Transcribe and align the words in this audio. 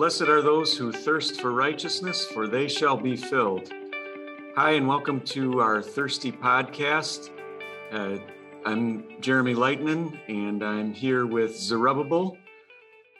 Blessed 0.00 0.22
are 0.22 0.40
those 0.40 0.74
who 0.74 0.92
thirst 0.92 1.42
for 1.42 1.52
righteousness, 1.52 2.24
for 2.24 2.48
they 2.48 2.68
shall 2.68 2.96
be 2.96 3.16
filled. 3.16 3.70
Hi, 4.56 4.70
and 4.70 4.88
welcome 4.88 5.20
to 5.26 5.60
our 5.60 5.82
Thirsty 5.82 6.32
podcast. 6.32 7.28
Uh, 7.92 8.16
I'm 8.64 9.20
Jeremy 9.20 9.54
Lightman, 9.54 10.18
and 10.26 10.64
I'm 10.64 10.94
here 10.94 11.26
with 11.26 11.54
Zerubbabel, 11.54 12.38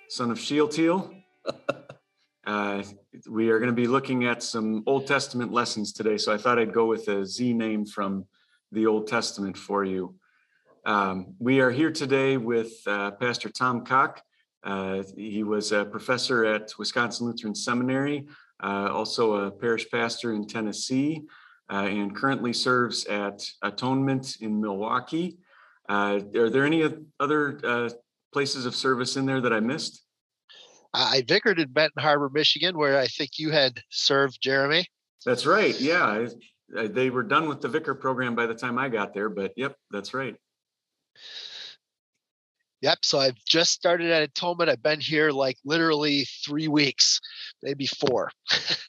son 0.09 0.31
of 0.31 0.41
Shealtiel. 0.41 1.13
Uh, 2.47 2.83
we 3.29 3.51
are 3.51 3.59
going 3.59 3.69
to 3.69 3.77
be 3.77 3.87
looking 3.87 4.25
at 4.25 4.43
some 4.43 4.83
Old 4.87 5.07
Testament 5.07 5.53
lessons 5.53 5.93
today, 5.93 6.17
so 6.17 6.33
I 6.33 6.39
thought 6.39 6.59
I'd 6.59 6.73
go 6.73 6.87
with 6.87 7.07
a 7.09 7.25
Z 7.27 7.53
name 7.53 7.85
from 7.85 8.25
the 8.73 8.87
Old 8.87 9.07
Testament 9.07 9.59
for 9.59 9.85
you. 9.85 10.15
Um, 10.87 11.35
we 11.39 11.61
are 11.61 11.71
here 11.71 11.93
today 11.93 12.39
with 12.39 12.73
uh, 12.87 13.11
Pastor 13.13 13.51
Tom 13.51 13.85
Cock. 13.85 14.23
Uh, 14.63 15.03
he 15.17 15.43
was 15.43 15.73
a 15.73 15.85
professor 15.85 16.45
at 16.45 16.73
Wisconsin 16.79 17.27
Lutheran 17.27 17.55
Seminary, 17.55 18.27
uh, 18.63 18.91
also 18.93 19.47
a 19.47 19.51
parish 19.51 19.91
pastor 19.91 20.33
in 20.33 20.47
Tennessee, 20.47 21.23
uh, 21.73 21.87
and 21.89 22.15
currently 22.15 22.53
serves 22.53 23.07
at 23.07 23.43
Atonement 23.63 24.37
in 24.41 24.61
Milwaukee. 24.61 25.39
Uh, 25.89 26.21
are 26.37 26.51
there 26.51 26.65
any 26.65 26.89
other 27.19 27.91
places 28.33 28.67
of 28.67 28.75
service 28.75 29.17
in 29.17 29.27
there 29.27 29.41
that 29.41 29.53
I 29.53 29.61
missed? 29.61 30.05
I 30.93 31.25
vicared 31.27 31.61
in 31.61 31.73
Benton 31.73 32.03
Harbor, 32.03 32.31
Michigan, 32.33 32.77
where 32.77 32.99
I 32.99 33.07
think 33.07 33.39
you 33.39 33.51
had 33.51 33.81
served, 33.91 34.39
Jeremy. 34.43 34.87
That's 35.25 35.47
right. 35.47 35.79
Yeah. 35.81 36.27
I, 36.77 36.87
they 36.87 37.11
were 37.11 37.23
done 37.23 37.49
with 37.49 37.61
the 37.61 37.69
vicar 37.69 37.95
program 37.95 38.35
by 38.35 38.47
the 38.47 38.55
time 38.55 38.79
I 38.79 38.89
got 38.89 39.15
there, 39.15 39.29
but 39.29 39.53
yep, 39.57 39.77
that's 39.91 40.15
right. 40.15 40.37
Yep. 42.83 42.99
So 43.03 43.19
I've 43.19 43.37
just 43.47 43.73
started 43.73 44.11
at 44.11 44.23
Atonement. 44.23 44.71
I've 44.71 44.83
been 44.83 45.01
here 45.01 45.31
like 45.31 45.57
literally 45.65 46.27
three 46.45 46.69
weeks, 46.69 47.21
maybe 47.63 47.87
four. 47.87 48.31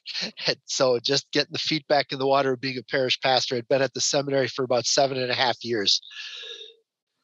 so 0.64 0.98
just 0.98 1.30
getting 1.32 1.52
the 1.52 1.58
feet 1.58 1.86
back 1.88 2.10
in 2.10 2.18
the 2.18 2.26
water 2.26 2.52
of 2.52 2.60
being 2.60 2.78
a 2.78 2.82
parish 2.82 3.20
pastor. 3.20 3.56
I'd 3.56 3.68
been 3.68 3.82
at 3.82 3.92
the 3.92 4.00
seminary 4.00 4.48
for 4.48 4.64
about 4.64 4.86
seven 4.86 5.18
and 5.18 5.30
a 5.30 5.34
half 5.34 5.62
years. 5.62 6.00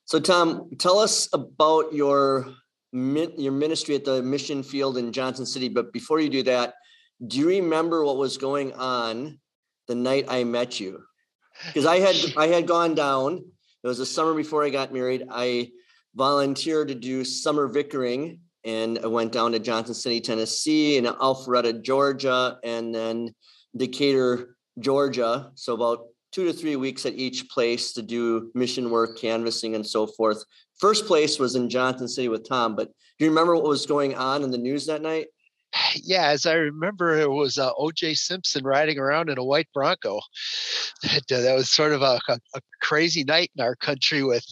So 0.04 0.20
Tom, 0.20 0.70
tell 0.78 0.98
us 0.98 1.28
about 1.32 1.92
your 1.92 2.54
your 2.92 3.52
ministry 3.52 3.94
at 3.94 4.04
the 4.06 4.22
mission 4.22 4.62
field 4.62 4.96
in 4.96 5.12
Johnson 5.12 5.44
City. 5.44 5.68
But 5.68 5.92
before 5.92 6.20
you 6.20 6.30
do 6.30 6.42
that, 6.44 6.74
do 7.26 7.38
you 7.38 7.48
remember 7.48 8.04
what 8.04 8.16
was 8.16 8.38
going 8.38 8.72
on 8.74 9.38
the 9.86 9.94
night 9.94 10.26
I 10.28 10.44
met 10.44 10.80
you? 10.80 11.02
Because 11.66 11.86
I 11.86 11.98
had 11.98 12.16
I 12.36 12.46
had 12.46 12.66
gone 12.66 12.94
down. 12.94 13.44
It 13.82 13.86
was 13.86 13.98
the 13.98 14.06
summer 14.06 14.34
before 14.34 14.64
I 14.64 14.70
got 14.70 14.92
married. 14.92 15.24
I 15.30 15.70
volunteered 16.14 16.88
to 16.88 16.94
do 16.94 17.24
summer 17.24 17.68
vicaring 17.68 18.40
and 18.64 18.98
I 19.02 19.06
went 19.06 19.32
down 19.32 19.52
to 19.52 19.58
Johnson 19.58 19.94
City, 19.94 20.20
Tennessee, 20.20 20.98
and 20.98 21.06
Alpharetta, 21.06 21.82
Georgia, 21.82 22.58
and 22.62 22.94
then 22.94 23.34
Decatur, 23.76 24.56
Georgia. 24.78 25.50
So 25.54 25.74
about 25.74 26.06
two 26.32 26.44
to 26.46 26.52
three 26.52 26.76
weeks 26.76 27.06
at 27.06 27.14
each 27.14 27.48
place 27.48 27.92
to 27.94 28.02
do 28.02 28.50
mission 28.54 28.90
work, 28.90 29.18
canvassing, 29.18 29.74
and 29.74 29.86
so 29.86 30.06
forth. 30.06 30.44
First 30.78 31.06
place 31.06 31.38
was 31.38 31.54
in 31.54 31.70
Johnson 31.70 32.08
City 32.08 32.28
with 32.28 32.48
Tom, 32.48 32.76
but 32.76 32.88
do 33.18 33.24
you 33.24 33.30
remember 33.30 33.54
what 33.54 33.64
was 33.64 33.86
going 33.86 34.14
on 34.14 34.42
in 34.42 34.50
the 34.50 34.58
news 34.58 34.86
that 34.86 35.02
night? 35.02 35.28
Yeah, 35.94 36.28
as 36.28 36.46
I 36.46 36.54
remember, 36.54 37.18
it 37.18 37.30
was 37.30 37.58
uh, 37.58 37.70
O.J. 37.76 38.14
Simpson 38.14 38.64
riding 38.64 38.98
around 38.98 39.30
in 39.30 39.38
a 39.38 39.44
white 39.44 39.68
Bronco. 39.72 40.20
That, 41.04 41.30
uh, 41.30 41.40
that 41.42 41.54
was 41.54 41.70
sort 41.70 41.92
of 41.92 42.02
a, 42.02 42.18
a, 42.28 42.38
a, 42.56 42.60
crazy 42.82 43.22
night 43.22 43.52
in 43.56 43.62
our 43.62 43.76
country 43.76 44.24
with, 44.24 44.44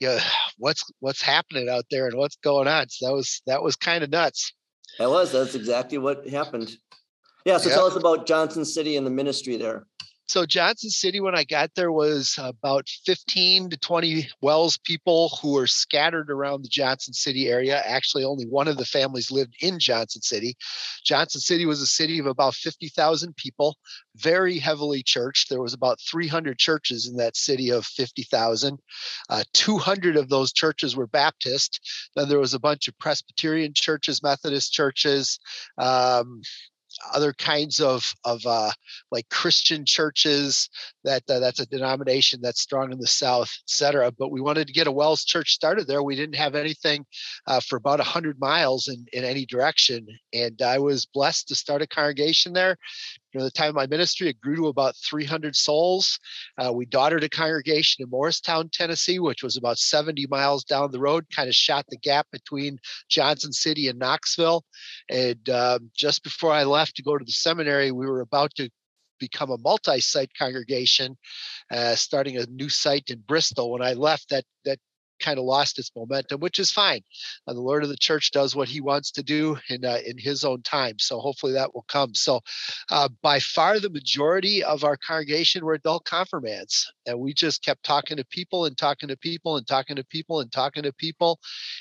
you 0.00 0.08
know, 0.08 0.18
what's 0.58 0.82
what's 1.00 1.22
happening 1.22 1.68
out 1.70 1.86
there 1.90 2.06
and 2.06 2.18
what's 2.18 2.36
going 2.36 2.68
on. 2.68 2.90
So 2.90 3.06
that 3.06 3.14
was 3.14 3.40
that 3.46 3.62
was 3.62 3.74
kind 3.74 4.04
of 4.04 4.10
nuts. 4.10 4.52
That 4.98 5.08
was 5.08 5.32
that's 5.32 5.54
exactly 5.54 5.96
what 5.96 6.28
happened. 6.28 6.76
Yeah. 7.46 7.56
So 7.56 7.70
yep. 7.70 7.78
tell 7.78 7.86
us 7.86 7.96
about 7.96 8.26
Johnson 8.26 8.66
City 8.66 8.96
and 8.96 9.06
the 9.06 9.10
ministry 9.10 9.56
there. 9.56 9.86
So 10.28 10.44
Johnson 10.44 10.90
City, 10.90 11.20
when 11.20 11.34
I 11.34 11.44
got 11.44 11.74
there, 11.74 11.90
was 11.90 12.38
about 12.38 12.86
15 13.06 13.70
to 13.70 13.78
20 13.78 14.28
WELS 14.42 14.76
people 14.76 15.30
who 15.40 15.54
were 15.54 15.66
scattered 15.66 16.30
around 16.30 16.62
the 16.62 16.68
Johnson 16.68 17.14
City 17.14 17.48
area. 17.48 17.80
Actually, 17.82 18.24
only 18.24 18.44
one 18.44 18.68
of 18.68 18.76
the 18.76 18.84
families 18.84 19.30
lived 19.30 19.54
in 19.62 19.78
Johnson 19.78 20.20
City. 20.20 20.54
Johnson 21.02 21.40
City 21.40 21.64
was 21.64 21.80
a 21.80 21.86
city 21.86 22.18
of 22.18 22.26
about 22.26 22.54
50,000 22.54 23.36
people, 23.36 23.78
very 24.16 24.58
heavily 24.58 25.02
churched. 25.02 25.48
There 25.48 25.62
was 25.62 25.72
about 25.72 25.98
300 25.98 26.58
churches 26.58 27.08
in 27.08 27.16
that 27.16 27.34
city 27.34 27.70
of 27.70 27.86
50,000. 27.86 28.78
Uh, 29.30 29.44
200 29.54 30.18
of 30.18 30.28
those 30.28 30.52
churches 30.52 30.94
were 30.94 31.06
Baptist. 31.06 31.80
Then 32.14 32.28
there 32.28 32.38
was 32.38 32.52
a 32.52 32.60
bunch 32.60 32.86
of 32.86 32.98
Presbyterian 32.98 33.72
churches, 33.74 34.22
Methodist 34.22 34.74
churches, 34.74 35.38
um, 35.78 36.42
other 37.12 37.32
kinds 37.32 37.80
of 37.80 38.12
of 38.24 38.44
uh, 38.46 38.70
like 39.10 39.28
Christian 39.30 39.84
churches. 39.84 40.68
That 41.08 41.22
uh, 41.28 41.38
that's 41.38 41.60
a 41.60 41.66
denomination 41.66 42.40
that's 42.42 42.60
strong 42.60 42.92
in 42.92 42.98
the 42.98 43.06
South, 43.06 43.50
etc. 43.64 44.12
But 44.12 44.30
we 44.30 44.40
wanted 44.40 44.66
to 44.66 44.72
get 44.72 44.86
a 44.86 44.92
WELS 44.92 45.24
church 45.24 45.52
started 45.52 45.86
there. 45.86 46.02
We 46.02 46.16
didn't 46.16 46.36
have 46.36 46.54
anything 46.54 47.06
uh, 47.46 47.60
for 47.60 47.76
about 47.76 48.00
hundred 48.00 48.38
miles 48.38 48.88
in 48.88 49.06
in 49.12 49.24
any 49.24 49.46
direction, 49.46 50.06
and 50.32 50.60
I 50.60 50.78
was 50.78 51.06
blessed 51.06 51.48
to 51.48 51.54
start 51.54 51.82
a 51.82 51.86
congregation 51.86 52.52
there 52.52 52.76
know, 53.38 53.44
the 53.44 53.50
time 53.50 53.70
of 53.70 53.74
my 53.74 53.86
ministry, 53.86 54.28
it 54.28 54.40
grew 54.40 54.56
to 54.56 54.66
about 54.66 54.96
300 54.96 55.56
souls. 55.56 56.18
Uh, 56.58 56.72
we 56.72 56.84
daughted 56.84 57.24
a 57.24 57.28
congregation 57.28 58.02
in 58.02 58.10
Morristown, 58.10 58.68
Tennessee, 58.72 59.18
which 59.18 59.42
was 59.42 59.56
about 59.56 59.78
70 59.78 60.26
miles 60.26 60.64
down 60.64 60.90
the 60.90 61.00
road, 61.00 61.26
kind 61.34 61.48
of 61.48 61.54
shot 61.54 61.86
the 61.88 61.96
gap 61.96 62.26
between 62.30 62.78
Johnson 63.08 63.52
City 63.52 63.88
and 63.88 63.98
Knoxville. 63.98 64.64
And 65.08 65.48
um, 65.48 65.90
just 65.96 66.22
before 66.22 66.52
I 66.52 66.64
left 66.64 66.96
to 66.96 67.02
go 67.02 67.16
to 67.16 67.24
the 67.24 67.32
seminary, 67.32 67.92
we 67.92 68.06
were 68.06 68.20
about 68.20 68.54
to 68.56 68.68
become 69.18 69.50
a 69.50 69.58
multi-site 69.58 70.32
congregation, 70.38 71.16
uh, 71.70 71.94
starting 71.94 72.36
a 72.36 72.46
new 72.46 72.68
site 72.68 73.10
in 73.10 73.20
Bristol. 73.26 73.72
When 73.72 73.82
I 73.82 73.92
left, 73.94 74.30
that 74.30 74.44
that 74.64 74.78
kind 75.18 75.38
of 75.38 75.44
lost 75.44 75.78
its 75.78 75.90
momentum, 75.94 76.40
which 76.40 76.58
is 76.58 76.70
fine. 76.70 77.02
Uh, 77.46 77.54
the 77.54 77.60
Lord 77.60 77.82
of 77.82 77.88
the 77.88 77.96
Church 77.96 78.30
does 78.30 78.54
what 78.54 78.68
He 78.68 78.80
wants 78.80 79.10
to 79.12 79.22
do 79.22 79.56
in 79.68 79.84
uh, 79.84 79.98
in 80.06 80.18
His 80.18 80.44
own 80.44 80.62
time. 80.62 80.98
So 80.98 81.18
hopefully 81.18 81.52
that 81.52 81.74
will 81.74 81.84
come. 81.88 82.14
So 82.14 82.40
uh, 82.90 83.08
by 83.22 83.40
far 83.40 83.80
the 83.80 83.90
majority 83.90 84.62
of 84.62 84.84
our 84.84 84.96
congregation 84.96 85.64
were 85.64 85.74
adult 85.74 86.04
confirmands, 86.04 86.90
and 87.06 87.18
we 87.18 87.32
just 87.32 87.64
kept 87.64 87.84
talking 87.84 88.16
to 88.16 88.24
people 88.26 88.64
and 88.66 88.76
talking 88.76 89.08
to 89.08 89.16
people 89.16 89.56
and 89.56 89.66
talking 89.66 89.96
to 89.96 90.04
people 90.04 90.40
and 90.40 90.50
talking 90.52 90.82
to 90.82 90.92
people, 90.92 91.38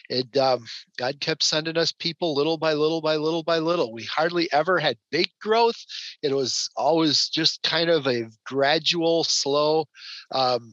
and 0.10 0.38
um, 0.38 0.66
God 0.98 1.20
kept 1.20 1.44
sending 1.44 1.78
us 1.78 1.92
people 1.92 2.36
little 2.36 2.58
by 2.58 2.74
little 2.74 3.02
by 3.02 3.16
little 3.16 3.44
by 3.44 3.60
little. 3.60 3.94
We 3.94 4.04
hardly 4.04 4.52
ever 4.52 4.80
had 4.80 4.98
big 5.12 5.30
growth. 5.42 5.78
It 6.22 6.34
was 6.34 6.70
always 6.76 7.30
just 7.30 7.64
kind 7.64 7.90
of 7.90 8.08
a 8.08 8.26
gradual, 8.46 9.24
slow 9.24 9.86
um, 10.32 10.72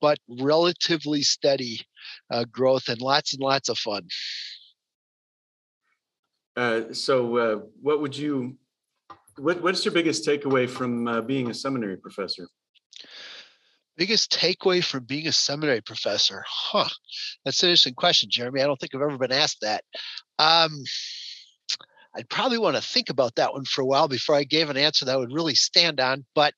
but 0.00 0.18
relatively 0.28 1.22
steady 1.22 1.80
uh, 2.30 2.44
growth 2.50 2.88
and 2.88 3.00
lots 3.00 3.32
and 3.32 3.42
lots 3.42 3.68
of 3.68 3.78
fun. 3.78 4.06
Uh, 6.56 6.92
so, 6.92 7.36
uh, 7.36 7.56
what 7.80 8.00
would 8.00 8.16
you? 8.16 8.56
What, 9.36 9.62
what's 9.62 9.84
your 9.84 9.94
biggest 9.94 10.26
takeaway 10.26 10.68
from 10.68 11.06
uh, 11.06 11.20
being 11.20 11.50
a 11.50 11.54
seminary 11.54 11.96
professor? 11.96 12.48
Biggest 13.96 14.32
takeaway 14.32 14.82
from 14.82 15.04
being 15.04 15.28
a 15.28 15.32
seminary 15.32 15.80
professor? 15.80 16.44
Huh. 16.48 16.88
That's 17.44 17.62
an 17.62 17.68
interesting 17.68 17.94
question, 17.94 18.28
Jeremy. 18.30 18.62
I 18.62 18.66
don't 18.66 18.78
think 18.78 18.94
I've 18.94 19.02
ever 19.02 19.18
been 19.18 19.32
asked 19.32 19.60
that. 19.62 19.84
Um, 20.40 20.82
I'd 22.14 22.28
probably 22.28 22.58
want 22.58 22.76
to 22.76 22.82
think 22.82 23.10
about 23.10 23.34
that 23.36 23.52
one 23.52 23.64
for 23.64 23.82
a 23.82 23.86
while 23.86 24.08
before 24.08 24.34
I 24.34 24.44
gave 24.44 24.70
an 24.70 24.76
answer 24.76 25.04
that 25.04 25.18
would 25.18 25.32
really 25.32 25.54
stand 25.54 26.00
on. 26.00 26.24
But 26.34 26.54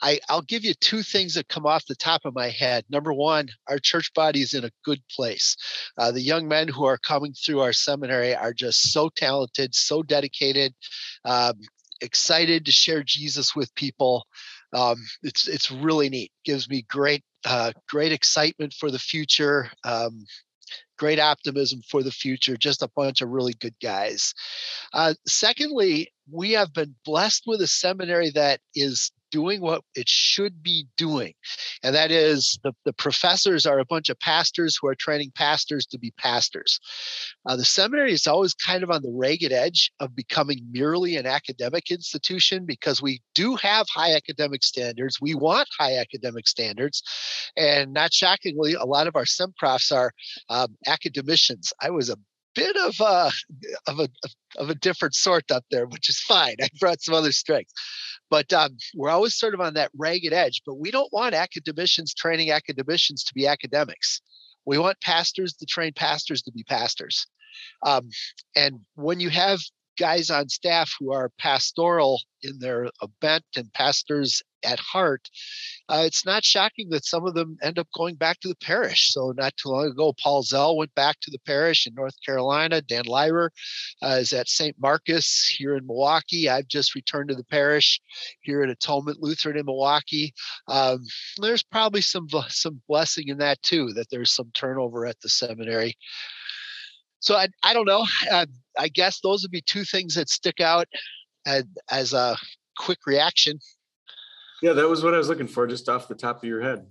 I, 0.00 0.20
I'll 0.28 0.42
give 0.42 0.64
you 0.64 0.74
two 0.74 1.02
things 1.02 1.34
that 1.34 1.48
come 1.48 1.66
off 1.66 1.86
the 1.86 1.94
top 1.94 2.22
of 2.24 2.34
my 2.34 2.48
head. 2.48 2.84
Number 2.88 3.12
one, 3.12 3.48
our 3.68 3.78
church 3.78 4.12
body 4.14 4.40
is 4.40 4.54
in 4.54 4.64
a 4.64 4.70
good 4.84 5.00
place. 5.10 5.56
Uh, 5.98 6.12
the 6.12 6.20
young 6.20 6.48
men 6.48 6.68
who 6.68 6.84
are 6.84 6.98
coming 6.98 7.32
through 7.32 7.60
our 7.60 7.72
seminary 7.72 8.34
are 8.34 8.52
just 8.52 8.92
so 8.92 9.10
talented, 9.16 9.74
so 9.74 10.02
dedicated, 10.02 10.74
um, 11.24 11.54
excited 12.00 12.66
to 12.66 12.72
share 12.72 13.02
Jesus 13.02 13.54
with 13.56 13.74
people. 13.74 14.26
Um, 14.72 14.96
it's 15.22 15.46
it's 15.46 15.70
really 15.70 16.08
neat. 16.08 16.32
Gives 16.44 16.68
me 16.68 16.84
great 16.88 17.22
uh, 17.44 17.72
great 17.88 18.12
excitement 18.12 18.72
for 18.72 18.90
the 18.90 18.98
future. 18.98 19.70
Um, 19.84 20.24
great 20.98 21.18
optimism 21.18 21.80
for 21.88 22.02
the 22.02 22.10
future. 22.10 22.56
Just 22.56 22.82
a 22.82 22.90
bunch 22.94 23.20
of 23.20 23.30
really 23.30 23.54
good 23.54 23.74
guys. 23.82 24.34
Uh, 24.92 25.14
secondly, 25.26 26.12
we 26.30 26.52
have 26.52 26.72
been 26.72 26.94
blessed 27.04 27.44
with 27.46 27.60
a 27.60 27.66
seminary 27.66 28.30
that 28.30 28.60
is 28.74 29.12
doing 29.34 29.60
what 29.60 29.82
it 29.96 30.08
should 30.08 30.62
be 30.62 30.86
doing. 30.96 31.32
And 31.82 31.92
that 31.92 32.12
is 32.12 32.56
the, 32.62 32.72
the 32.84 32.92
professors 32.92 33.66
are 33.66 33.80
a 33.80 33.84
bunch 33.84 34.08
of 34.08 34.20
pastors 34.20 34.78
who 34.80 34.86
are 34.86 34.94
training 34.94 35.32
pastors 35.34 35.86
to 35.86 35.98
be 35.98 36.12
pastors. 36.16 36.78
Uh, 37.44 37.56
the 37.56 37.64
seminary 37.64 38.12
is 38.12 38.28
always 38.28 38.54
kind 38.54 38.84
of 38.84 38.92
on 38.92 39.02
the 39.02 39.12
ragged 39.12 39.50
edge 39.50 39.90
of 39.98 40.14
becoming 40.14 40.60
merely 40.70 41.16
an 41.16 41.26
academic 41.26 41.90
institution 41.90 42.64
because 42.64 43.02
we 43.02 43.20
do 43.34 43.56
have 43.56 43.88
high 43.92 44.14
academic 44.14 44.62
standards. 44.62 45.20
We 45.20 45.34
want 45.34 45.66
high 45.76 45.96
academic 45.96 46.46
standards. 46.46 47.02
And 47.56 47.92
not 47.92 48.12
shockingly, 48.12 48.74
a 48.74 48.84
lot 48.84 49.08
of 49.08 49.16
our 49.16 49.26
sem 49.26 49.52
profs 49.58 49.90
are 49.90 50.12
um, 50.48 50.76
academicians. 50.86 51.72
I 51.82 51.90
was 51.90 52.08
a 52.08 52.16
bit 52.54 52.76
of 52.76 52.94
a 53.00 53.30
of 53.86 54.00
a 54.00 54.08
of 54.56 54.70
a 54.70 54.74
different 54.74 55.14
sort 55.14 55.50
up 55.50 55.64
there, 55.70 55.86
which 55.86 56.08
is 56.08 56.20
fine. 56.20 56.56
I 56.62 56.68
brought 56.78 57.02
some 57.02 57.14
other 57.14 57.32
strengths, 57.32 57.72
but 58.30 58.52
um, 58.52 58.76
we're 58.94 59.10
always 59.10 59.36
sort 59.36 59.54
of 59.54 59.60
on 59.60 59.74
that 59.74 59.90
ragged 59.96 60.32
edge. 60.32 60.62
But 60.66 60.76
we 60.76 60.90
don't 60.90 61.12
want 61.12 61.34
academicians 61.34 62.14
training 62.14 62.50
academicians 62.50 63.24
to 63.24 63.34
be 63.34 63.46
academics. 63.46 64.20
We 64.66 64.78
want 64.78 65.00
pastors 65.00 65.54
to 65.54 65.66
train 65.66 65.92
pastors 65.94 66.42
to 66.42 66.52
be 66.52 66.64
pastors. 66.64 67.26
Um, 67.82 68.08
and 68.56 68.80
when 68.94 69.20
you 69.20 69.30
have 69.30 69.60
guys 69.98 70.30
on 70.30 70.48
staff 70.48 70.90
who 70.98 71.12
are 71.12 71.30
pastoral 71.38 72.20
in 72.42 72.58
their 72.58 72.88
bent 73.20 73.44
and 73.56 73.72
pastors 73.72 74.42
at 74.64 74.80
heart, 74.80 75.28
uh, 75.88 76.02
it's 76.06 76.24
not 76.24 76.44
shocking 76.44 76.88
that 76.90 77.04
some 77.04 77.26
of 77.26 77.34
them 77.34 77.56
end 77.62 77.78
up 77.78 77.88
going 77.94 78.14
back 78.14 78.40
to 78.40 78.48
the 78.48 78.56
parish. 78.56 79.12
So, 79.12 79.32
not 79.36 79.56
too 79.56 79.68
long 79.68 79.86
ago, 79.86 80.14
Paul 80.22 80.42
Zell 80.42 80.76
went 80.76 80.94
back 80.94 81.16
to 81.20 81.30
the 81.30 81.38
parish 81.46 81.86
in 81.86 81.94
North 81.94 82.14
Carolina. 82.24 82.80
Dan 82.80 83.04
Leyrer 83.04 83.50
uh, 84.02 84.18
is 84.20 84.32
at 84.32 84.48
St. 84.48 84.76
Marcus 84.80 85.46
here 85.46 85.76
in 85.76 85.86
Milwaukee. 85.86 86.48
I've 86.48 86.68
just 86.68 86.94
returned 86.94 87.28
to 87.28 87.34
the 87.34 87.44
parish 87.44 88.00
here 88.40 88.62
at 88.62 88.70
Atonement 88.70 89.18
Lutheran 89.20 89.58
in 89.58 89.66
Milwaukee. 89.66 90.32
Um, 90.68 91.04
there's 91.38 91.62
probably 91.62 92.00
some 92.00 92.28
some 92.48 92.80
blessing 92.88 93.28
in 93.28 93.38
that 93.38 93.62
too, 93.62 93.92
that 93.94 94.08
there's 94.10 94.34
some 94.34 94.50
turnover 94.54 95.06
at 95.06 95.20
the 95.20 95.28
seminary. 95.28 95.96
So 97.24 97.36
I, 97.36 97.48
I 97.62 97.72
don't 97.72 97.86
know. 97.86 98.04
Uh, 98.30 98.44
I 98.78 98.88
guess 98.88 99.20
those 99.20 99.42
would 99.42 99.50
be 99.50 99.62
two 99.62 99.84
things 99.84 100.14
that 100.16 100.28
stick 100.28 100.60
out 100.60 100.86
as, 101.46 101.64
as 101.90 102.12
a 102.12 102.36
quick 102.78 102.98
reaction. 103.06 103.58
Yeah, 104.64 104.72
that 104.72 104.88
was 104.88 105.04
what 105.04 105.12
I 105.12 105.18
was 105.18 105.28
looking 105.28 105.46
for, 105.46 105.66
just 105.66 105.90
off 105.90 106.08
the 106.08 106.14
top 106.14 106.38
of 106.38 106.48
your 106.48 106.62
head. 106.62 106.86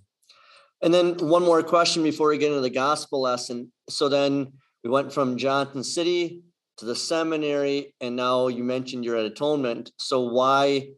And 0.83 0.93
then 0.93 1.17
one 1.17 1.41
more 1.41 1.63
question 1.63 2.03
before 2.03 2.29
we 2.29 2.37
get 2.37 2.49
into 2.49 2.61
the 2.61 2.69
gospel 2.69 3.19
lesson. 3.19 3.71
So 3.89 4.09
then 4.09 4.53
we 4.83 4.91
went 4.91 5.11
from 5.11 5.37
Johnson 5.37 5.83
City 5.83 6.43
to 6.77 6.85
the 6.85 6.95
seminary, 6.95 7.95
and 7.99 8.15
now 8.15 8.47
you 8.47 8.63
mentioned 8.63 9.03
you're 9.03 9.17
at 9.17 9.25
atonement. 9.25 9.91
So 9.97 10.21
why 10.21 10.89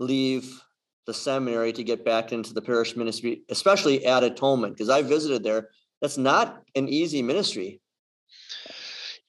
leave 0.00 0.60
the 1.06 1.14
seminary 1.14 1.72
to 1.72 1.84
get 1.84 2.04
back 2.04 2.32
into 2.32 2.52
the 2.52 2.62
parish 2.62 2.96
ministry, 2.96 3.42
especially 3.48 4.04
at 4.04 4.24
atonement? 4.24 4.74
Because 4.74 4.90
I 4.90 5.02
visited 5.02 5.44
there. 5.44 5.68
That's 6.02 6.18
not 6.18 6.64
an 6.74 6.88
easy 6.88 7.22
ministry. 7.22 7.80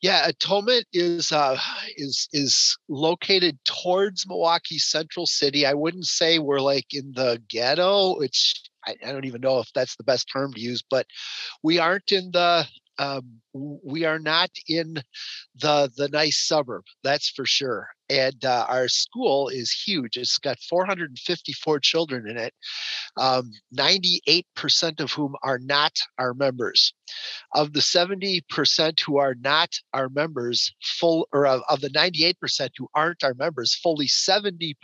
Yeah, 0.02 0.28
Atonement 0.28 0.86
is 0.94 1.32
uh, 1.32 1.58
is 1.98 2.28
is 2.34 2.78
located 2.88 3.58
towards 3.66 4.28
Milwaukee 4.28 4.80
Central 4.80 5.26
City. 5.26 5.66
I 5.66 5.74
wouldn't 5.74 6.06
say 6.06 6.40
we're 6.40 6.60
like 6.60 6.94
in 6.94 7.12
the 7.14 7.42
ghetto, 7.50 8.18
which 8.18 8.62
I, 8.86 8.96
I 9.06 9.12
don't 9.12 9.26
even 9.26 9.42
know 9.42 9.60
if 9.60 9.70
that's 9.74 9.96
the 9.96 10.04
best 10.04 10.30
term 10.32 10.54
to 10.54 10.60
use, 10.60 10.84
but 10.90 11.08
we 11.64 11.80
aren't 11.80 12.12
in 12.12 12.32
the 12.32 12.68
um, 12.98 13.42
we 13.56 14.04
are 14.04 14.19
not 14.19 14.50
in 14.68 14.96
the 15.56 15.90
the 15.96 16.10
nice 16.10 16.46
suburb 16.46 16.84
that's 17.04 17.30
for 17.30 17.46
sure 17.46 17.88
and 18.10 18.44
uh, 18.44 18.66
our 18.68 18.88
school 18.88 19.48
is 19.48 19.72
huge 19.72 20.18
it's 20.18 20.38
got 20.38 20.60
454 20.60 21.80
children 21.80 22.28
in 22.28 22.38
it 22.38 22.54
um, 23.18 23.52
98% 23.78 25.00
of 25.00 25.12
whom 25.12 25.36
are 25.44 25.60
not 25.60 25.94
our 26.19 26.34
members. 26.34 26.94
Of 27.54 27.74
the 27.74 27.80
70% 27.80 29.00
who 29.00 29.18
are 29.18 29.36
not 29.36 29.69
our 29.94 30.10
members 30.10 30.74
full 30.81 31.28
or 31.31 31.46
of, 31.46 31.62
of 31.69 31.81
the 31.81 31.90
98% 31.90 32.69
who 32.78 32.88
aren't 32.94 33.24
our 33.24 33.36
members 33.36 33.75
fully 33.75 34.08
70% 34.08 34.75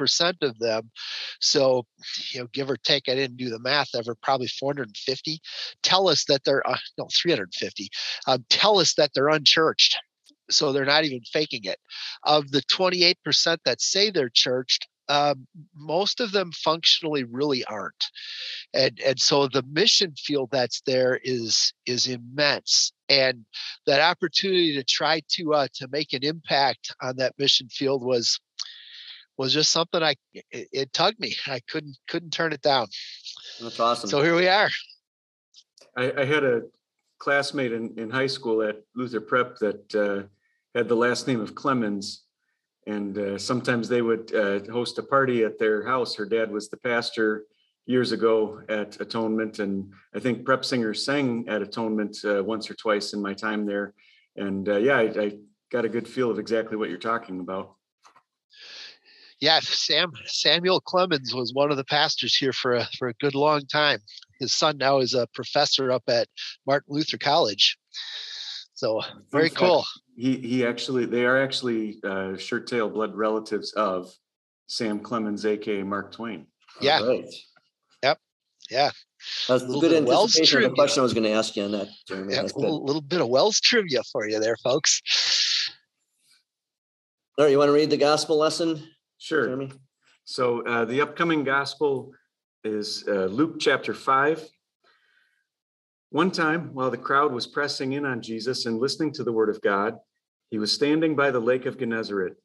of 0.42 0.58
them 0.60 0.92
so 1.40 1.86
you 2.32 2.40
know 2.40 2.48
give 2.54 2.70
or 2.70 2.78
take 2.78 3.10
i 3.10 3.16
didn't 3.16 3.38
do 3.38 3.50
the 3.50 3.60
math 3.60 3.90
ever 3.96 4.16
probably 4.16 4.48
450 4.48 5.40
tell 5.82 6.08
us 6.08 6.26
that 6.26 6.44
they're 6.44 6.68
uh, 6.68 6.78
no 6.98 7.08
350 7.22 7.90
um, 8.28 8.46
tell 8.62 8.80
us 8.80 8.94
that 8.96 9.12
they're 9.14 9.30
unchurched. 9.30 9.98
So 10.50 10.72
they're 10.72 10.86
not 10.86 11.06
even 11.06 11.22
faking 11.32 11.62
it. 11.64 11.80
Of 12.24 12.52
the 12.52 12.62
28% 12.64 13.16
that 13.66 13.82
say 13.82 14.10
they're 14.10 14.30
churched, 14.30 14.88
um, 15.08 15.48
most 15.76 16.20
of 16.20 16.32
them 16.32 16.52
functionally 16.52 17.24
really 17.24 17.64
aren't. 17.66 18.06
And 18.74 19.00
and 19.06 19.20
so 19.20 19.48
the 19.48 19.64
mission 19.64 20.14
field 20.16 20.50
that's 20.52 20.82
there 20.86 21.20
is 21.24 21.74
is 21.86 22.08
immense. 22.08 22.92
And 23.10 23.46
that 23.88 24.02
opportunity 24.02 24.74
to 24.76 24.84
try 24.84 25.22
to 25.32 25.54
uh, 25.54 25.68
to 25.76 25.88
make 25.90 26.14
an 26.14 26.24
impact 26.24 26.94
on 27.02 27.18
that 27.18 27.34
mission 27.38 27.68
field 27.70 28.04
was 28.04 28.40
was 29.38 29.54
just 29.54 29.72
something 29.72 30.04
i 30.04 30.16
it, 30.34 30.68
it 30.72 30.94
tugged 30.94 31.20
me. 31.20 31.36
I 31.48 31.62
couldn't 31.68 31.98
couldn't 32.08 32.32
turn 32.32 32.54
it 32.54 32.62
down. 32.62 32.88
That's 33.60 33.80
awesome. 33.80 34.10
So 34.10 34.22
here 34.22 34.36
we 34.36 34.48
are. 34.48 34.70
I, 35.98 36.22
I 36.22 36.26
had 36.26 36.44
a 36.44 36.62
classmate 37.22 37.72
in, 37.72 37.94
in 37.98 38.10
high 38.10 38.28
school 38.28 38.64
at 38.64 38.82
Luther 38.96 39.22
Prep 39.22 39.58
that 39.60 39.96
uh, 39.96 40.28
had 40.76 40.90
the 40.90 40.96
last 40.96 41.28
name 41.28 41.40
of 41.40 41.54
Clemens. 41.54 42.24
And 42.88 43.16
uh, 43.16 43.38
sometimes 43.38 43.88
they 43.88 44.02
would 44.02 44.34
uh, 44.34 44.62
host 44.72 44.98
a 44.98 45.04
party 45.04 45.44
at 45.44 45.60
their 45.60 45.86
house. 45.86 46.16
Her 46.16 46.26
dad 46.26 46.52
was 46.52 46.68
the 46.68 46.78
pastor 46.78 47.46
years 47.86 48.12
ago 48.12 48.62
at 48.70 49.00
Atonement. 49.00 49.60
And 49.60 49.94
I 50.16 50.20
think 50.20 50.46
Prep 50.46 50.66
Singers 50.66 51.06
sang 51.06 51.48
at 51.48 51.62
Atonement 51.62 52.18
uh, 52.26 52.44
once 52.44 52.72
or 52.72 52.74
twice 52.74 53.14
in 53.14 53.22
my 53.22 53.36
time 53.36 53.68
there. 53.68 53.94
And 54.36 54.68
uh, 54.68 54.78
yeah, 54.78 54.98
I, 54.98 55.04
I 55.26 55.38
got 55.72 55.86
a 55.86 55.90
good 55.90 56.08
feel 56.08 56.32
of 56.32 56.40
exactly 56.40 56.76
what 56.76 56.90
you're 56.90 56.98
talking 56.98 57.40
about. 57.40 57.76
Yeah, 59.40 59.60
Sam 59.60 60.12
Samuel 60.26 60.82
Clemens 60.82 61.34
was 61.34 61.54
one 61.54 61.72
of 61.72 61.78
the 61.78 61.84
pastors 61.84 62.36
here 62.36 62.54
for 62.54 62.74
a 62.74 62.88
for 62.98 63.08
a 63.08 63.14
good 63.16 63.34
long 63.34 63.66
time 63.66 64.00
his 64.42 64.54
son 64.54 64.78
now 64.78 64.98
is 64.98 65.14
a 65.14 65.28
professor 65.34 65.92
up 65.92 66.04
at 66.10 66.28
Martin 66.66 66.94
Luther 66.94 67.18
College. 67.18 67.78
So 68.74 69.02
very 69.32 69.50
fact, 69.50 69.60
cool. 69.60 69.86
He 70.18 70.36
he 70.38 70.66
actually 70.66 71.06
they 71.06 71.26
are 71.26 71.42
actually 71.42 72.00
uh, 72.04 72.36
shirt 72.36 72.68
tail 72.68 72.90
blood 72.90 73.16
relatives 73.16 73.72
of 73.74 74.12
Sam 74.68 75.00
Clemens, 75.00 75.46
aka 75.46 75.84
Mark 75.84 76.12
Twain. 76.12 76.48
Yeah. 76.82 77.06
Right. 77.06 77.26
Yep. 78.02 78.18
Yeah. 78.72 78.92
That's 79.48 79.64
a 79.64 79.68
good 79.68 79.94
anticipation 79.94 80.64
of 80.64 80.72
the 80.72 80.76
question 80.76 81.02
I 81.02 81.04
was 81.04 81.14
going 81.14 81.26
to 81.26 81.32
ask 81.32 81.56
you 81.56 81.64
on 81.64 81.72
that. 81.74 81.90
Jeremy. 82.08 82.34
Yeah, 82.34 82.42
a 82.42 82.58
little, 82.58 82.84
little, 82.84 83.02
bit 83.02 83.22
of 83.22 83.28
WELS 83.28 83.60
trivia 83.60 84.02
for 84.12 84.28
you 84.28 84.40
there, 84.40 84.58
folks. 84.64 85.70
All 87.38 87.46
right, 87.46 87.52
you 87.52 87.60
want 87.60 87.70
to 87.70 87.74
read 87.74 87.92
the 87.92 87.98
gospel 87.98 88.38
lesson? 88.38 88.82
Sure. 89.20 89.46
Jeremy? 89.46 89.72
So 90.26 90.66
uh, 90.66 90.86
the 90.86 91.02
upcoming 91.02 91.44
gospel 91.44 92.14
is 92.64 93.04
uh, 93.08 93.26
Luke 93.26 93.60
chapter 93.60 93.94
5. 93.94 94.48
One 96.10 96.32
time, 96.32 96.74
while 96.74 96.92
the 96.92 96.98
crowd 96.98 97.32
was 97.34 97.48
pressing 97.48 97.94
in 97.94 98.06
on 98.06 98.22
Jesus 98.22 98.66
and 98.66 98.78
listening 98.78 99.12
to 99.14 99.24
the 99.24 99.32
word 99.32 99.50
of 99.50 99.62
God, 99.62 99.96
he 100.50 100.60
was 100.60 100.72
standing 100.72 101.16
by 101.16 101.32
the 101.32 101.40
lake 101.40 101.66
of 101.66 101.80
Gennesaret. 101.80 102.36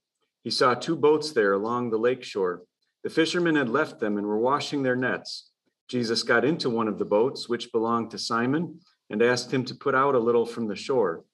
He 0.44 0.50
saw 0.50 0.74
two 0.74 0.96
boats 0.96 1.32
there 1.32 1.52
along 1.52 1.90
the 1.90 1.98
lake 1.98 2.22
shore. 2.22 2.62
The 3.02 3.10
fishermen 3.10 3.56
had 3.56 3.68
left 3.68 4.00
them 4.00 4.16
and 4.16 4.26
were 4.26 4.38
washing 4.38 4.82
their 4.82 4.96
nets. 4.96 5.50
Jesus 5.88 6.22
got 6.22 6.44
into 6.44 6.70
one 6.70 6.88
of 6.88 6.98
the 6.98 7.04
boats, 7.04 7.48
which 7.48 7.72
belonged 7.72 8.10
to 8.12 8.18
Simon, 8.18 8.80
and 9.10 9.22
asked 9.22 9.52
him 9.52 9.64
to 9.66 9.74
put 9.74 9.94
out 9.94 10.14
a 10.14 10.20
little 10.20 10.46
from 10.46 10.66
the 10.66 10.76
shore. 10.76 11.24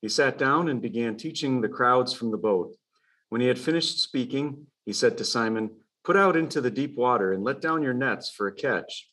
He 0.00 0.08
sat 0.08 0.38
down 0.38 0.68
and 0.68 0.80
began 0.80 1.16
teaching 1.16 1.60
the 1.60 1.68
crowds 1.68 2.12
from 2.12 2.30
the 2.30 2.38
boat. 2.38 2.74
When 3.30 3.40
he 3.40 3.48
had 3.48 3.58
finished 3.58 3.98
speaking, 3.98 4.66
he 4.86 4.92
said 4.92 5.18
to 5.18 5.24
Simon, 5.24 5.70
Put 6.04 6.16
out 6.16 6.36
into 6.36 6.60
the 6.60 6.70
deep 6.70 6.96
water 6.96 7.32
and 7.32 7.44
let 7.44 7.60
down 7.60 7.82
your 7.82 7.94
nets 7.94 8.30
for 8.30 8.46
a 8.46 8.54
catch. 8.54 9.08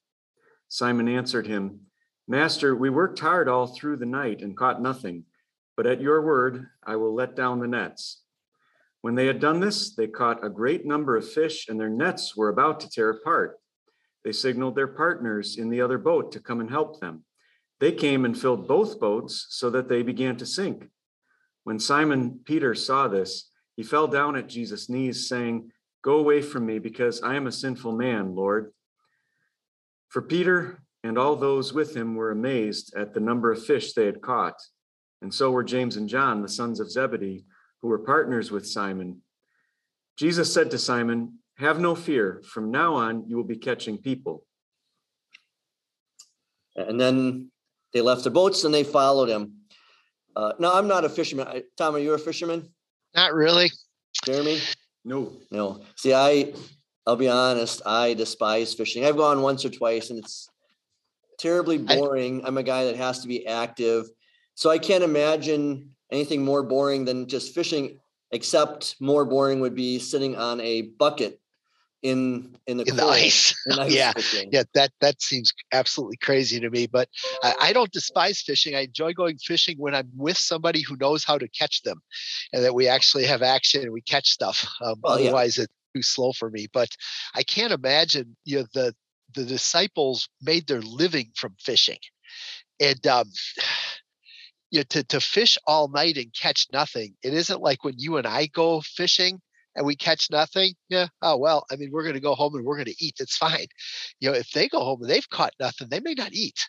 Simon 0.68 1.08
answered 1.08 1.48
him, 1.48 1.82
Master, 2.28 2.76
we 2.76 2.90
worked 2.90 3.20
hard 3.20 3.48
all 3.48 3.68
through 3.68 3.98
the 3.98 4.06
night 4.06 4.42
and 4.42 4.58
caught 4.58 4.82
nothing, 4.82 5.26
but 5.78 5.86
at 5.86 6.02
your 6.02 6.22
word 6.22 6.68
I 6.84 6.96
will 6.96 7.14
let 7.14 7.36
down 7.36 7.60
the 7.60 7.68
nets. 7.68 8.22
When 9.02 9.14
they 9.14 9.28
had 9.28 9.40
done 9.40 9.60
this, 9.60 9.94
they 9.94 10.08
caught 10.08 10.44
a 10.44 10.50
great 10.50 10.86
number 10.86 11.16
of 11.16 11.30
fish, 11.30 11.68
and 11.70 11.80
their 11.80 11.90
nets 11.90 12.36
were 12.36 12.50
about 12.50 12.80
to 12.80 12.90
tear 12.90 13.12
apart. 13.12 13.60
They 14.24 14.32
signaled 14.32 14.76
their 14.76 14.88
partners 14.88 15.58
in 15.58 15.70
the 15.70 15.82
other 15.82 16.00
boat 16.00 16.32
to 16.32 16.40
come 16.40 16.60
and 16.60 16.70
help 16.72 17.00
them. 17.00 17.24
They 17.80 17.92
came 17.92 18.26
and 18.26 18.36
filled 18.36 18.68
both 18.68 19.00
boats 19.00 19.46
so 19.50 19.70
that 19.70 19.90
they 19.90 20.02
began 20.02 20.38
to 20.38 20.46
sink. 20.46 20.90
When 21.64 21.80
Simon 21.80 22.40
Peter 22.46 22.74
saw 22.74 23.08
this, 23.08 23.52
he 23.76 23.84
fell 23.84 24.08
down 24.08 24.36
at 24.36 24.50
Jesus' 24.50 24.90
knees, 24.90 25.30
saying, 25.30 25.72
Go 26.06 26.20
away 26.20 26.44
from 26.44 26.68
me, 26.68 26.78
because 26.78 27.24
I 27.24 27.34
am 27.34 27.48
a 27.48 27.52
sinful 27.52 27.94
man, 27.94 28.36
Lord. 28.36 28.72
For 30.10 30.22
Peter 30.22 30.84
and 31.04 31.18
all 31.18 31.36
those 31.36 31.74
with 31.74 31.96
him 31.96 32.14
were 32.14 32.30
amazed 32.30 32.94
at 32.96 33.16
the 33.16 33.20
number 33.20 33.52
of 33.52 33.66
fish 33.66 33.94
they 33.94 34.06
had 34.06 34.22
caught, 34.22 34.62
and 35.24 35.34
so 35.34 35.50
were 35.50 35.64
James 35.64 35.98
and 35.98 36.08
John, 36.08 36.44
the 36.44 36.48
sons 36.48 36.80
of 36.80 36.92
Zebedee, 36.92 37.46
who 37.82 37.88
were 37.88 37.98
partners 37.98 38.52
with 38.52 38.68
Simon. 38.68 39.24
Jesus 40.16 40.54
said 40.54 40.70
to 40.72 40.78
Simon, 40.78 41.40
Have 41.58 41.80
no 41.80 41.96
fear, 41.96 42.44
from 42.46 42.70
now 42.70 42.94
on 42.94 43.28
you 43.28 43.36
will 43.36 43.44
be 43.44 43.58
catching 43.58 43.98
people. 43.98 44.46
And 46.76 47.02
then 47.02 47.50
they 47.94 48.02
left 48.02 48.26
the 48.26 48.30
boats 48.30 48.64
and 48.64 48.72
they 48.72 48.84
followed 48.84 49.30
him. 49.30 49.54
Uh, 50.36 50.54
no, 50.60 50.72
I'm 50.72 50.88
not 50.88 51.04
a 51.04 51.10
fisherman. 51.10 51.64
Tom, 51.78 51.96
are 51.96 52.00
you 52.00 52.14
a 52.14 52.20
fisherman? 52.20 52.70
Not 53.16 53.34
really. 53.34 53.72
Jeremy? 54.24 54.60
No. 55.06 55.32
No. 55.52 55.82
See, 55.96 56.14
I 56.14 56.54
I'll 57.08 57.16
be 57.16 57.30
honest, 57.30 57.84
I 57.86 58.16
despise 58.16 58.74
fishing. 58.74 59.06
I've 59.06 59.18
gone 59.18 59.42
once 59.42 59.64
or 59.64 59.70
twice 59.70 60.10
and 60.10 60.18
it's 60.18 60.50
terribly 61.38 61.78
boring. 61.78 62.44
I, 62.44 62.48
I'm 62.48 62.58
a 62.58 62.64
guy 62.64 62.86
that 62.86 62.96
has 62.96 63.20
to 63.20 63.28
be 63.28 63.46
active. 63.46 64.08
So 64.56 64.72
I 64.72 64.80
can't 64.80 65.04
imagine 65.04 65.92
anything 66.12 66.44
more 66.44 66.64
boring 66.64 67.06
than 67.06 67.28
just 67.28 67.54
fishing, 67.54 68.00
except 68.32 68.96
more 69.00 69.26
boring 69.26 69.60
would 69.60 69.76
be 69.76 70.00
sitting 70.00 70.36
on 70.36 70.60
a 70.62 70.84
bucket 70.98 71.40
in 72.06 72.56
in 72.68 72.78
the, 72.78 72.84
in 72.86 72.96
the 72.96 73.06
ice. 73.06 73.56
in 73.66 73.80
ice 73.80 73.92
yeah, 73.92 74.14
fishing. 74.14 74.50
yeah, 74.52 74.64
that 74.76 74.92
that 75.02 75.22
seems 75.22 75.52
absolutely 75.74 76.18
crazy 76.18 76.60
to 76.60 76.70
me. 76.70 76.86
But 76.88 77.10
I, 77.44 77.56
I 77.62 77.74
don't 77.74 77.92
despise 77.92 78.42
fishing. 78.42 78.76
I 78.76 78.82
enjoy 78.82 79.14
going 79.14 79.38
fishing 79.40 79.78
when 79.80 79.96
I'm 79.96 80.10
with 80.16 80.38
somebody 80.38 80.82
who 80.82 80.96
knows 80.98 81.24
how 81.26 81.38
to 81.40 81.48
catch 81.50 81.82
them, 81.82 82.02
and 82.54 82.64
that 82.64 82.76
we 82.76 82.88
actually 82.88 83.26
have 83.26 83.42
action 83.42 83.82
and 83.82 83.92
we 83.92 84.02
catch 84.02 84.30
stuff. 84.30 84.68
Um, 84.84 84.96
Well, 85.02 85.20
yeah. 85.20 85.26
otherwise, 85.30 85.58
it's 85.58 85.74
too 85.96 86.04
slow 86.04 86.32
for 86.34 86.50
me. 86.50 86.68
But 86.72 86.90
I 87.34 87.44
can't 87.44 87.74
imagine 87.74 88.36
you 88.46 88.60
know 88.60 88.66
the 88.74 88.94
the 89.34 89.44
disciples 89.46 90.30
made 90.42 90.68
their 90.68 90.82
living 90.82 91.32
from 91.36 91.56
fishing, 91.60 92.00
and 92.80 93.06
um, 93.08 93.32
you 94.72 94.80
know, 94.80 94.84
to 94.90 95.04
to 95.06 95.20
fish 95.20 95.58
all 95.66 95.88
night 95.88 96.18
and 96.18 96.32
catch 96.40 96.68
nothing. 96.72 97.16
It 97.24 97.34
isn't 97.34 97.62
like 97.62 97.84
when 97.84 97.96
you 97.98 98.18
and 98.18 98.28
I 98.28 98.46
go 98.46 98.82
fishing 98.82 99.42
and 99.76 99.86
we 99.86 99.96
catch 99.96 100.30
nothing. 100.32 100.74
Yeah. 100.90 101.08
Oh 101.22 101.38
well. 101.38 101.66
I 101.72 101.76
mean, 101.76 101.92
we're 101.92 102.04
going 102.04 102.16
to 102.16 102.22
go 102.22 102.36
home 102.36 102.56
and 102.56 102.66
we're 102.66 102.76
going 102.76 102.86
to 102.86 103.06
eat. 103.06 103.16
It's 103.20 103.38
fine. 103.38 103.68
You 104.22 104.32
know, 104.32 104.38
if 104.38 104.50
they 104.52 104.70
go 104.70 104.80
home 104.80 105.02
and 105.02 105.10
they've 105.10 105.30
caught 105.30 105.54
nothing, 105.60 105.90
they 105.90 106.00
may 106.00 106.14
not 106.14 106.34
eat, 106.34 106.68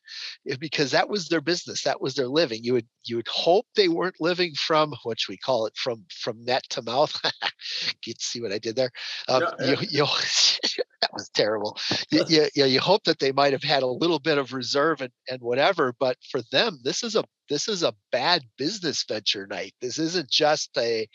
eh, 0.50 0.56
because 0.58 0.90
that 0.90 1.08
was 1.08 1.28
their 1.28 1.40
business. 1.40 1.84
That 1.84 2.00
was 2.00 2.14
their 2.14 2.26
living. 2.26 2.64
You 2.64 2.74
would 2.74 2.86
you 3.04 3.16
would 3.16 3.28
hope 3.28 3.66
they 3.76 3.88
weren't 3.88 4.20
living 4.20 4.52
from 4.54 4.92
what 5.04 5.20
should 5.20 5.32
we 5.32 5.38
call 5.38 5.66
it 5.66 5.76
from 5.76 6.04
from 6.10 6.44
net 6.44 6.64
to 6.70 6.82
mouth. 6.82 7.14
you 8.04 8.14
see 8.18 8.40
what 8.40 8.52
I 8.52 8.58
did 8.58 8.76
there? 8.76 8.90
Um, 9.28 9.44
Yeah, 9.60 9.66
you, 9.70 9.76
you, 9.90 10.06
that 11.00 11.12
was 11.12 11.30
terrible. 11.30 11.78
You, 12.10 12.24
you, 12.28 12.46
you, 12.54 12.64
you 12.66 12.80
hope 12.80 13.04
that 13.04 13.18
they 13.18 13.32
might 13.32 13.52
have 13.52 13.62
had 13.62 13.82
a 13.82 13.86
little 13.86 14.18
bit 14.18 14.38
of 14.38 14.52
reserve 14.52 15.00
and, 15.00 15.12
and 15.30 15.40
whatever, 15.40 15.94
but 15.98 16.16
for 16.30 16.42
them, 16.50 16.78
this 16.82 17.02
is 17.02 17.14
a 17.14 17.24
this 17.48 17.68
is 17.68 17.82
a 17.82 17.94
bad 18.12 18.42
business 18.58 19.04
venture 19.08 19.46
night. 19.46 19.74
This 19.80 19.98
isn't 19.98 20.30
just 20.30 20.70
a, 20.76 21.06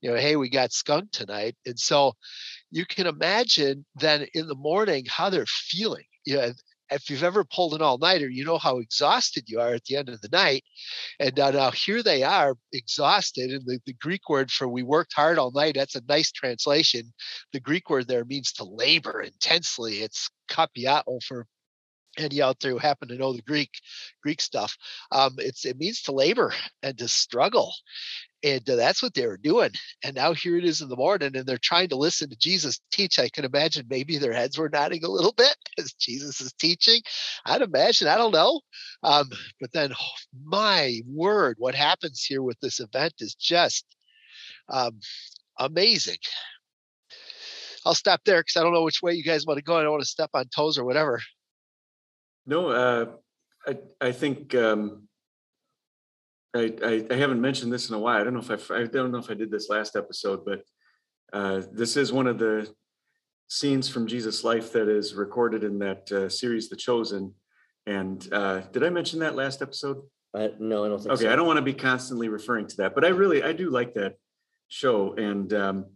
you 0.00 0.10
know, 0.10 0.16
hey, 0.16 0.36
we 0.36 0.50
got 0.50 0.72
skunk 0.72 1.10
tonight. 1.12 1.56
And 1.66 1.78
so 1.78 2.12
you 2.70 2.84
can 2.86 3.06
imagine 3.06 3.84
then 3.96 4.26
in 4.34 4.46
the 4.46 4.54
morning 4.54 5.04
how 5.08 5.30
they're 5.30 5.46
feeling. 5.46 6.04
You 6.24 6.36
know, 6.36 6.52
if 6.90 7.10
you've 7.10 7.22
ever 7.22 7.44
pulled 7.44 7.74
an 7.74 7.82
all-nighter, 7.82 8.28
you 8.28 8.44
know 8.44 8.58
how 8.58 8.78
exhausted 8.78 9.44
you 9.46 9.60
are 9.60 9.74
at 9.74 9.84
the 9.84 9.96
end 9.96 10.08
of 10.08 10.20
the 10.20 10.28
night. 10.32 10.64
And 11.20 11.36
now, 11.36 11.50
now 11.50 11.70
here 11.70 12.02
they 12.02 12.22
are 12.22 12.54
exhausted. 12.72 13.50
And 13.50 13.62
the, 13.66 13.78
the 13.86 13.94
Greek 13.94 14.28
word 14.28 14.50
for 14.50 14.68
we 14.68 14.82
worked 14.82 15.12
hard 15.14 15.38
all 15.38 15.52
night, 15.52 15.74
that's 15.74 15.96
a 15.96 16.02
nice 16.08 16.32
translation. 16.32 17.12
The 17.52 17.60
Greek 17.60 17.90
word 17.90 18.08
there 18.08 18.24
means 18.24 18.52
to 18.54 18.64
labor 18.64 19.20
intensely. 19.20 19.98
It's 19.98 20.30
kopiao 20.50 21.22
for 21.26 21.46
any 22.18 22.42
out 22.42 22.60
there 22.60 22.72
who 22.72 22.78
happen 22.78 23.08
to 23.08 23.16
know 23.16 23.32
the 23.32 23.42
Greek 23.42 23.70
Greek 24.22 24.40
stuff. 24.40 24.76
Um, 25.12 25.36
it's 25.38 25.64
it 25.64 25.78
means 25.78 26.02
to 26.02 26.12
labor 26.12 26.52
and 26.82 26.96
to 26.98 27.08
struggle. 27.08 27.72
And 28.44 28.62
that's 28.64 29.02
what 29.02 29.14
they 29.14 29.26
were 29.26 29.36
doing. 29.36 29.70
And 30.04 30.14
now 30.14 30.32
here 30.32 30.56
it 30.56 30.64
is 30.64 30.80
in 30.80 30.88
the 30.88 30.96
morning, 30.96 31.36
and 31.36 31.44
they're 31.44 31.58
trying 31.58 31.88
to 31.88 31.96
listen 31.96 32.30
to 32.30 32.36
Jesus 32.36 32.80
teach. 32.92 33.18
I 33.18 33.28
can 33.28 33.44
imagine 33.44 33.86
maybe 33.90 34.16
their 34.16 34.32
heads 34.32 34.56
were 34.56 34.68
nodding 34.68 35.04
a 35.04 35.10
little 35.10 35.32
bit 35.32 35.56
as 35.78 35.92
Jesus 35.94 36.40
is 36.40 36.52
teaching. 36.52 37.00
I'd 37.44 37.62
imagine, 37.62 38.06
I 38.06 38.16
don't 38.16 38.32
know. 38.32 38.60
Um, 39.02 39.28
but 39.60 39.72
then, 39.72 39.92
oh, 39.92 40.16
my 40.44 41.00
word, 41.12 41.56
what 41.58 41.74
happens 41.74 42.22
here 42.24 42.42
with 42.42 42.60
this 42.60 42.78
event 42.78 43.14
is 43.18 43.34
just 43.34 43.84
um, 44.68 45.00
amazing. 45.58 46.18
I'll 47.84 47.94
stop 47.94 48.20
there 48.24 48.40
because 48.40 48.56
I 48.56 48.62
don't 48.62 48.72
know 48.74 48.84
which 48.84 49.02
way 49.02 49.14
you 49.14 49.24
guys 49.24 49.46
want 49.46 49.58
to 49.58 49.64
go. 49.64 49.78
I 49.78 49.82
don't 49.82 49.92
want 49.92 50.02
to 50.02 50.08
step 50.08 50.30
on 50.34 50.46
toes 50.54 50.78
or 50.78 50.84
whatever. 50.84 51.20
No, 52.48 52.70
uh, 52.70 53.06
I, 53.66 53.78
I 54.00 54.12
think, 54.12 54.54
um, 54.54 55.06
I, 56.56 56.74
I, 56.82 57.06
I 57.10 57.14
haven't 57.14 57.42
mentioned 57.42 57.70
this 57.70 57.90
in 57.90 57.94
a 57.94 57.98
while. 57.98 58.18
I 58.18 58.24
don't 58.24 58.32
know 58.32 58.40
if 58.40 58.70
I, 58.70 58.76
I 58.76 58.84
don't 58.86 59.12
know 59.12 59.18
if 59.18 59.30
I 59.30 59.34
did 59.34 59.50
this 59.50 59.68
last 59.68 59.96
episode, 59.96 60.46
but, 60.46 60.62
uh, 61.34 61.60
this 61.70 61.98
is 61.98 62.10
one 62.10 62.26
of 62.26 62.38
the 62.38 62.66
scenes 63.48 63.90
from 63.90 64.06
Jesus' 64.06 64.44
life 64.44 64.72
that 64.72 64.88
is 64.88 65.14
recorded 65.14 65.62
in 65.62 65.78
that, 65.80 66.10
uh, 66.10 66.28
series, 66.30 66.70
The 66.70 66.76
Chosen. 66.76 67.34
And, 67.86 68.26
uh, 68.32 68.60
did 68.72 68.82
I 68.82 68.88
mention 68.88 69.18
that 69.20 69.36
last 69.36 69.60
episode? 69.60 69.98
I, 70.34 70.50
no, 70.58 70.86
I 70.86 70.88
don't 70.88 71.00
think 71.00 71.12
Okay, 71.12 71.24
so. 71.24 71.32
I 71.32 71.36
don't 71.36 71.46
want 71.46 71.58
to 71.58 71.62
be 71.62 71.74
constantly 71.74 72.30
referring 72.30 72.66
to 72.68 72.76
that, 72.78 72.94
but 72.94 73.04
I 73.04 73.08
really, 73.08 73.42
I 73.42 73.52
do 73.52 73.68
like 73.68 73.92
that 73.94 74.14
show 74.68 75.12
and 75.14 75.52
um, 75.52 75.86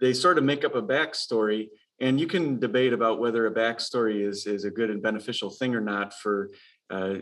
they 0.00 0.14
sort 0.14 0.38
of 0.38 0.44
make 0.44 0.64
up 0.64 0.74
a 0.74 0.82
backstory 0.82 1.68
and 2.00 2.18
you 2.18 2.26
can 2.26 2.58
debate 2.58 2.92
about 2.92 3.20
whether 3.20 3.46
a 3.46 3.54
backstory 3.54 4.26
is 4.26 4.46
is 4.46 4.64
a 4.64 4.70
good 4.70 4.90
and 4.90 5.02
beneficial 5.02 5.50
thing 5.50 5.74
or 5.74 5.80
not 5.80 6.14
for 6.14 6.50
uh, 6.90 7.14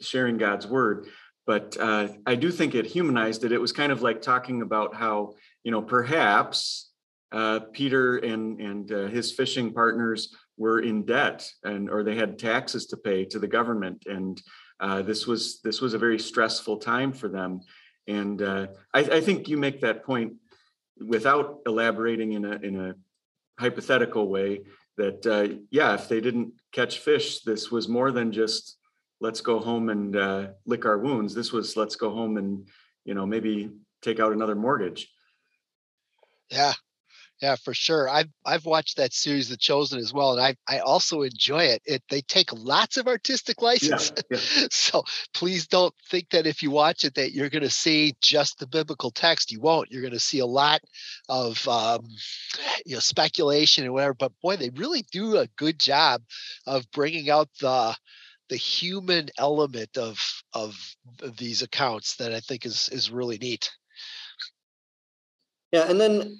sharing 0.00 0.38
God's 0.38 0.66
word. 0.66 1.06
But 1.46 1.76
uh, 1.80 2.08
I 2.26 2.34
do 2.34 2.50
think 2.50 2.74
it 2.74 2.86
humanized 2.86 3.44
it. 3.44 3.52
It 3.52 3.60
was 3.60 3.72
kind 3.72 3.90
of 3.90 4.02
like 4.02 4.20
talking 4.20 4.62
about 4.62 4.94
how 4.94 5.34
you 5.64 5.70
know 5.70 5.82
perhaps 5.82 6.90
uh, 7.32 7.60
Peter 7.72 8.18
and 8.18 8.60
and 8.60 8.92
uh, 8.92 9.06
his 9.06 9.32
fishing 9.32 9.72
partners 9.72 10.34
were 10.56 10.80
in 10.80 11.04
debt 11.04 11.48
and 11.62 11.88
or 11.88 12.02
they 12.02 12.16
had 12.16 12.38
taxes 12.38 12.86
to 12.86 12.96
pay 12.96 13.24
to 13.24 13.38
the 13.38 13.46
government 13.46 14.04
and 14.06 14.42
uh, 14.80 15.02
this 15.02 15.26
was 15.26 15.60
this 15.62 15.80
was 15.80 15.94
a 15.94 15.98
very 15.98 16.18
stressful 16.18 16.78
time 16.78 17.12
for 17.12 17.28
them 17.28 17.60
and 18.08 18.42
uh, 18.42 18.66
I, 18.92 19.00
I 19.00 19.20
think 19.20 19.48
you 19.48 19.56
make 19.56 19.80
that 19.82 20.04
point 20.04 20.32
without 21.06 21.60
elaborating 21.66 22.32
in 22.32 22.44
a 22.44 22.56
in 22.56 22.80
a 22.80 22.94
hypothetical 23.58 24.28
way 24.28 24.60
that 24.96 25.26
uh, 25.26 25.56
yeah 25.70 25.94
if 25.94 26.08
they 26.08 26.20
didn't 26.20 26.52
catch 26.72 26.98
fish 26.98 27.40
this 27.40 27.70
was 27.70 27.88
more 27.88 28.10
than 28.10 28.32
just 28.32 28.78
let's 29.20 29.40
go 29.40 29.58
home 29.58 29.88
and 29.88 30.16
uh, 30.16 30.48
lick 30.66 30.84
our 30.84 30.98
wounds. 30.98 31.34
This 31.34 31.52
was 31.52 31.76
let's 31.76 31.96
go 31.96 32.10
home 32.10 32.36
and 32.36 32.68
you 33.04 33.14
know 33.14 33.26
maybe 33.26 33.70
take 34.02 34.20
out 34.20 34.32
another 34.32 34.54
mortgage. 34.54 35.08
Yeah, 36.50 36.72
yeah, 37.40 37.54
for 37.54 37.72
sure. 37.72 38.08
I've 38.08 38.28
I've 38.44 38.66
watched 38.66 38.96
that 38.96 39.12
series, 39.12 39.48
The 39.48 39.56
Chosen, 39.56 40.00
as 40.00 40.12
well, 40.12 40.32
and 40.32 40.40
I 40.40 40.56
I 40.66 40.80
also 40.80 41.22
enjoy 41.22 41.64
it. 41.64 41.82
It 41.84 42.02
they 42.10 42.20
take 42.22 42.52
lots 42.52 42.96
of 42.96 43.06
artistic 43.06 43.62
license, 43.62 44.12
yeah. 44.30 44.38
so 44.70 45.04
please 45.34 45.68
don't 45.68 45.94
think 46.10 46.30
that 46.30 46.46
if 46.46 46.62
you 46.62 46.72
watch 46.72 47.04
it 47.04 47.14
that 47.14 47.32
you're 47.32 47.48
going 47.48 47.62
to 47.62 47.70
see 47.70 48.16
just 48.20 48.58
the 48.58 48.66
biblical 48.66 49.12
text. 49.12 49.52
You 49.52 49.60
won't. 49.60 49.90
You're 49.90 50.02
going 50.02 50.12
to 50.14 50.20
see 50.20 50.40
a 50.40 50.46
lot 50.46 50.80
of 51.28 51.66
um, 51.68 52.08
you 52.84 52.94
know 52.94 53.00
speculation 53.00 53.84
and 53.84 53.92
whatever. 53.92 54.14
But 54.14 54.32
boy, 54.42 54.56
they 54.56 54.70
really 54.70 55.04
do 55.12 55.36
a 55.36 55.48
good 55.56 55.78
job 55.78 56.22
of 56.66 56.90
bringing 56.90 57.30
out 57.30 57.48
the 57.60 57.96
the 58.48 58.56
human 58.56 59.28
element 59.38 59.96
of 59.96 60.18
of 60.52 60.74
these 61.38 61.62
accounts 61.62 62.16
that 62.16 62.32
I 62.32 62.40
think 62.40 62.66
is 62.66 62.88
is 62.90 63.12
really 63.12 63.38
neat. 63.38 63.70
Yeah, 65.70 65.88
and 65.88 66.00
then 66.00 66.38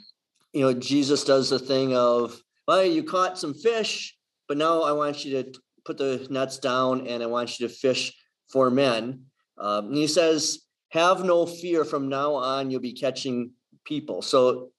you 0.59 0.65
know 0.65 0.75
Jesus 0.75 1.23
does 1.23 1.51
the 1.51 1.59
thing 1.61 1.95
of, 1.95 2.37
well, 2.67 2.85
you 2.85 3.05
caught 3.05 3.39
some 3.39 3.55
fish, 3.55 4.19
but 4.49 4.57
now 4.57 4.83
I 4.83 4.91
want 4.91 5.25
you 5.25 5.41
to 5.41 5.61
put 5.85 5.99
the 5.99 6.27
nets 6.31 6.59
down 6.59 7.07
and 7.07 7.23
I 7.23 7.27
want 7.27 7.61
you 7.61 7.69
to 7.69 7.73
fish 7.73 8.13
for 8.51 8.69
men. 8.69 9.23
Um, 9.57 9.87
and 9.87 9.97
he 9.97 10.09
says, 10.09 10.59
"Have 10.89 11.23
no 11.23 11.47
fear. 11.47 11.85
From 11.85 12.09
now 12.09 12.35
on, 12.35 12.73
you'll 12.73 12.81
be 12.81 12.93
catching 12.93 13.53
people." 13.85 14.21
So, 14.21 14.73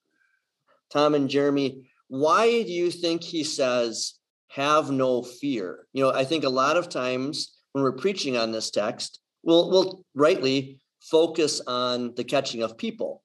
Tom 0.90 1.16
and 1.16 1.30
Jeremy, 1.30 1.90
why 2.10 2.64
do 2.64 2.74
you 2.74 2.92
think 2.92 3.24
he 3.24 3.46
says, 3.46 4.16
"Have 4.50 4.92
no 4.92 5.24
fear"? 5.24 5.88
You 5.94 6.04
know, 6.04 6.12
I 6.12 6.26
think 6.26 6.44
a 6.44 6.50
lot 6.50 6.76
of 6.76 6.90
times 6.90 7.58
when 7.72 7.86
we're 7.86 8.04
preaching 8.04 8.36
on 8.36 8.52
this 8.52 8.70
text, 8.70 9.22
we'll 9.44 9.70
we'll 9.72 10.04
rightly 10.14 10.82
focus 11.00 11.62
on 11.68 12.16
the 12.16 12.26
catching 12.26 12.64
of 12.64 12.78
people. 12.78 13.24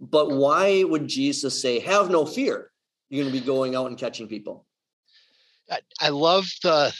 But 0.00 0.30
why 0.30 0.82
would 0.82 1.06
Jesus 1.06 1.60
say, 1.60 1.78
"Have 1.80 2.10
no 2.10 2.24
fear"? 2.24 2.70
You're 3.10 3.24
going 3.24 3.34
to 3.34 3.40
be 3.40 3.44
going 3.44 3.74
out 3.74 3.86
and 3.86 3.98
catching 3.98 4.28
people. 4.28 4.66
I, 5.70 5.80
I 6.00 6.08
love 6.08 6.46
the, 6.62 6.92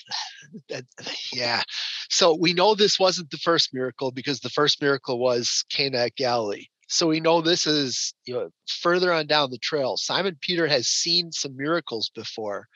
that- 0.69 0.85
yeah. 1.33 1.63
So 2.11 2.35
we 2.35 2.53
know 2.53 2.75
this 2.75 2.99
wasn't 2.99 3.31
the 3.31 3.39
first 3.39 3.73
miracle 3.73 4.11
because 4.11 4.41
the 4.41 4.51
first 4.51 4.83
miracle 4.83 5.19
was 5.19 5.65
Cana 5.71 5.99
at 5.99 6.17
Galilee. 6.17 6.67
So 6.89 7.07
we 7.07 7.21
know 7.21 7.41
this 7.41 7.67
is 7.67 8.13
you 8.25 8.35
know 8.35 8.51
further 8.69 9.13
on 9.13 9.27
down 9.29 9.51
the 9.51 9.59
trail. 9.59 9.97
Simon 9.97 10.37
Peter 10.41 10.67
has 10.67 10.89
seen 10.89 11.31
some 11.31 11.57
miracles 11.57 12.11
before, 12.15 12.67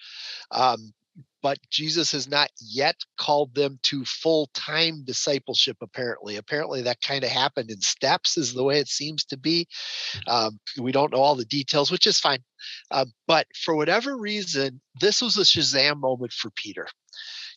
um, 0.53 0.95
but 1.43 1.59
Jesus 1.71 2.13
has 2.13 2.27
not 2.27 2.51
yet 2.59 2.97
called 3.19 3.55
them 3.55 3.79
to 3.83 4.05
full 4.05 4.49
time 4.55 5.05
discipleship. 5.05 5.77
Apparently, 5.83 6.37
apparently 6.37 6.83
that 6.83 7.03
kind 7.03 7.23
of 7.23 7.31
happened 7.31 7.71
in 7.71 7.81
steps, 7.81 8.39
is 8.39 8.55
the 8.55 8.65
way 8.65 8.79
it 8.79 8.89
seems 8.89 9.25
to 9.27 9.37
be. 9.37 9.67
Um, 10.27 10.59
we 10.81 10.91
don't 10.91 11.13
know 11.13 11.19
all 11.19 11.35
the 11.35 11.45
details, 11.45 11.91
which 11.91 12.07
is 12.07 12.19
fine. 12.19 12.39
Uh, 12.91 13.05
but 13.27 13.47
for 13.63 13.75
whatever 13.75 14.17
reason, 14.17 14.81
this 15.01 15.21
was 15.21 15.37
a 15.37 15.43
Shazam 15.43 16.01
moment 16.01 16.33
for 16.33 16.51
Peter. 16.51 16.89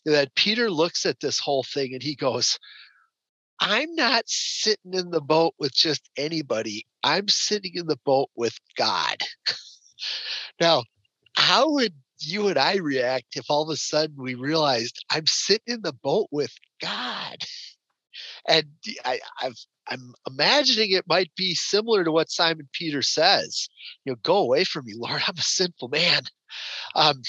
That 0.04 0.34
Peter 0.34 0.70
looks 0.70 1.06
at 1.06 1.20
this 1.20 1.38
whole 1.38 1.64
thing 1.64 1.94
and 1.94 2.02
he 2.02 2.14
goes, 2.14 2.58
I'm 3.60 3.94
not 3.94 4.24
sitting 4.26 4.92
in 4.92 5.10
the 5.10 5.20
boat 5.20 5.54
with 5.58 5.72
just 5.74 6.10
anybody. 6.16 6.86
I'm 7.02 7.28
sitting 7.28 7.72
in 7.74 7.86
the 7.86 7.98
boat 8.04 8.28
with 8.36 8.56
God. 8.76 9.16
now, 10.60 10.84
how 11.36 11.72
would 11.72 11.94
you 12.20 12.48
and 12.48 12.58
I 12.58 12.76
react 12.76 13.36
if 13.36 13.46
all 13.48 13.62
of 13.62 13.70
a 13.70 13.76
sudden 13.76 14.16
we 14.18 14.34
realized 14.34 15.04
I'm 15.10 15.26
sitting 15.26 15.74
in 15.74 15.82
the 15.82 15.92
boat 15.92 16.28
with 16.30 16.52
God? 16.80 17.36
And 18.46 18.66
I, 19.04 19.20
I've 19.40 19.58
I'm 19.90 20.14
imagining 20.28 20.90
it 20.90 21.08
might 21.08 21.30
be 21.36 21.54
similar 21.54 22.04
to 22.04 22.12
what 22.12 22.30
Simon 22.30 22.68
Peter 22.72 23.02
says. 23.02 23.68
You 24.04 24.12
know, 24.12 24.18
go 24.22 24.36
away 24.36 24.64
from 24.64 24.84
me, 24.84 24.92
Lord. 24.94 25.22
I'm 25.26 25.38
a 25.38 25.42
sinful 25.42 25.88
man. 25.88 26.22
Um, 26.94 27.20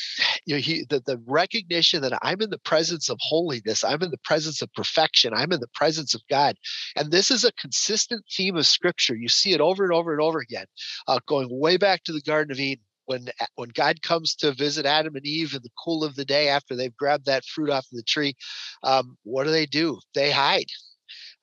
you 0.45 0.55
know, 0.55 0.61
he 0.61 0.85
the, 0.89 1.01
the 1.05 1.21
recognition 1.25 2.01
that 2.01 2.17
I'm 2.21 2.41
in 2.41 2.49
the 2.49 2.59
presence 2.59 3.09
of 3.09 3.17
holiness, 3.21 3.83
I'm 3.83 4.01
in 4.01 4.11
the 4.11 4.19
presence 4.23 4.61
of 4.61 4.71
perfection, 4.73 5.33
I'm 5.33 5.51
in 5.51 5.59
the 5.59 5.67
presence 5.73 6.13
of 6.13 6.21
God. 6.29 6.55
And 6.95 7.11
this 7.11 7.29
is 7.29 7.43
a 7.43 7.51
consistent 7.53 8.23
theme 8.31 8.55
of 8.55 8.65
scripture. 8.65 9.15
You 9.15 9.27
see 9.27 9.51
it 9.51 9.61
over 9.61 9.83
and 9.83 9.93
over 9.93 10.13
and 10.13 10.21
over 10.21 10.39
again, 10.39 10.65
uh, 11.07 11.19
going 11.27 11.47
way 11.51 11.77
back 11.77 12.03
to 12.05 12.13
the 12.13 12.21
Garden 12.21 12.51
of 12.51 12.59
Eden 12.59 12.83
when 13.09 13.25
when 13.55 13.69
God 13.73 14.03
comes 14.03 14.35
to 14.35 14.53
visit 14.53 14.85
Adam 14.85 15.15
and 15.15 15.25
Eve 15.25 15.55
in 15.55 15.61
the 15.63 15.71
cool 15.83 16.03
of 16.03 16.15
the 16.15 16.25
day 16.25 16.47
after 16.47 16.75
they've 16.75 16.95
grabbed 16.95 17.25
that 17.25 17.43
fruit 17.43 17.71
off 17.71 17.87
of 17.91 17.97
the 17.97 18.03
tree, 18.03 18.35
um, 18.83 19.17
what 19.23 19.45
do 19.45 19.51
they 19.51 19.65
do? 19.65 19.99
They 20.13 20.31
hide. 20.31 20.67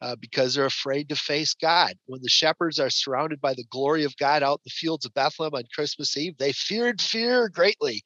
Uh, 0.02 0.14
because 0.20 0.54
they're 0.54 0.66
afraid 0.66 1.08
to 1.08 1.16
face 1.16 1.54
God. 1.54 1.94
When 2.04 2.20
the 2.20 2.28
shepherds 2.28 2.78
are 2.78 2.90
surrounded 2.90 3.40
by 3.40 3.54
the 3.54 3.64
glory 3.70 4.04
of 4.04 4.14
God 4.18 4.42
out 4.42 4.58
in 4.58 4.66
the 4.66 4.70
fields 4.70 5.06
of 5.06 5.14
Bethlehem 5.14 5.54
on 5.54 5.62
Christmas 5.75 6.14
Eve, 6.18 6.37
they 6.37 6.52
feared 6.52 7.00
fear 7.00 7.49
greatly. 7.49 8.02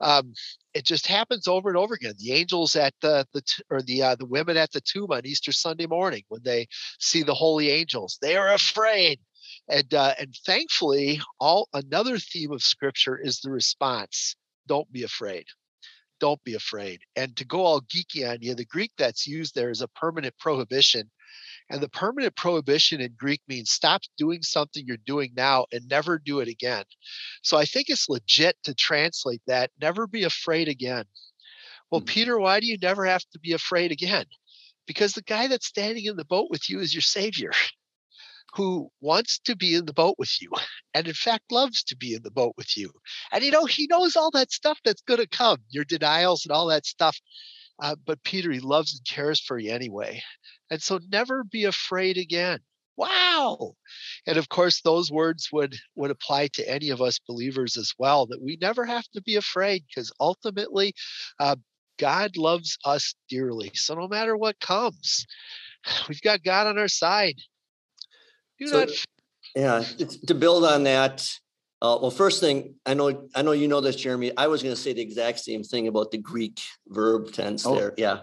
Um, 0.00 0.34
it 0.74 0.84
just 0.84 1.06
happens 1.06 1.46
over 1.46 1.68
and 1.68 1.78
over 1.78 1.94
again. 1.94 2.14
The 2.18 2.32
angels 2.32 2.74
at 2.74 2.92
the 3.00 3.24
the 3.32 3.42
or 3.70 3.82
the 3.82 4.02
uh, 4.02 4.16
the 4.16 4.26
women 4.26 4.56
at 4.56 4.72
the 4.72 4.80
tomb 4.80 5.12
on 5.12 5.24
Easter 5.24 5.52
Sunday 5.52 5.86
morning 5.86 6.24
when 6.28 6.42
they 6.42 6.66
see 6.98 7.22
the 7.22 7.34
holy 7.34 7.70
angels, 7.70 8.18
they 8.20 8.36
are 8.36 8.52
afraid 8.52 9.20
and 9.68 9.92
uh, 9.94 10.14
and 10.18 10.34
thankfully 10.46 11.20
all 11.38 11.68
another 11.72 12.18
theme 12.18 12.52
of 12.52 12.62
scripture 12.62 13.18
is 13.18 13.40
the 13.40 13.50
response 13.50 14.36
don't 14.68 14.90
be 14.92 15.02
afraid. 15.02 15.46
Don't 16.20 16.42
be 16.44 16.54
afraid. 16.54 17.00
And 17.16 17.36
to 17.36 17.44
go 17.44 17.60
all 17.64 17.80
geeky 17.80 18.28
on 18.28 18.38
you 18.40 18.54
the 18.54 18.64
greek 18.64 18.92
that's 18.98 19.26
used 19.26 19.54
there 19.54 19.70
is 19.70 19.80
a 19.80 19.88
permanent 19.88 20.34
prohibition. 20.38 21.10
And 21.70 21.80
the 21.82 21.88
permanent 21.88 22.36
prohibition 22.36 23.00
in 23.00 23.14
greek 23.18 23.40
means 23.48 23.70
stop 23.70 24.02
doing 24.16 24.42
something 24.42 24.84
you're 24.86 24.96
doing 25.06 25.32
now 25.36 25.66
and 25.72 25.88
never 25.88 26.18
do 26.18 26.40
it 26.40 26.48
again. 26.48 26.84
So 27.42 27.56
i 27.56 27.64
think 27.64 27.88
it's 27.88 28.08
legit 28.08 28.56
to 28.64 28.74
translate 28.74 29.42
that 29.46 29.70
never 29.80 30.06
be 30.06 30.24
afraid 30.24 30.68
again. 30.68 31.04
Well 31.90 32.00
mm-hmm. 32.00 32.06
peter 32.06 32.38
why 32.38 32.60
do 32.60 32.66
you 32.66 32.78
never 32.80 33.04
have 33.06 33.24
to 33.32 33.38
be 33.38 33.52
afraid 33.52 33.92
again? 33.92 34.26
Because 34.86 35.12
the 35.12 35.22
guy 35.22 35.48
that's 35.48 35.66
standing 35.66 36.06
in 36.06 36.16
the 36.16 36.24
boat 36.24 36.48
with 36.50 36.70
you 36.70 36.80
is 36.80 36.94
your 36.94 37.02
savior 37.02 37.52
who 38.54 38.88
wants 39.00 39.38
to 39.40 39.56
be 39.56 39.74
in 39.74 39.84
the 39.84 39.92
boat 39.92 40.16
with 40.18 40.40
you 40.40 40.50
and 40.94 41.06
in 41.06 41.14
fact 41.14 41.50
loves 41.50 41.82
to 41.84 41.96
be 41.96 42.14
in 42.14 42.22
the 42.22 42.30
boat 42.30 42.54
with 42.56 42.76
you. 42.76 42.90
And 43.32 43.44
you 43.44 43.50
know 43.50 43.64
he 43.64 43.86
knows 43.88 44.16
all 44.16 44.30
that 44.32 44.52
stuff 44.52 44.78
that's 44.84 45.02
going 45.02 45.20
to 45.20 45.28
come 45.28 45.58
your 45.68 45.84
denials 45.84 46.44
and 46.44 46.52
all 46.52 46.66
that 46.68 46.86
stuff 46.86 47.18
uh, 47.80 47.94
but 48.06 48.22
peter 48.24 48.50
he 48.50 48.60
loves 48.60 48.92
and 48.94 49.06
cares 49.06 49.40
for 49.40 49.58
you 49.58 49.72
anyway. 49.72 50.22
And 50.70 50.82
so 50.82 51.00
never 51.10 51.44
be 51.44 51.64
afraid 51.64 52.18
again. 52.18 52.60
Wow! 52.96 53.74
And 54.26 54.36
of 54.36 54.48
course 54.48 54.80
those 54.80 55.10
words 55.10 55.50
would 55.52 55.76
would 55.94 56.10
apply 56.10 56.48
to 56.54 56.68
any 56.68 56.90
of 56.90 57.00
us 57.00 57.20
believers 57.20 57.76
as 57.76 57.92
well 57.98 58.26
that 58.26 58.42
we 58.42 58.58
never 58.60 58.84
have 58.84 59.06
to 59.14 59.22
be 59.22 59.36
afraid 59.36 59.84
because 59.88 60.12
ultimately 60.18 60.94
uh, 61.38 61.56
god 61.98 62.36
loves 62.36 62.76
us 62.84 63.14
dearly. 63.28 63.70
So 63.74 63.94
no 63.94 64.08
matter 64.08 64.36
what 64.36 64.58
comes 64.60 65.26
we've 66.08 66.22
got 66.22 66.42
god 66.42 66.66
on 66.66 66.78
our 66.78 66.88
side 66.88 67.36
do 68.58 68.66
so, 68.66 68.80
not. 68.80 68.88
Yeah, 69.54 69.82
to 70.26 70.34
build 70.34 70.64
on 70.64 70.84
that. 70.84 71.28
Uh, 71.80 71.96
well, 72.02 72.10
first 72.10 72.40
thing 72.40 72.74
I 72.84 72.94
know, 72.94 73.28
I 73.34 73.42
know 73.42 73.52
you 73.52 73.68
know 73.68 73.80
this, 73.80 73.96
Jeremy. 73.96 74.32
I 74.36 74.48
was 74.48 74.62
going 74.62 74.74
to 74.74 74.80
say 74.80 74.92
the 74.92 75.00
exact 75.00 75.38
same 75.38 75.62
thing 75.62 75.86
about 75.86 76.10
the 76.10 76.18
Greek 76.18 76.60
verb 76.88 77.32
tense 77.32 77.64
oh. 77.64 77.76
there. 77.76 77.94
Yeah. 77.96 78.20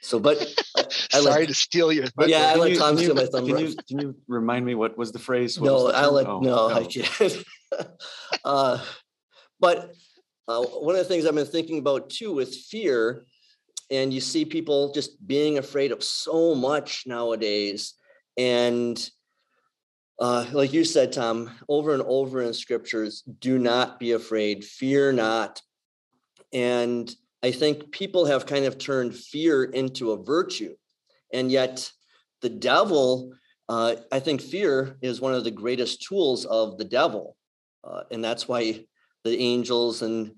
So, 0.00 0.18
but 0.18 0.38
I 0.76 1.20
sorry 1.20 1.46
to 1.46 1.54
steal 1.54 1.92
your. 1.92 2.06
But 2.16 2.28
yeah, 2.28 2.52
I 2.52 2.56
let 2.56 2.76
Tom 2.76 2.96
steal 2.96 3.14
my 3.14 3.26
thunder. 3.26 3.54
Can 3.54 3.66
you, 3.66 3.76
can 3.88 3.98
you 4.00 4.16
remind 4.26 4.64
me 4.64 4.74
what 4.74 4.96
was 4.96 5.12
the 5.12 5.18
phrase? 5.18 5.58
What 5.58 5.66
no, 5.66 5.90
I 5.90 6.06
let 6.06 6.26
oh, 6.26 6.40
no, 6.40 6.68
no, 6.68 6.74
I 6.74 6.84
can't. 6.84 7.44
uh, 8.44 8.78
but 9.60 9.92
uh, 10.46 10.62
one 10.62 10.94
of 10.94 11.00
the 11.00 11.04
things 11.04 11.26
I've 11.26 11.34
been 11.34 11.46
thinking 11.46 11.78
about 11.78 12.10
too 12.10 12.32
with 12.32 12.54
fear, 12.54 13.26
and 13.90 14.12
you 14.12 14.20
see 14.20 14.44
people 14.44 14.92
just 14.92 15.24
being 15.26 15.58
afraid 15.58 15.92
of 15.92 16.02
so 16.02 16.54
much 16.54 17.04
nowadays, 17.06 17.94
and 18.36 19.10
uh, 20.18 20.46
like 20.52 20.72
you 20.72 20.84
said, 20.84 21.12
Tom, 21.12 21.50
over 21.68 21.94
and 21.94 22.02
over 22.02 22.42
in 22.42 22.52
scriptures, 22.52 23.22
do 23.22 23.58
not 23.58 23.98
be 24.00 24.12
afraid, 24.12 24.64
fear 24.64 25.12
not. 25.12 25.62
And 26.52 27.14
I 27.42 27.52
think 27.52 27.92
people 27.92 28.26
have 28.26 28.46
kind 28.46 28.64
of 28.64 28.78
turned 28.78 29.14
fear 29.14 29.64
into 29.64 30.10
a 30.10 30.22
virtue. 30.22 30.74
And 31.32 31.52
yet, 31.52 31.90
the 32.40 32.48
devil, 32.48 33.32
uh, 33.68 33.96
I 34.10 34.20
think 34.20 34.40
fear 34.40 34.96
is 35.02 35.20
one 35.20 35.34
of 35.34 35.44
the 35.44 35.50
greatest 35.50 36.02
tools 36.02 36.44
of 36.46 36.78
the 36.78 36.84
devil. 36.84 37.36
Uh, 37.84 38.02
and 38.10 38.24
that's 38.24 38.48
why 38.48 38.84
the 39.24 39.38
angels 39.38 40.02
and 40.02 40.32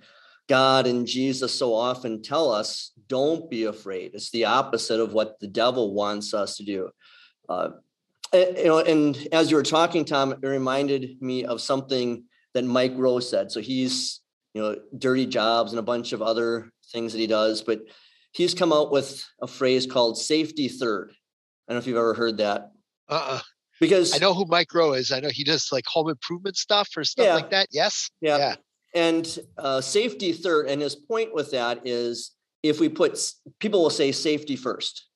God 0.48 0.86
and 0.86 1.06
Jesus 1.06 1.54
so 1.54 1.74
often 1.74 2.22
tell 2.22 2.50
us, 2.50 2.92
don't 3.08 3.48
be 3.48 3.64
afraid. 3.64 4.12
It's 4.14 4.30
the 4.30 4.46
opposite 4.46 5.00
of 5.00 5.12
what 5.12 5.38
the 5.40 5.46
devil 5.46 5.94
wants 5.94 6.34
us 6.34 6.56
to 6.56 6.64
do. 6.64 6.90
Uh, 7.48 7.70
you 8.32 8.64
know, 8.64 8.78
and 8.78 9.16
as 9.32 9.50
you 9.50 9.56
were 9.56 9.62
talking, 9.62 10.04
Tom, 10.04 10.32
it 10.32 10.46
reminded 10.46 11.20
me 11.20 11.44
of 11.44 11.60
something 11.60 12.24
that 12.54 12.64
Mike 12.64 12.92
Rowe 12.96 13.20
said. 13.20 13.50
So 13.50 13.60
he's, 13.60 14.20
you 14.54 14.62
know, 14.62 14.76
dirty 14.96 15.26
jobs 15.26 15.72
and 15.72 15.78
a 15.78 15.82
bunch 15.82 16.12
of 16.12 16.22
other 16.22 16.70
things 16.92 17.12
that 17.12 17.18
he 17.18 17.26
does, 17.26 17.62
but 17.62 17.80
he's 18.32 18.54
come 18.54 18.72
out 18.72 18.90
with 18.90 19.24
a 19.42 19.46
phrase 19.46 19.86
called 19.86 20.18
safety 20.18 20.68
third. 20.68 21.12
I 21.12 21.72
don't 21.72 21.76
know 21.76 21.78
if 21.78 21.86
you've 21.86 21.96
ever 21.96 22.14
heard 22.14 22.38
that. 22.38 22.72
Uh-uh. 23.08 23.40
Because 23.80 24.14
I 24.14 24.18
know 24.18 24.34
who 24.34 24.44
Mike 24.46 24.74
Rowe 24.74 24.92
is. 24.92 25.10
I 25.10 25.20
know 25.20 25.30
he 25.30 25.44
does 25.44 25.70
like 25.72 25.86
home 25.86 26.10
improvement 26.10 26.56
stuff 26.56 26.88
or 26.96 27.04
stuff 27.04 27.24
yeah. 27.24 27.34
like 27.34 27.50
that. 27.50 27.68
Yes. 27.70 28.10
Yeah. 28.20 28.36
yeah. 28.36 28.54
And 28.94 29.38
uh, 29.56 29.80
safety 29.80 30.32
third. 30.32 30.68
And 30.68 30.82
his 30.82 30.94
point 30.94 31.32
with 31.32 31.52
that 31.52 31.86
is 31.86 32.32
if 32.62 32.78
we 32.78 32.88
put 32.88 33.18
people 33.58 33.82
will 33.82 33.90
say 33.90 34.12
safety 34.12 34.56
first, 34.56 35.06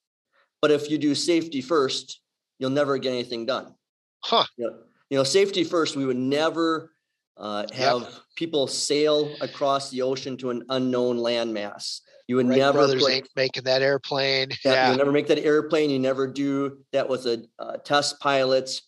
but 0.63 0.71
if 0.71 0.91
you 0.91 0.97
do 0.97 1.15
safety 1.15 1.61
first, 1.61 2.21
you'll 2.59 2.71
never 2.71 2.99
get 2.99 3.11
anything 3.11 3.47
done. 3.47 3.75
Huh. 4.23 4.45
You 4.57 4.67
know, 4.67 4.77
you 5.11 5.19
know 5.19 5.25
safety 5.25 5.65
first, 5.65 5.97
we 5.97 6.07
would 6.07 6.17
never 6.17 6.93
uh, 7.37 7.67
have 7.73 8.03
yep. 8.03 8.13
people 8.37 8.67
sail 8.67 9.35
across 9.41 9.91
the 9.91 10.03
ocean 10.03 10.37
to 10.39 10.51
an 10.51 10.63
unknown 10.69 11.19
landmass. 11.19 12.01
You 12.27 12.37
would 12.37 12.49
Wright 12.49 12.59
never 12.59 12.79
brothers 12.79 13.07
ain't 13.09 13.29
making 13.37 13.65
that 13.65 13.83
airplane. 13.83 14.51
Yeah, 14.65 14.93
you 14.93 14.97
never 14.97 15.13
make 15.13 15.27
that 15.27 15.39
airplane. 15.39 15.91
You 15.91 15.99
never 15.99 16.27
do 16.27 16.79
that 16.93 17.09
with 17.09 17.27
a 17.27 17.45
uh, 17.59 17.77
test 17.79 18.19
pilots. 18.21 18.83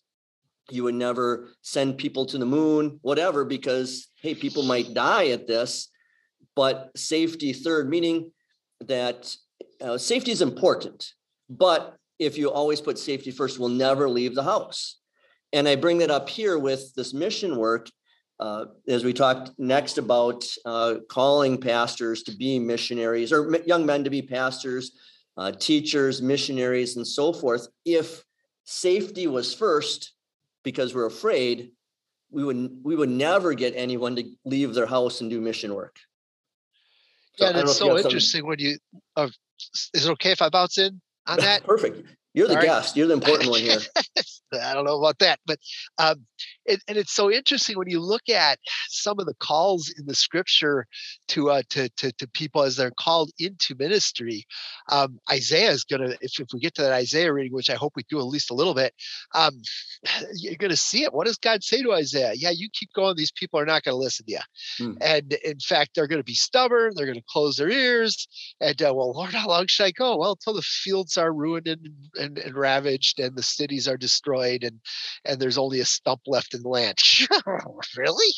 You 0.71 0.83
would 0.83 0.95
never 0.95 1.49
send 1.61 1.97
people 1.97 2.25
to 2.27 2.37
the 2.37 2.45
moon, 2.45 2.99
whatever, 3.03 3.45
because 3.45 4.07
hey, 4.21 4.33
people 4.33 4.63
might 4.63 4.93
die 4.93 5.27
at 5.27 5.47
this. 5.47 5.89
But 6.55 6.89
safety 6.95 7.53
third, 7.53 7.89
meaning 7.89 8.31
that 8.81 9.35
uh, 9.81 9.97
safety 9.99 10.31
is 10.31 10.41
important, 10.41 11.13
but 11.49 11.96
if 12.19 12.37
you 12.37 12.51
always 12.51 12.81
put 12.81 12.97
safety 12.97 13.31
first, 13.31 13.59
we'll 13.59 13.69
never 13.69 14.09
leave 14.09 14.35
the 14.35 14.43
house. 14.43 14.99
And 15.53 15.67
I 15.67 15.75
bring 15.75 15.99
that 15.99 16.11
up 16.11 16.27
here 16.29 16.57
with 16.57 16.93
this 16.95 17.13
mission 17.13 17.57
work 17.57 17.89
uh, 18.39 18.65
as 18.87 19.03
we 19.03 19.13
talked 19.13 19.51
next 19.57 19.97
about 19.97 20.43
uh, 20.65 20.95
calling 21.09 21.59
pastors 21.59 22.23
to 22.23 22.35
be 22.35 22.59
missionaries 22.59 23.31
or 23.31 23.57
young 23.65 23.85
men 23.85 24.03
to 24.03 24.09
be 24.09 24.21
pastors, 24.21 24.91
uh, 25.37 25.51
teachers, 25.51 26.21
missionaries, 26.21 26.97
and 26.97 27.07
so 27.07 27.33
forth. 27.33 27.67
If 27.85 28.23
safety 28.65 29.27
was 29.27 29.53
first 29.53 30.13
because 30.63 30.93
we're 30.93 31.05
afraid, 31.05 31.71
we 32.29 32.43
would 32.43 32.79
we 32.83 32.95
would 32.95 33.09
never 33.09 33.53
get 33.53 33.73
anyone 33.75 34.15
to 34.17 34.23
leave 34.45 34.73
their 34.73 34.85
house 34.85 35.21
and 35.21 35.29
do 35.29 35.39
mission 35.39 35.73
work. 35.73 35.95
So 37.37 37.45
yeah, 37.45 37.61
it's 37.61 37.77
so 37.77 37.97
interesting 37.97 38.45
when 38.45 38.59
you. 38.59 38.77
Uh, 39.15 39.29
is 39.93 40.05
it 40.05 40.11
okay 40.11 40.31
if 40.31 40.41
I 40.41 40.49
bounce 40.49 40.77
in? 40.77 41.01
On 41.27 41.37
that? 41.41 41.63
Perfect. 41.63 42.03
You're 42.33 42.47
the 42.47 42.55
All 42.55 42.61
guest. 42.61 42.89
Right. 42.89 42.97
You're 42.97 43.07
the 43.07 43.13
important 43.13 43.49
one 43.49 43.61
here. 43.61 43.79
I 44.53 44.73
don't 44.73 44.85
know 44.85 44.99
about 44.99 45.19
that, 45.19 45.39
but 45.45 45.59
um, 45.97 46.25
it, 46.65 46.81
and 46.87 46.97
it's 46.97 47.13
so 47.13 47.31
interesting 47.31 47.77
when 47.77 47.89
you 47.89 47.99
look 47.99 48.29
at 48.29 48.59
some 48.89 49.19
of 49.19 49.25
the 49.25 49.33
calls 49.39 49.93
in 49.97 50.05
the 50.05 50.15
scripture 50.15 50.85
to 51.29 51.49
uh, 51.49 51.61
to, 51.69 51.89
to, 51.89 52.11
to 52.13 52.27
people 52.29 52.63
as 52.63 52.75
they're 52.75 52.91
called 52.91 53.31
into 53.39 53.75
ministry. 53.77 54.45
Um, 54.89 55.19
Isaiah 55.31 55.71
is 55.71 55.83
going 55.83 56.01
to, 56.01 56.17
if, 56.21 56.39
if 56.39 56.47
we 56.53 56.59
get 56.59 56.75
to 56.75 56.81
that 56.81 56.93
Isaiah 56.93 57.33
reading, 57.33 57.53
which 57.53 57.69
I 57.69 57.75
hope 57.75 57.93
we 57.95 58.03
do 58.09 58.19
at 58.19 58.25
least 58.25 58.51
a 58.51 58.55
little 58.55 58.73
bit, 58.73 58.93
um, 59.33 59.61
you're 60.35 60.55
going 60.55 60.71
to 60.71 60.77
see 60.77 61.03
it. 61.03 61.13
What 61.13 61.27
does 61.27 61.37
God 61.37 61.63
say 61.63 61.81
to 61.81 61.93
Isaiah? 61.93 62.33
Yeah, 62.35 62.51
you 62.51 62.69
keep 62.71 62.91
going; 62.93 63.15
these 63.15 63.31
people 63.31 63.59
are 63.59 63.65
not 63.65 63.83
going 63.83 63.93
to 63.93 63.99
listen 63.99 64.25
to 64.25 64.31
you, 64.31 64.39
hmm. 64.77 64.93
and 65.01 65.33
in 65.43 65.59
fact, 65.59 65.91
they're 65.95 66.07
going 66.07 66.19
to 66.19 66.23
be 66.23 66.35
stubborn. 66.35 66.93
They're 66.95 67.05
going 67.05 67.17
to 67.19 67.25
close 67.29 67.57
their 67.57 67.69
ears, 67.69 68.27
and 68.61 68.81
uh, 68.81 68.93
well, 68.93 69.13
Lord, 69.13 69.33
how 69.33 69.47
long 69.47 69.67
should 69.67 69.85
I 69.85 69.91
go? 69.91 70.17
Well, 70.17 70.31
until 70.31 70.53
the 70.53 70.61
fields 70.61 71.17
are 71.17 71.33
ruined 71.33 71.67
and, 71.67 71.87
and, 72.15 72.37
and 72.37 72.55
ravaged, 72.55 73.19
and 73.19 73.35
the 73.35 73.43
cities 73.43 73.87
are 73.87 73.97
destroyed, 73.97 74.36
and 74.41 74.79
and 75.25 75.39
there's 75.39 75.57
only 75.57 75.79
a 75.79 75.85
stump 75.85 76.21
left 76.27 76.53
in 76.53 76.61
the 76.61 76.69
land. 76.69 76.97
really? 77.97 78.33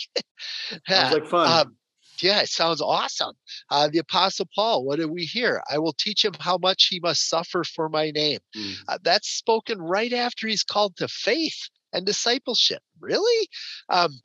Sounds 0.87 1.13
like 1.13 1.27
fun. 1.27 1.67
Um, 1.67 1.75
Yeah, 2.21 2.41
it 2.41 2.49
sounds 2.49 2.81
awesome. 2.81 3.33
Uh, 3.69 3.87
the 3.87 3.99
Apostle 3.99 4.47
Paul, 4.53 4.83
what 4.83 4.99
do 4.99 5.07
we 5.07 5.23
hear? 5.23 5.61
I 5.71 5.77
will 5.77 5.93
teach 5.93 6.25
him 6.25 6.33
how 6.39 6.57
much 6.57 6.87
he 6.87 6.99
must 6.99 7.29
suffer 7.29 7.63
for 7.63 7.89
my 7.89 8.11
name. 8.11 8.39
Mm. 8.57 8.73
Uh, 8.87 8.97
that's 9.03 9.29
spoken 9.29 9.79
right 9.79 10.11
after 10.11 10.47
he's 10.47 10.63
called 10.63 10.97
to 10.97 11.07
faith 11.07 11.69
and 11.93 12.05
discipleship. 12.05 12.81
Really? 12.99 13.47
Um, 13.89 14.19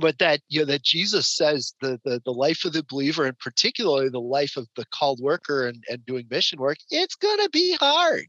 but 0.00 0.18
that 0.18 0.40
you 0.48 0.60
know 0.60 0.66
that 0.66 0.82
Jesus 0.82 1.26
says 1.26 1.74
the, 1.80 2.00
the 2.04 2.20
the 2.24 2.32
life 2.32 2.64
of 2.64 2.72
the 2.72 2.84
believer 2.88 3.26
and 3.26 3.38
particularly 3.38 4.08
the 4.08 4.20
life 4.20 4.56
of 4.56 4.68
the 4.76 4.84
called 4.92 5.20
worker 5.20 5.66
and, 5.66 5.82
and 5.88 6.04
doing 6.06 6.26
mission 6.30 6.60
work, 6.60 6.78
it's 6.90 7.16
gonna 7.16 7.48
be 7.48 7.76
hard. 7.80 8.26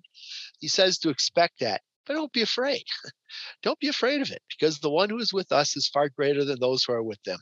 He 0.59 0.67
says 0.67 0.97
to 0.99 1.09
expect 1.09 1.59
that, 1.59 1.81
but 2.05 2.13
don't 2.13 2.33
be 2.33 2.41
afraid. 2.41 2.83
don't 3.63 3.79
be 3.79 3.87
afraid 3.87 4.21
of 4.21 4.31
it 4.31 4.41
because 4.49 4.79
the 4.79 4.89
one 4.89 5.09
who 5.09 5.17
is 5.19 5.33
with 5.33 5.51
us 5.51 5.75
is 5.75 5.87
far 5.87 6.09
greater 6.09 6.43
than 6.43 6.59
those 6.59 6.83
who 6.83 6.93
are 6.93 7.03
with 7.03 7.21
them. 7.23 7.39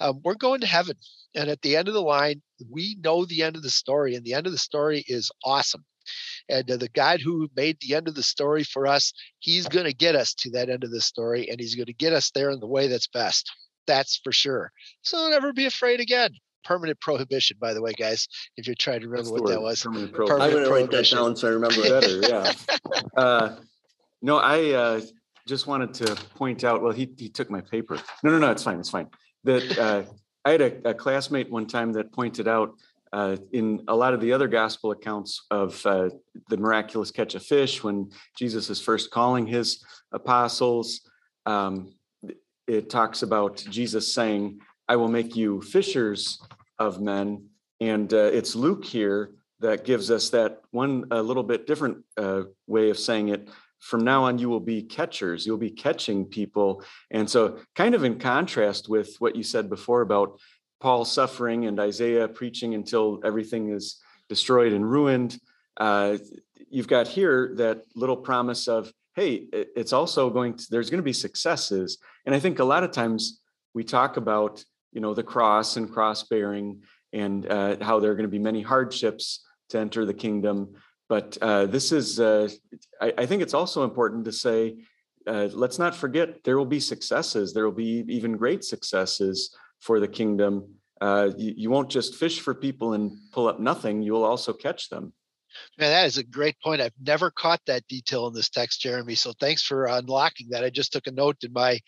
Um, 0.00 0.20
we're 0.24 0.34
going 0.34 0.60
to 0.60 0.66
heaven. 0.66 0.96
And 1.34 1.48
at 1.48 1.62
the 1.62 1.76
end 1.76 1.88
of 1.88 1.94
the 1.94 2.02
line, 2.02 2.42
we 2.70 2.96
know 3.02 3.24
the 3.24 3.42
end 3.42 3.56
of 3.56 3.62
the 3.62 3.70
story, 3.70 4.14
and 4.14 4.24
the 4.24 4.34
end 4.34 4.46
of 4.46 4.52
the 4.52 4.58
story 4.58 5.04
is 5.08 5.30
awesome. 5.44 5.84
And 6.48 6.70
uh, 6.70 6.76
the 6.76 6.90
God 6.90 7.20
who 7.20 7.48
made 7.56 7.78
the 7.80 7.94
end 7.94 8.08
of 8.08 8.14
the 8.14 8.22
story 8.22 8.62
for 8.62 8.86
us, 8.86 9.12
he's 9.38 9.66
going 9.66 9.86
to 9.86 9.94
get 9.94 10.14
us 10.14 10.34
to 10.34 10.50
that 10.50 10.68
end 10.68 10.84
of 10.84 10.90
the 10.90 11.00
story, 11.00 11.48
and 11.50 11.58
he's 11.58 11.74
going 11.74 11.86
to 11.86 11.92
get 11.92 12.12
us 12.12 12.30
there 12.30 12.50
in 12.50 12.60
the 12.60 12.68
way 12.68 12.86
that's 12.86 13.08
best. 13.08 13.50
That's 13.86 14.20
for 14.22 14.32
sure. 14.32 14.70
So 15.02 15.28
never 15.28 15.52
be 15.52 15.66
afraid 15.66 16.00
again 16.00 16.30
permanent 16.64 16.98
prohibition, 17.00 17.56
by 17.60 17.74
the 17.74 17.82
way, 17.82 17.92
guys. 17.92 18.26
If 18.56 18.66
you're 18.66 18.74
trying 18.74 19.00
to 19.00 19.06
remember 19.06 19.30
That's 19.30 19.42
what 19.42 19.50
that 19.50 19.60
was, 19.60 19.82
permanent, 19.82 20.12
prohibition. 20.12 20.42
I'm 20.42 20.50
going 20.50 20.64
to 20.64 20.70
write 20.70 20.90
that 20.90 21.10
down 21.10 21.36
so 21.36 21.48
I 21.48 21.50
remember 21.52 21.82
better. 22.00 22.20
Yeah. 22.20 22.52
uh, 23.16 23.56
no, 24.24 24.38
I 24.38 24.70
uh, 24.70 25.00
just 25.46 25.66
wanted 25.66 25.92
to 25.94 26.14
point 26.34 26.64
out. 26.64 26.82
Well, 26.82 26.92
he 26.92 27.12
he 27.18 27.28
took 27.28 27.50
my 27.50 27.60
paper. 27.60 27.98
No, 28.22 28.30
no, 28.30 28.38
no. 28.38 28.50
It's 28.50 28.62
fine. 28.62 28.80
It's 28.80 28.88
fine. 28.88 29.08
That 29.44 29.78
uh, 29.78 30.02
I 30.46 30.50
had 30.52 30.62
a, 30.62 30.88
a, 30.88 30.94
classmate 30.94 31.50
one 31.50 31.66
time 31.66 31.92
that 31.92 32.10
pointed 32.10 32.48
out 32.48 32.74
uh, 33.12 33.36
in 33.52 33.84
a 33.86 33.94
lot 33.94 34.14
of 34.14 34.22
the 34.22 34.32
other 34.32 34.48
gospel 34.48 34.92
accounts 34.92 35.44
of 35.50 35.84
uh, 35.84 36.08
the 36.48 36.56
miraculous 36.56 37.10
catch 37.10 37.34
of 37.34 37.42
fish 37.44 37.84
when 37.84 38.10
Jesus 38.34 38.70
is 38.70 38.80
first 38.80 39.10
calling 39.10 39.46
his 39.46 39.84
apostles. 40.10 41.02
Um, 41.44 41.92
it 42.66 42.88
talks 42.88 43.22
about 43.22 43.56
Jesus 43.68 44.14
saying, 44.14 44.60
I 44.88 44.96
will 44.96 45.08
make 45.08 45.36
you 45.36 45.60
fishers 45.60 46.42
of 46.78 47.02
men. 47.02 47.50
And 47.78 48.10
uh, 48.14 48.30
it's 48.32 48.56
Luke 48.56 48.86
here 48.86 49.32
that 49.60 49.84
gives 49.84 50.10
us 50.10 50.30
that 50.30 50.62
one 50.70 51.04
a 51.10 51.22
little 51.22 51.42
bit 51.42 51.66
different 51.66 51.98
uh, 52.16 52.44
way 52.66 52.88
of 52.88 52.98
saying 52.98 53.28
it. 53.28 53.50
From 53.84 54.02
now 54.02 54.24
on, 54.24 54.38
you 54.38 54.48
will 54.48 54.60
be 54.60 54.82
catchers. 54.82 55.46
You'll 55.46 55.58
be 55.58 55.70
catching 55.70 56.24
people. 56.24 56.82
And 57.10 57.28
so, 57.28 57.58
kind 57.74 57.94
of 57.94 58.02
in 58.04 58.18
contrast 58.18 58.88
with 58.88 59.16
what 59.18 59.36
you 59.36 59.42
said 59.42 59.68
before 59.68 60.00
about 60.00 60.40
Paul 60.80 61.04
suffering 61.04 61.66
and 61.66 61.78
Isaiah 61.78 62.26
preaching 62.26 62.74
until 62.74 63.20
everything 63.24 63.70
is 63.70 64.00
destroyed 64.28 64.72
and 64.72 64.90
ruined, 64.90 65.38
uh, 65.76 66.16
you've 66.70 66.88
got 66.88 67.08
here 67.08 67.52
that 67.56 67.82
little 67.94 68.16
promise 68.16 68.68
of, 68.68 68.90
hey, 69.16 69.46
it's 69.52 69.92
also 69.92 70.30
going 70.30 70.56
to, 70.56 70.66
there's 70.70 70.88
going 70.88 70.98
to 70.98 71.02
be 71.02 71.12
successes. 71.12 71.98
And 72.24 72.34
I 72.34 72.40
think 72.40 72.58
a 72.58 72.64
lot 72.64 72.84
of 72.84 72.90
times 72.90 73.42
we 73.74 73.84
talk 73.84 74.16
about 74.16 74.64
you 74.94 75.00
know 75.00 75.12
the 75.12 75.22
cross 75.22 75.76
and 75.76 75.92
cross 75.92 76.22
bearing 76.22 76.80
and 77.12 77.46
uh, 77.46 77.76
how 77.82 78.00
there 78.00 78.12
are 78.12 78.14
going 78.14 78.30
to 78.30 78.38
be 78.38 78.38
many 78.38 78.62
hardships 78.62 79.44
to 79.68 79.78
enter 79.78 80.06
the 80.06 80.14
kingdom 80.14 80.74
but 81.08 81.36
uh, 81.42 81.66
this 81.66 81.92
is 81.92 82.20
uh, 82.20 82.48
I, 83.00 83.12
I, 83.18 83.26
think 83.26 83.42
it's 83.42 83.54
also 83.54 83.84
important 83.84 84.24
to 84.24 84.32
say 84.32 84.76
uh, 85.26 85.48
let's 85.52 85.78
not 85.78 85.94
forget 85.94 86.44
there 86.44 86.58
will 86.58 86.66
be 86.66 86.80
successes. 86.80 87.52
There 87.52 87.64
will 87.64 87.72
be 87.72 88.04
even 88.08 88.36
great 88.36 88.64
successes 88.64 89.56
for 89.80 90.00
the 90.00 90.08
kingdom. 90.08 90.74
Uh, 91.00 91.30
you, 91.36 91.54
you 91.56 91.70
won't 91.70 91.90
just 91.90 92.14
fish 92.14 92.40
for 92.40 92.54
people 92.54 92.94
and 92.94 93.12
pull 93.32 93.48
up 93.48 93.60
nothing. 93.60 94.02
You 94.02 94.12
will 94.12 94.24
also 94.24 94.52
catch 94.52 94.88
them 94.88 95.12
Man, 95.78 95.90
that 95.90 96.06
is 96.06 96.18
a 96.18 96.24
great 96.24 96.56
point. 96.62 96.80
I've 96.80 96.92
never 97.00 97.30
caught 97.30 97.60
that 97.66 97.86
detail 97.88 98.26
in 98.28 98.34
this 98.34 98.48
text, 98.48 98.80
Jeremy. 98.80 99.14
So 99.14 99.32
thanks 99.40 99.62
for 99.62 99.86
unlocking 99.86 100.48
that. 100.50 100.64
I 100.64 100.70
just 100.70 100.92
took 100.92 101.06
a 101.06 101.12
note 101.12 101.38
in 101.42 101.52
my 101.52 101.80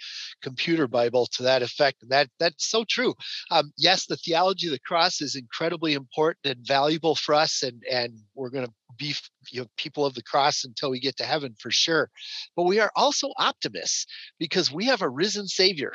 computer 0.43 0.89
Bible 0.89 1.27
to 1.33 1.45
that 1.45 1.63
effect, 1.63 2.03
and 2.03 2.11
that 2.11 2.29
that's 2.39 2.69
so 2.69 2.85
true. 2.89 3.15
Um, 3.51 3.73
yes, 3.77 4.07
the 4.07 4.17
theology 4.17 4.67
of 4.67 4.73
the 4.73 4.81
cross 4.81 5.21
is 5.21 5.37
incredibly 5.37 5.95
important 5.95 6.47
and 6.47 6.67
valuable 6.67 7.15
for 7.15 7.35
us, 7.35 7.63
and 7.63 7.83
and 7.91 8.19
we're 8.35 8.51
going 8.51 8.67
to 8.67 8.73
be 8.99 9.15
you 9.51 9.61
know, 9.63 9.67
people 9.77 10.05
of 10.05 10.15
the 10.15 10.23
cross 10.23 10.65
until 10.65 10.91
we 10.91 11.01
get 11.01 11.17
to 11.19 11.25
heaven 11.25 11.55
for 11.59 11.71
sure. 11.71 12.11
But 12.57 12.65
we 12.65 12.81
are 12.81 12.91
also 12.97 13.33
optimists 13.39 14.07
because 14.39 14.73
we 14.73 14.87
have 14.87 15.03
a 15.03 15.09
risen 15.09 15.47
Savior. 15.47 15.93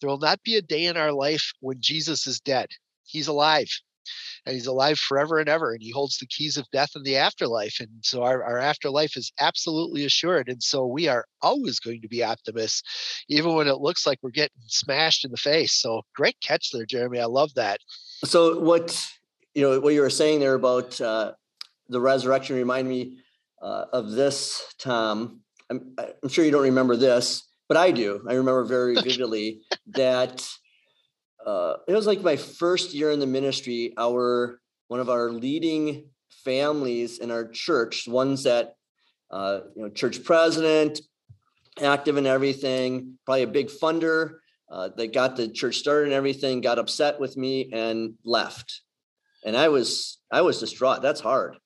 There 0.00 0.10
will 0.10 0.18
not 0.18 0.42
be 0.42 0.56
a 0.56 0.62
day 0.62 0.86
in 0.86 0.96
our 0.96 1.12
life 1.12 1.52
when 1.60 1.78
Jesus 1.80 2.26
is 2.26 2.40
dead. 2.40 2.68
He's 3.04 3.28
alive 3.28 3.68
and 4.46 4.54
he's 4.54 4.66
alive 4.66 4.98
forever 4.98 5.38
and 5.38 5.48
ever 5.48 5.72
and 5.72 5.82
he 5.82 5.90
holds 5.90 6.18
the 6.18 6.26
keys 6.26 6.56
of 6.56 6.70
death 6.72 6.90
and 6.94 7.04
the 7.04 7.16
afterlife 7.16 7.76
and 7.80 7.88
so 8.02 8.22
our, 8.22 8.42
our 8.42 8.58
afterlife 8.58 9.16
is 9.16 9.32
absolutely 9.40 10.04
assured 10.04 10.48
and 10.48 10.62
so 10.62 10.86
we 10.86 11.08
are 11.08 11.24
always 11.42 11.78
going 11.80 12.00
to 12.00 12.08
be 12.08 12.22
optimists 12.22 12.82
even 13.28 13.54
when 13.54 13.68
it 13.68 13.80
looks 13.80 14.06
like 14.06 14.18
we're 14.22 14.30
getting 14.30 14.56
smashed 14.66 15.24
in 15.24 15.30
the 15.30 15.36
face 15.36 15.72
so 15.72 16.02
great 16.14 16.36
catch 16.40 16.70
there 16.72 16.86
jeremy 16.86 17.20
i 17.20 17.24
love 17.24 17.52
that. 17.54 17.80
So 18.24 18.58
what 18.60 19.06
you 19.54 19.62
know 19.62 19.80
what 19.80 19.94
you 19.94 20.00
were 20.00 20.10
saying 20.10 20.40
there 20.40 20.54
about 20.54 21.00
uh, 21.00 21.32
the 21.88 22.00
resurrection 22.00 22.56
remind 22.56 22.88
me 22.88 23.18
uh, 23.62 23.86
of 23.92 24.12
this 24.12 24.62
tom 24.78 25.40
I'm, 25.70 25.94
I'm 25.98 26.28
sure 26.28 26.44
you 26.44 26.50
don't 26.50 26.62
remember 26.62 26.96
this 26.96 27.44
but 27.68 27.76
i 27.76 27.90
do 27.90 28.24
i 28.28 28.34
remember 28.34 28.64
very 28.64 28.94
vividly 29.02 29.62
that 29.88 30.48
uh, 31.44 31.74
it 31.86 31.92
was 31.92 32.06
like 32.06 32.20
my 32.22 32.36
first 32.36 32.94
year 32.94 33.10
in 33.10 33.20
the 33.20 33.26
ministry. 33.26 33.94
Our 33.96 34.60
one 34.88 35.00
of 35.00 35.08
our 35.08 35.30
leading 35.30 36.10
families 36.44 37.18
in 37.18 37.30
our 37.30 37.48
church, 37.48 38.08
ones 38.08 38.44
that 38.44 38.74
uh, 39.30 39.60
you 39.76 39.82
know, 39.82 39.88
church 39.90 40.24
president, 40.24 41.00
active 41.80 42.16
in 42.16 42.26
everything, 42.26 43.18
probably 43.24 43.42
a 43.42 43.46
big 43.46 43.68
funder 43.68 44.36
uh, 44.70 44.88
that 44.96 45.12
got 45.12 45.36
the 45.36 45.48
church 45.48 45.76
started 45.76 46.06
and 46.06 46.14
everything, 46.14 46.60
got 46.60 46.78
upset 46.78 47.20
with 47.20 47.36
me 47.36 47.70
and 47.72 48.14
left. 48.24 48.82
And 49.44 49.56
I 49.56 49.68
was 49.68 50.18
I 50.30 50.42
was 50.42 50.60
distraught. 50.60 51.02
That's 51.02 51.20
hard, 51.20 51.56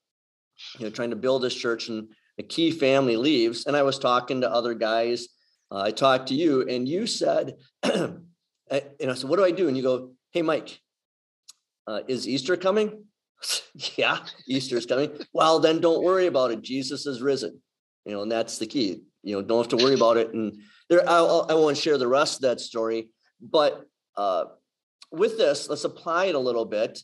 you 0.79 0.85
know, 0.85 0.91
trying 0.91 1.11
to 1.11 1.17
build 1.17 1.43
this 1.43 1.55
church 1.55 1.89
and 1.89 2.09
a 2.39 2.43
key 2.43 2.71
family 2.71 3.17
leaves. 3.17 3.67
And 3.67 3.77
I 3.77 3.83
was 3.83 3.99
talking 3.99 4.43
to 4.43 4.51
other 4.51 4.75
guys. 4.75 5.29
Uh, 5.71 5.83
I 5.83 5.91
talked 5.91 6.29
to 6.29 6.35
you, 6.35 6.69
and 6.69 6.89
you 6.89 7.07
said. 7.07 7.57
and 9.01 9.11
I 9.11 9.15
said, 9.15 9.29
what 9.29 9.37
do 9.37 9.45
I 9.45 9.51
do? 9.51 9.69
And 9.69 9.77
you 9.77 9.83
go, 9.83 10.13
hey, 10.31 10.43
Mike, 10.43 10.81
uh, 11.87 12.01
is 12.09 12.29
Easter 12.29 12.57
coming? 12.57 13.05
yeah, 13.97 14.19
Easter 14.47 14.77
is 14.77 14.87
coming. 14.87 15.11
Well, 15.33 15.59
then 15.59 15.81
don't 15.81 16.03
worry 16.03 16.27
about 16.27 16.53
it. 16.53 16.63
Jesus 16.63 17.07
is 17.07 17.21
risen. 17.21 17.61
You 18.05 18.13
know, 18.13 18.23
and 18.23 18.33
that's 18.33 18.59
the 18.59 18.67
key. 18.67 19.03
You 19.23 19.37
know, 19.37 19.43
don't 19.43 19.59
have 19.59 19.79
to 19.79 19.85
worry 19.85 19.95
about 19.95 20.17
it. 20.17 20.33
And 20.33 20.61
there, 20.89 21.09
I'll, 21.09 21.47
I 21.49 21.55
won't 21.55 21.77
share 21.77 21.99
the 21.99 22.09
rest 22.09 22.37
of 22.37 22.43
that 22.43 22.61
story. 22.61 23.11
But 23.41 23.87
uh, 24.17 24.45
with 25.11 25.39
this, 25.39 25.69
let's 25.69 25.85
apply 25.85 26.27
it 26.27 26.35
a 26.35 26.41
little 26.41 26.65
bit. 26.65 27.01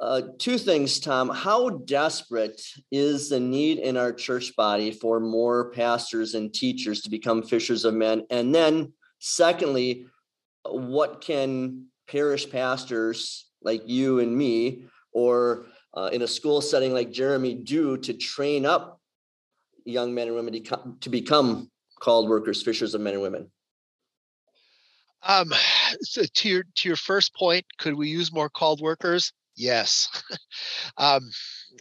Uh, 0.00 0.22
two 0.38 0.58
things, 0.58 0.98
Tom. 0.98 1.28
How 1.28 1.70
desperate 1.70 2.60
is 2.90 3.28
the 3.28 3.40
need 3.40 3.78
in 3.78 3.96
our 3.96 4.12
church 4.12 4.54
body 4.56 4.90
for 4.90 5.20
more 5.20 5.70
pastors 5.70 6.34
and 6.34 6.52
teachers 6.52 7.00
to 7.02 7.10
become 7.10 7.42
fishers 7.42 7.84
of 7.84 7.94
men? 7.94 8.24
And 8.30 8.54
then, 8.54 8.92
secondly, 9.18 10.06
what 10.66 11.20
can 11.20 11.86
parish 12.08 12.50
pastors 12.50 13.46
like 13.62 13.82
you 13.86 14.20
and 14.20 14.36
me, 14.36 14.84
or 15.12 15.66
uh, 15.94 16.10
in 16.12 16.22
a 16.22 16.28
school 16.28 16.60
setting 16.60 16.92
like 16.92 17.10
Jeremy, 17.10 17.54
do 17.54 17.96
to 17.98 18.12
train 18.12 18.66
up 18.66 19.00
young 19.84 20.14
men 20.14 20.28
and 20.28 20.36
women 20.36 20.52
to, 20.62 20.96
to 21.00 21.08
become 21.08 21.70
called 22.00 22.28
workers, 22.28 22.62
fishers 22.62 22.94
of 22.94 23.00
men 23.00 23.14
and 23.14 23.22
women? 23.22 23.50
Um, 25.22 25.52
so 26.02 26.22
to 26.22 26.48
your 26.48 26.64
to 26.76 26.88
your 26.88 26.96
first 26.96 27.34
point, 27.34 27.64
could 27.78 27.94
we 27.94 28.08
use 28.08 28.32
more 28.32 28.50
called 28.50 28.80
workers? 28.80 29.32
Yes. 29.56 30.08
um, 30.98 31.30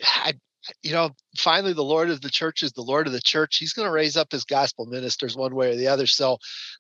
I, 0.04 0.34
you 0.82 0.94
know, 0.94 1.10
finally, 1.38 1.74
the 1.74 1.84
Lord 1.84 2.10
of 2.10 2.22
the 2.22 2.30
church 2.30 2.64
is 2.64 2.72
the 2.72 2.82
Lord 2.82 3.06
of 3.06 3.14
the 3.14 3.22
church. 3.22 3.58
He's 3.58 3.74
going 3.74 3.88
to 3.88 3.92
raise 3.92 4.16
up 4.16 4.32
his 4.32 4.46
gospel 4.46 4.86
ministers 4.86 5.36
one 5.36 5.56
way 5.56 5.72
or 5.72 5.76
the 5.76 5.88
other. 5.88 6.08
So, 6.08 6.38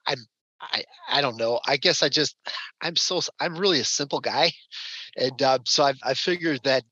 I'm 0.08 0.20
I 0.72 0.84
I 1.10 1.22
don't 1.22 1.38
know. 1.38 1.60
I 1.66 1.78
guess 1.78 2.04
I 2.04 2.10
just 2.10 2.36
I'm 2.82 2.96
so 2.96 3.22
I'm 3.40 3.58
really 3.58 3.80
a 3.80 3.86
simple 3.86 4.20
guy, 4.20 4.52
and 5.18 5.42
uh, 5.42 5.60
so 5.66 5.84
I 5.84 5.94
I 6.04 6.14
figured 6.14 6.62
that 6.64 6.84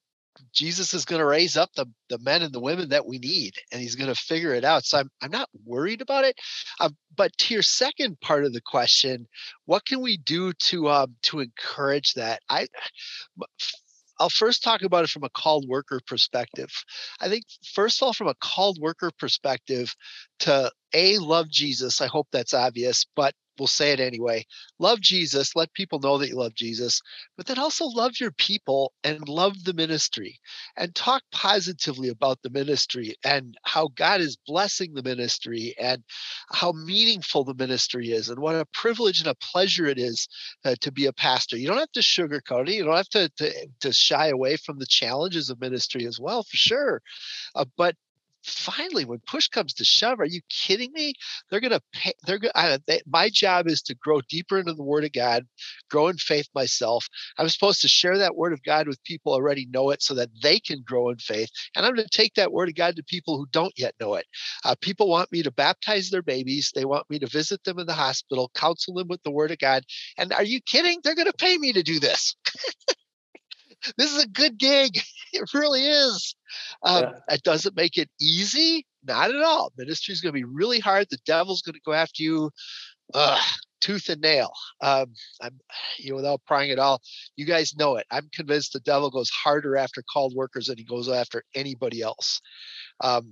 Jesus 0.53 0.93
is 0.93 1.05
going 1.05 1.19
to 1.19 1.25
raise 1.25 1.57
up 1.57 1.69
the 1.75 1.85
the 2.09 2.19
men 2.19 2.41
and 2.41 2.53
the 2.53 2.59
women 2.59 2.89
that 2.89 3.05
we 3.05 3.19
need, 3.19 3.53
and 3.71 3.81
He's 3.81 3.95
going 3.95 4.13
to 4.13 4.19
figure 4.19 4.53
it 4.53 4.63
out. 4.63 4.85
So 4.85 4.99
I'm 4.99 5.09
I'm 5.21 5.31
not 5.31 5.49
worried 5.65 6.01
about 6.01 6.25
it. 6.25 6.35
Um, 6.79 6.95
but 7.15 7.35
to 7.37 7.53
your 7.53 7.63
second 7.63 8.19
part 8.21 8.45
of 8.45 8.53
the 8.53 8.61
question, 8.61 9.27
what 9.65 9.85
can 9.85 10.01
we 10.01 10.17
do 10.17 10.53
to 10.53 10.89
um, 10.89 11.15
to 11.23 11.39
encourage 11.39 12.13
that? 12.13 12.41
I 12.49 12.67
I'll 14.19 14.29
first 14.29 14.63
talk 14.63 14.83
about 14.83 15.03
it 15.03 15.09
from 15.09 15.23
a 15.23 15.29
called 15.29 15.67
worker 15.67 15.99
perspective. 16.05 16.69
I 17.19 17.27
think, 17.27 17.43
first 17.73 18.01
of 18.01 18.05
all, 18.05 18.13
from 18.13 18.27
a 18.27 18.35
called 18.35 18.77
worker 18.79 19.09
perspective, 19.17 19.95
to 20.41 20.71
A, 20.93 21.17
love 21.17 21.49
Jesus, 21.49 22.01
I 22.01 22.07
hope 22.07 22.27
that's 22.31 22.53
obvious, 22.53 23.05
but 23.15 23.33
we'll 23.59 23.67
say 23.67 23.91
it 23.91 23.99
anyway. 23.99 24.45
Love 24.79 24.99
Jesus, 25.01 25.55
let 25.55 25.73
people 25.73 25.99
know 25.99 26.17
that 26.17 26.29
you 26.29 26.35
love 26.35 26.55
Jesus, 26.55 27.01
but 27.37 27.45
then 27.45 27.59
also 27.59 27.85
love 27.85 28.13
your 28.19 28.31
people 28.31 28.93
and 29.03 29.27
love 29.27 29.63
the 29.63 29.73
ministry 29.73 30.39
and 30.77 30.93
talk 30.95 31.21
positively 31.31 32.09
about 32.09 32.41
the 32.41 32.49
ministry 32.49 33.15
and 33.23 33.55
how 33.63 33.89
God 33.95 34.21
is 34.21 34.37
blessing 34.47 34.93
the 34.93 35.03
ministry 35.03 35.75
and 35.79 36.03
how 36.51 36.71
meaningful 36.71 37.43
the 37.43 37.53
ministry 37.53 38.11
is 38.11 38.29
and 38.29 38.39
what 38.39 38.55
a 38.55 38.65
privilege 38.73 39.19
and 39.19 39.29
a 39.29 39.35
pleasure 39.35 39.85
it 39.85 39.97
is 39.97 40.27
uh, 40.65 40.75
to 40.81 40.91
be 40.91 41.05
a 41.05 41.13
pastor. 41.13 41.57
You 41.57 41.67
don't 41.67 41.77
have 41.77 41.91
to 41.93 42.01
sugarcoat 42.01 42.67
it. 42.67 42.75
You 42.75 42.85
don't 42.85 42.95
have 42.95 43.09
to, 43.09 43.29
to, 43.37 43.67
to 43.81 43.93
shy 43.93 44.27
away 44.27 44.57
from 44.57 44.79
the 44.79 44.85
challenges 44.85 45.49
of 45.49 45.61
ministry 45.61 46.05
as 46.05 46.19
well, 46.19 46.43
for 46.43 46.57
sure. 46.57 47.01
Uh, 47.55 47.65
but 47.77 47.95
finally 48.43 49.05
when 49.05 49.19
push 49.27 49.47
comes 49.49 49.73
to 49.75 49.85
shove 49.85 50.19
are 50.19 50.25
you 50.25 50.41
kidding 50.49 50.91
me? 50.93 51.13
They're 51.49 51.59
going 51.61 51.71
to 51.71 51.81
pay 51.93 52.13
they're 52.25 52.39
going 52.39 52.51
uh, 52.55 52.79
they, 52.87 53.01
my 53.07 53.29
job 53.29 53.67
is 53.67 53.81
to 53.83 53.95
grow 53.95 54.21
deeper 54.29 54.59
into 54.59 54.73
the 54.73 54.83
word 54.83 55.05
of 55.05 55.13
god 55.13 55.45
grow 55.89 56.07
in 56.09 56.17
faith 56.17 56.47
myself. 56.55 57.07
I'm 57.37 57.49
supposed 57.49 57.81
to 57.81 57.87
share 57.89 58.17
that 58.19 58.35
word 58.35 58.53
of 58.53 58.63
god 58.63 58.87
with 58.87 59.03
people 59.03 59.33
already 59.33 59.67
know 59.71 59.91
it 59.91 60.01
so 60.03 60.15
that 60.15 60.29
they 60.41 60.59
can 60.59 60.83
grow 60.85 61.09
in 61.09 61.17
faith 61.17 61.49
and 61.75 61.85
i'm 61.85 61.95
going 61.95 62.07
to 62.07 62.17
take 62.17 62.35
that 62.35 62.51
word 62.51 62.69
of 62.69 62.75
god 62.75 62.95
to 62.97 63.03
people 63.03 63.37
who 63.37 63.47
don't 63.51 63.73
yet 63.77 63.95
know 63.99 64.15
it. 64.15 64.25
Uh, 64.65 64.75
people 64.81 65.09
want 65.09 65.31
me 65.31 65.43
to 65.43 65.51
baptize 65.51 66.09
their 66.09 66.23
babies 66.23 66.71
they 66.75 66.85
want 66.85 67.09
me 67.09 67.19
to 67.19 67.27
visit 67.27 67.63
them 67.65 67.79
in 67.79 67.87
the 67.87 67.93
hospital 67.93 68.51
counsel 68.55 68.95
them 68.95 69.07
with 69.09 69.23
the 69.23 69.31
word 69.31 69.51
of 69.51 69.59
god 69.59 69.83
and 70.17 70.33
are 70.33 70.43
you 70.43 70.61
kidding? 70.61 70.99
They're 71.03 71.15
going 71.15 71.27
to 71.27 71.33
pay 71.33 71.57
me 71.57 71.73
to 71.73 71.83
do 71.83 71.99
this 71.99 72.35
this 73.97 74.13
is 74.13 74.23
a 74.23 74.27
good 74.27 74.57
gig. 74.57 74.99
It 75.33 75.53
really 75.53 75.87
is. 75.87 76.35
Um, 76.83 77.03
yeah. 77.03 77.35
It 77.35 77.43
doesn't 77.43 77.77
make 77.77 77.97
it 77.97 78.09
easy. 78.19 78.85
Not 79.01 79.33
at 79.33 79.41
all. 79.41 79.71
Ministry 79.77 80.11
is 80.11 80.19
going 80.19 80.33
to 80.33 80.37
be 80.37 80.43
really 80.43 80.79
hard. 80.79 81.07
The 81.09 81.19
devil's 81.25 81.61
going 81.61 81.75
to 81.75 81.81
go 81.85 81.93
after 81.93 82.21
you 82.21 82.51
uh, 83.13 83.39
tooth 83.79 84.09
and 84.09 84.21
nail. 84.21 84.51
Um, 84.81 85.13
I'm, 85.41 85.59
you 85.99 86.09
know, 86.09 86.17
without 86.17 86.41
prying 86.45 86.71
at 86.71 86.79
all, 86.79 87.01
you 87.35 87.45
guys 87.45 87.75
know 87.77 87.95
it. 87.95 88.05
I'm 88.11 88.29
convinced 88.33 88.73
the 88.73 88.81
devil 88.81 89.09
goes 89.09 89.29
harder 89.29 89.77
after 89.77 90.03
called 90.11 90.35
workers 90.35 90.67
than 90.67 90.77
he 90.77 90.83
goes 90.83 91.09
after 91.09 91.43
anybody 91.55 92.01
else. 92.01 92.41
Um, 93.01 93.31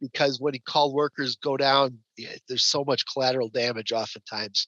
because 0.00 0.40
when 0.40 0.54
he 0.54 0.60
called 0.60 0.94
workers 0.94 1.36
go 1.36 1.56
down, 1.56 1.98
there's 2.48 2.64
so 2.64 2.84
much 2.84 3.04
collateral 3.12 3.48
damage 3.48 3.92
oftentimes. 3.92 4.66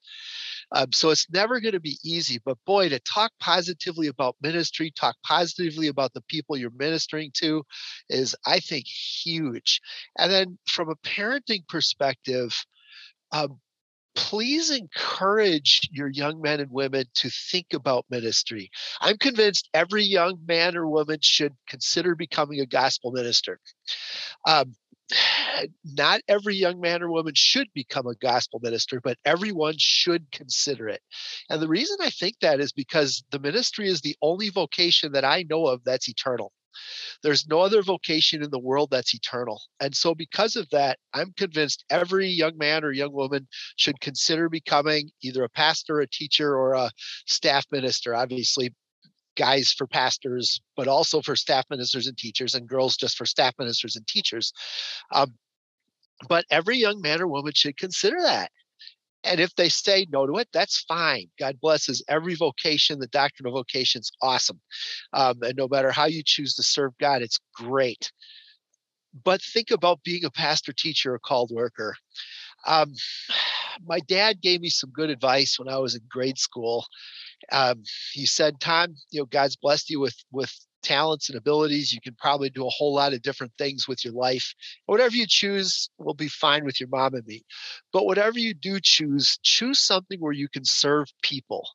Um, 0.73 0.93
so 0.93 1.11
it's 1.11 1.29
never 1.31 1.61
going 1.61 1.73
to 1.73 1.81
be 1.81 1.99
easy. 2.05 2.41
But 2.45 2.59
boy, 2.67 2.89
to 2.89 2.99
talk 3.01 3.33
positively 3.41 4.07
about 4.09 4.37
ministry, 4.43 4.91
talk 4.91 5.17
positively 5.25 5.89
about 5.89 6.13
the 6.15 6.23
people 6.23 6.57
you're 6.57 6.71
ministering 6.77 7.31
to 7.35 7.63
is, 8.09 8.35
I 8.47 8.61
think, 8.61 8.87
huge. 8.87 9.81
And 10.19 10.33
then 10.33 10.59
from 10.67 10.89
a 10.89 10.97
parenting 10.97 11.67
perspective, 11.69 12.55
um, 13.33 13.61
please 14.15 14.71
encourage 14.71 15.89
your 15.91 16.09
young 16.09 16.41
men 16.41 16.61
and 16.61 16.71
women 16.71 17.05
to 17.15 17.31
think 17.31 17.69
about 17.73 18.05
ministry. 18.11 18.71
I'm 19.01 19.17
convinced 19.17 19.69
every 19.73 20.05
young 20.05 20.39
man 20.47 20.77
or 20.77 20.87
woman 20.87 21.19
should 21.23 21.55
consider 21.69 22.15
becoming 22.15 22.61
a 22.61 22.67
gospel 22.67 23.11
minister. 23.13 23.59
Um, 24.47 24.75
Eh, 25.13 25.67
not 25.85 26.21
every 26.29 26.57
young 26.57 26.81
man 26.81 27.03
or 27.03 27.11
woman 27.11 27.35
should 27.35 27.69
become 27.75 28.07
a 28.07 28.15
gospel 28.17 28.61
minister, 28.63 29.01
but 29.03 29.19
everyone 29.25 29.75
should 29.79 30.31
consider 30.33 30.89
it. 30.89 31.03
And 31.51 31.61
the 31.63 31.69
reason 31.69 31.99
I 32.01 32.11
think 32.11 32.37
that 32.41 32.61
is 32.61 32.73
because 32.73 33.25
the 33.31 33.39
ministry 33.41 33.89
is 33.89 34.01
the 34.01 34.17
only 34.23 34.49
vocation 34.51 35.13
that 35.13 35.25
I 35.25 35.45
know 35.49 35.67
of 35.67 35.85
that's 35.85 36.09
eternal. 36.09 36.53
There's 37.23 37.47
no 37.47 37.61
other 37.61 37.83
vocation 37.83 38.43
in 38.43 38.51
the 38.51 38.59
world 38.59 38.91
that's 38.91 39.15
eternal. 39.15 39.61
And 39.81 39.95
so, 39.95 40.15
because 40.15 40.57
of 40.57 40.69
that, 40.71 40.99
I'm 41.13 41.33
convinced 41.37 41.85
every 41.91 42.29
young 42.29 42.57
man 42.57 42.85
or 42.85 42.93
young 42.93 43.13
woman 43.13 43.47
should 43.77 44.01
consider 44.01 44.49
becoming 44.49 45.11
either 45.23 45.45
a 45.45 45.49
pastor, 45.51 46.01
a 46.01 46.09
teacher, 46.09 46.57
or 46.57 46.75
a 46.75 46.91
staff 47.27 47.67
minister. 47.73 48.15
Obviously, 48.15 48.73
guys 49.37 49.73
for 49.73 49.87
pastors, 49.87 50.61
but 50.77 50.89
also 50.89 51.21
for 51.23 51.37
staff 51.37 51.65
ministers 51.71 52.07
and 52.07 52.17
teachers, 52.17 52.55
and 52.55 52.69
girls 52.69 52.97
just 52.97 53.17
for 53.17 53.27
staff 53.27 53.55
ministers 53.59 53.97
and 53.97 54.07
teachers. 54.07 54.53
Um, 55.13 55.35
but 56.29 56.45
every 56.51 56.77
young 56.77 57.01
man 57.01 57.21
or 57.21 57.29
woman 57.29 57.53
should 57.55 57.77
consider 57.77 58.21
that. 58.23 58.51
And 59.25 59.41
if 59.41 59.55
they 59.55 59.69
say 59.69 60.07
no 60.11 60.27
to 60.27 60.39
it, 60.39 60.49
that's 60.53 60.83
fine. 60.83 61.27
God 61.39 61.61
blesses 61.61 62.03
every 62.09 62.35
vocation. 62.35 62.99
The 62.99 63.07
doctrine 63.09 63.47
of 63.47 63.53
vocation 63.53 64.01
is 64.01 64.11
awesome. 64.21 64.61
Um, 65.13 65.39
and 65.43 65.57
no 65.57 65.69
matter 65.69 65.93
how 65.93 66.07
you 66.07 66.23
choose 66.25 66.55
to 66.57 66.63
serve 66.63 66.93
God, 66.99 67.23
it's 67.23 67.39
great. 67.55 68.11
But 69.25 69.43
think 69.43 69.71
about 69.71 70.03
being 70.03 70.25
a 70.25 70.31
pastor, 70.31 70.73
teacher, 70.73 71.15
or 71.15 71.19
called 71.19 71.51
worker. 71.53 71.95
Um, 72.67 72.93
my 73.87 74.01
dad 74.01 74.41
gave 74.43 74.61
me 74.61 74.69
some 74.69 74.91
good 74.91 75.11
advice 75.11 75.59
when 75.59 75.69
I 75.69 75.79
was 75.79 75.95
in 75.95 76.03
grade 76.09 76.39
school 76.39 76.85
um, 77.51 77.83
he 78.13 78.27
said, 78.27 78.61
"Tom, 78.61 78.95
you 79.11 79.21
know, 79.21 79.27
God's 79.27 79.57
blessed 79.57 79.91
you 79.91 80.01
with 80.01 80.17
with 80.31 80.53
talents 80.83 81.29
and 81.29 81.39
abilities. 81.39 81.93
You 81.93 82.01
can 82.01 82.15
probably 82.15 82.51
do 82.51 82.67
a 82.67 82.71
whole 82.71 82.95
lot 82.95 83.13
of 83.13 83.23
different 83.23 83.53
things 83.57 83.89
with 83.89 84.05
your 84.05 84.15
life. 84.15 84.55
Whatever 84.87 85.17
you 85.17 85.27
choose 85.27 85.89
will 85.99 86.15
be 86.15 86.29
fine 86.29 86.65
with 86.65 86.81
your 86.81 86.89
mom 86.89 87.15
and 87.15 87.27
me. 87.27 87.43
But 87.93 88.05
whatever 88.05 88.39
you 88.39 88.55
do 88.55 88.79
choose, 88.83 89.39
choose 89.43 89.79
something 89.79 90.21
where 90.21 90.33
you 90.33 90.49
can 90.49 90.65
serve 90.65 91.07
people. 91.23 91.67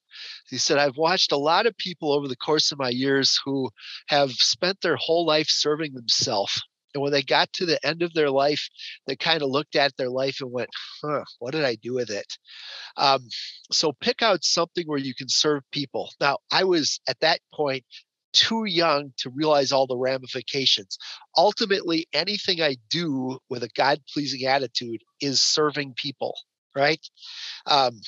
He 0.49 0.57
said, 0.57 0.77
I've 0.77 0.97
watched 0.97 1.31
a 1.31 1.37
lot 1.37 1.65
of 1.65 1.77
people 1.77 2.11
over 2.11 2.27
the 2.27 2.35
course 2.35 2.71
of 2.71 2.79
my 2.79 2.89
years 2.89 3.39
who 3.45 3.69
have 4.07 4.31
spent 4.31 4.81
their 4.81 4.97
whole 4.97 5.25
life 5.25 5.47
serving 5.49 5.93
themselves. 5.93 6.61
And 6.93 7.03
when 7.03 7.11
they 7.11 7.21
got 7.21 7.51
to 7.53 7.65
the 7.65 7.85
end 7.85 8.01
of 8.01 8.13
their 8.13 8.29
life, 8.29 8.67
they 9.05 9.15
kind 9.15 9.41
of 9.41 9.49
looked 9.49 9.75
at 9.75 9.95
their 9.97 10.09
life 10.09 10.37
and 10.41 10.51
went, 10.51 10.69
huh, 11.03 11.23
what 11.39 11.51
did 11.51 11.65
I 11.65 11.75
do 11.75 11.93
with 11.93 12.09
it? 12.09 12.37
Um, 12.97 13.27
so 13.71 13.93
pick 14.01 14.21
out 14.21 14.43
something 14.43 14.85
where 14.87 14.99
you 14.99 15.13
can 15.13 15.29
serve 15.29 15.63
people. 15.71 16.11
Now, 16.19 16.37
I 16.51 16.63
was 16.63 16.99
at 17.07 17.19
that 17.21 17.39
point 17.53 17.83
too 18.33 18.65
young 18.65 19.13
to 19.17 19.29
realize 19.29 19.71
all 19.71 19.87
the 19.87 19.97
ramifications. 19.97 20.97
Ultimately, 21.37 22.07
anything 22.13 22.61
I 22.61 22.77
do 22.89 23.39
with 23.49 23.63
a 23.63 23.69
God 23.75 23.99
pleasing 24.13 24.45
attitude 24.45 25.01
is 25.21 25.41
serving 25.41 25.93
people, 25.95 26.35
right? 26.75 27.03
Um, 27.65 27.99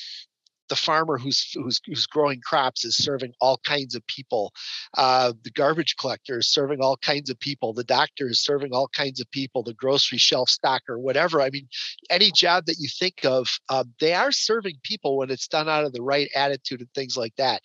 the 0.69 0.75
farmer 0.75 1.17
who's 1.17 1.51
who's 1.53 1.81
who's 1.85 2.05
growing 2.05 2.41
crops 2.41 2.85
is 2.85 2.95
serving 2.95 3.33
all 3.41 3.59
kinds 3.65 3.95
of 3.95 4.05
people. 4.07 4.53
Uh, 4.97 5.33
the 5.43 5.51
garbage 5.51 5.95
collector 5.97 6.39
is 6.39 6.47
serving 6.47 6.79
all 6.81 6.97
kinds 6.97 7.29
of 7.29 7.39
people. 7.39 7.73
The 7.73 7.83
doctor 7.83 8.27
is 8.27 8.43
serving 8.43 8.71
all 8.73 8.87
kinds 8.87 9.19
of 9.19 9.29
people. 9.31 9.63
The 9.63 9.73
grocery 9.73 10.17
shelf 10.17 10.49
stocker, 10.49 10.99
whatever. 10.99 11.41
I 11.41 11.49
mean, 11.49 11.67
any 12.09 12.31
job 12.31 12.65
that 12.65 12.77
you 12.79 12.87
think 12.87 13.25
of, 13.25 13.47
um, 13.69 13.93
they 13.99 14.13
are 14.13 14.31
serving 14.31 14.75
people 14.83 15.17
when 15.17 15.29
it's 15.29 15.47
done 15.47 15.67
out 15.67 15.85
of 15.85 15.93
the 15.93 16.01
right 16.01 16.29
attitude 16.35 16.79
and 16.81 16.93
things 16.93 17.17
like 17.17 17.35
that. 17.37 17.61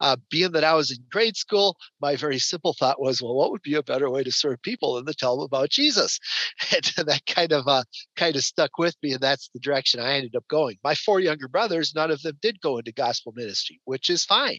Uh, 0.00 0.16
being 0.30 0.52
that 0.52 0.64
I 0.64 0.74
was 0.74 0.90
in 0.90 0.98
grade 1.10 1.36
school, 1.36 1.76
my 2.00 2.16
very 2.16 2.38
simple 2.38 2.74
thought 2.78 3.00
was, 3.00 3.22
well, 3.22 3.34
what 3.34 3.50
would 3.50 3.62
be 3.62 3.74
a 3.74 3.82
better 3.82 4.10
way 4.10 4.22
to 4.24 4.32
serve 4.32 4.62
people 4.62 4.94
than 4.94 5.06
to 5.06 5.14
tell 5.14 5.36
them 5.36 5.44
about 5.44 5.70
Jesus? 5.70 6.18
And 6.96 7.08
that 7.08 7.26
kind 7.26 7.52
of 7.52 7.66
uh, 7.66 7.84
kind 8.16 8.36
of 8.36 8.44
stuck 8.44 8.78
with 8.78 8.96
me, 9.02 9.12
and 9.12 9.20
that's 9.20 9.48
the 9.52 9.60
direction 9.60 10.00
I 10.00 10.14
ended 10.14 10.36
up 10.36 10.46
going. 10.48 10.78
My 10.84 10.94
four 10.94 11.20
younger 11.20 11.48
brothers, 11.48 11.94
none 11.94 12.10
of 12.10 12.22
them 12.22 12.38
did 12.42 12.60
go 12.60 12.78
into 12.78 12.92
gospel 12.92 13.32
ministry, 13.34 13.80
which 13.84 14.10
is 14.10 14.24
fine. 14.24 14.58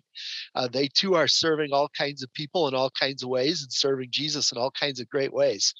Uh, 0.55 0.67
they 0.67 0.87
too 0.87 1.15
are 1.15 1.27
serving 1.27 1.71
all 1.71 1.89
kinds 1.89 2.23
of 2.23 2.33
people 2.33 2.67
in 2.67 2.75
all 2.75 2.91
kinds 2.91 3.23
of 3.23 3.29
ways 3.29 3.61
and 3.61 3.71
serving 3.71 4.09
Jesus 4.11 4.51
in 4.51 4.57
all 4.57 4.71
kinds 4.71 4.99
of 4.99 5.09
great 5.09 5.33
ways. 5.33 5.73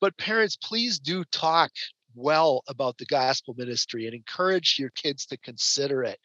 But 0.00 0.16
parents, 0.18 0.56
please 0.56 0.98
do 0.98 1.24
talk 1.24 1.70
well 2.16 2.62
about 2.68 2.98
the 2.98 3.06
gospel 3.06 3.54
ministry 3.56 4.06
and 4.06 4.14
encourage 4.14 4.76
your 4.78 4.90
kids 4.90 5.26
to 5.26 5.36
consider 5.38 6.02
it. 6.02 6.18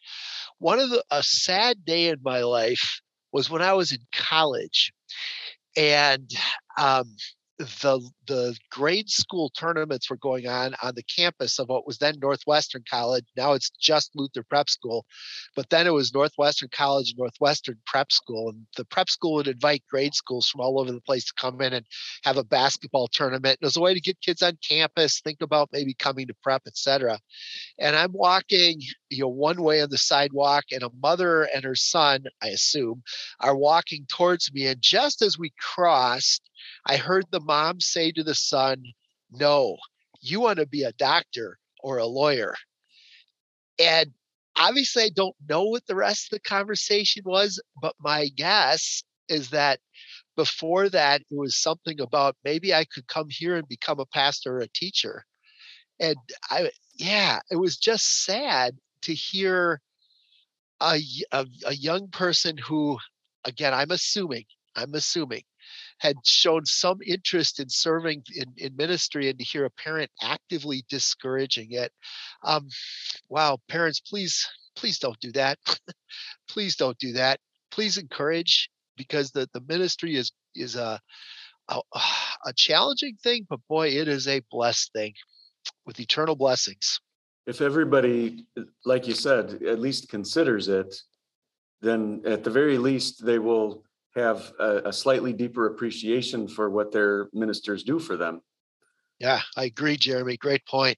One 0.58 0.80
of 0.80 0.90
the 0.90 1.04
a 1.12 1.22
sad 1.24 1.86
day 1.86 2.08
in 2.08 2.20
my 2.24 2.42
life 2.42 3.02
was 3.32 3.50
when 3.50 3.62
I 3.62 3.74
was 3.74 3.92
in 3.92 4.00
college, 4.14 4.92
and 5.78 6.30
um, 6.78 7.16
the 7.82 8.10
the 8.28 8.56
grade 8.70 9.10
school 9.10 9.50
tournaments 9.50 10.10
were 10.10 10.18
going 10.18 10.48
on 10.48 10.76
on 10.82 10.96
the 10.96 11.04
campus 11.04 11.60
of 11.60 11.70
what 11.70 11.86
was 11.86 11.98
then 11.98 12.16
Northwestern 12.22 12.84
College. 12.90 13.26
Now 13.36 13.54
it's 13.54 13.70
just 13.72 14.12
Luther 14.16 14.44
Prep 14.44 14.70
School, 14.70 15.06
but 15.56 15.70
then 15.70 15.88
it 15.88 15.94
was 15.94 16.14
Northwestern 16.14 16.70
College, 16.72 17.14
Northwestern 17.18 17.78
Prep 17.86 18.12
School, 18.12 18.50
and 18.50 18.66
the 18.78 18.86
prep 18.86 19.10
school 19.10 19.36
would 19.36 19.48
invite 19.48 19.84
grade 19.90 20.14
schools 20.14 20.48
from 20.48 20.62
all 20.62 20.80
over 20.80 20.92
the 20.92 21.02
place 21.02 21.26
to 21.26 21.34
come 21.40 21.62
in 21.62 21.74
and 21.74 21.86
have 22.24 22.38
a 22.38 22.44
basketball 22.44 23.08
tournament. 23.08 23.58
It 23.62 23.66
was 23.66 23.78
a 23.78 23.82
way 23.82 23.94
to 23.94 24.02
get 24.02 24.22
kids 24.22 24.42
on 24.42 24.58
campus, 24.68 25.20
think 25.20 25.42
about 25.42 25.70
maybe 25.74 25.94
coming 25.94 26.28
to 26.28 26.36
prep, 26.44 26.64
etc. 26.68 27.20
And 27.80 27.96
I'm 27.96 28.14
walking, 28.14 28.82
you 29.10 29.22
know, 29.22 29.30
one 29.30 29.62
way 29.62 29.82
on 29.82 29.90
the 29.90 29.98
sidewalk, 29.98 30.66
and 30.72 30.84
a 30.84 30.92
mother 31.02 31.44
and 31.44 31.64
her 31.64 31.76
son, 31.76 32.26
I 32.42 32.48
assume, 32.48 33.04
are 33.40 33.56
walking 33.56 34.06
towards 34.08 34.54
me, 34.54 34.68
and 34.68 34.82
just 34.82 35.22
as 35.22 35.38
we 35.38 35.52
crossed 35.60 36.50
I 36.86 36.98
heard 36.98 37.26
the 37.32 37.40
mom 37.40 37.80
say 37.80 38.12
to 38.12 38.24
the 38.24 38.36
son, 38.36 38.84
No, 39.32 39.78
you 40.22 40.42
want 40.42 40.60
to 40.60 40.66
be 40.66 40.84
a 40.84 40.94
doctor 40.94 41.58
or 41.82 41.98
a 41.98 42.06
lawyer. 42.06 42.56
And 43.80 44.12
obviously, 44.56 45.04
I 45.04 45.10
don't 45.10 45.36
know 45.48 45.64
what 45.64 45.86
the 45.88 45.96
rest 45.96 46.32
of 46.32 46.38
the 46.38 46.50
conversation 46.50 47.24
was, 47.26 47.62
but 47.82 47.96
my 48.00 48.28
guess 48.30 49.04
is 49.30 49.50
that 49.50 49.80
before 50.36 50.90
that, 50.90 51.22
it 51.22 51.38
was 51.38 51.58
something 51.58 52.00
about 52.00 52.36
maybe 52.44 52.74
I 52.74 52.86
could 52.86 53.08
come 53.08 53.28
here 53.30 53.56
and 53.56 53.68
become 53.68 54.00
a 54.00 54.06
pastor 54.06 54.58
or 54.58 54.60
a 54.60 54.68
teacher. 54.68 55.26
And 56.00 56.16
I, 56.50 56.72
yeah, 56.96 57.40
it 57.50 57.58
was 57.58 57.78
just 57.78 58.26
sad 58.26 58.76
to 59.04 59.14
hear 59.14 59.82
a, 60.82 61.00
a, 61.32 61.46
a 61.66 61.74
young 61.74 62.10
person 62.10 62.58
who, 62.58 62.98
again, 63.46 63.74
I'm 63.74 63.92
assuming, 63.92 64.46
I'm 64.76 64.94
assuming, 64.94 65.44
had 66.02 66.16
shown 66.26 66.66
some 66.66 66.98
interest 67.06 67.60
in 67.60 67.70
serving 67.70 68.24
in, 68.36 68.46
in 68.58 68.76
ministry 68.76 69.30
and 69.30 69.38
to 69.38 69.46
hear 69.46 69.66
a 69.66 69.70
parent 69.70 70.10
actively 70.24 70.84
discouraging 70.90 71.68
it. 71.72 71.92
Um, 72.44 72.68
wow, 73.30 73.60
parents, 73.70 74.00
please, 74.00 74.48
please 74.76 74.98
don't 74.98 75.20
do 75.20 75.32
that. 75.34 75.60
please 76.50 76.76
don't 76.76 76.98
do 76.98 77.14
that. 77.14 77.40
Please 77.70 77.98
encourage 77.98 78.70
because 78.98 79.30
the, 79.30 79.48
the 79.54 79.62
ministry 79.68 80.16
is 80.16 80.32
is 80.56 80.76
a, 80.76 81.00
a 81.70 81.80
a 82.48 82.54
challenging 82.56 83.16
thing, 83.24 83.46
but 83.48 83.60
boy, 83.70 83.90
it 83.90 84.08
is 84.08 84.28
a 84.28 84.42
blessed 84.50 84.92
thing 84.94 85.14
with 85.86 86.00
eternal 86.00 86.36
blessings. 86.36 87.00
If 87.46 87.62
everybody, 87.62 88.46
like 88.86 89.08
you 89.08 89.14
said, 89.14 89.62
at 89.62 89.80
least 89.80 90.10
considers 90.10 90.68
it, 90.68 90.96
then 91.82 92.24
at 92.26 92.44
the 92.44 92.50
very 92.50 92.80
least 92.80 93.24
they 93.24 93.38
will 93.38 93.84
have 94.16 94.52
a, 94.60 94.82
a 94.86 94.94
slightly 94.94 95.34
deeper 95.34 95.68
appreciation 95.68 96.48
for 96.48 96.70
what 96.70 96.92
their 96.92 97.30
ministers 97.34 97.84
do 97.84 98.00
for 98.00 98.18
them. 98.18 98.42
Yeah, 99.20 99.42
I 99.56 99.66
agree, 99.66 99.98
Jeremy. 99.98 100.38
Great 100.38 100.66
point. 100.66 100.98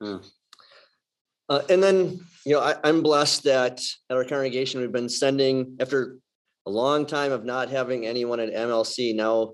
Uh, 0.00 1.62
and 1.68 1.82
then, 1.82 2.20
you 2.44 2.52
know, 2.52 2.60
I, 2.60 2.76
I'm 2.84 3.02
blessed 3.02 3.44
that 3.44 3.80
at 4.10 4.16
our 4.16 4.24
congregation, 4.24 4.80
we've 4.80 4.92
been 4.92 5.08
sending, 5.08 5.76
after 5.80 6.18
a 6.66 6.70
long 6.70 7.06
time 7.06 7.32
of 7.32 7.44
not 7.44 7.70
having 7.70 8.06
anyone 8.06 8.40
at 8.40 8.52
MLC, 8.52 9.14
now 9.14 9.52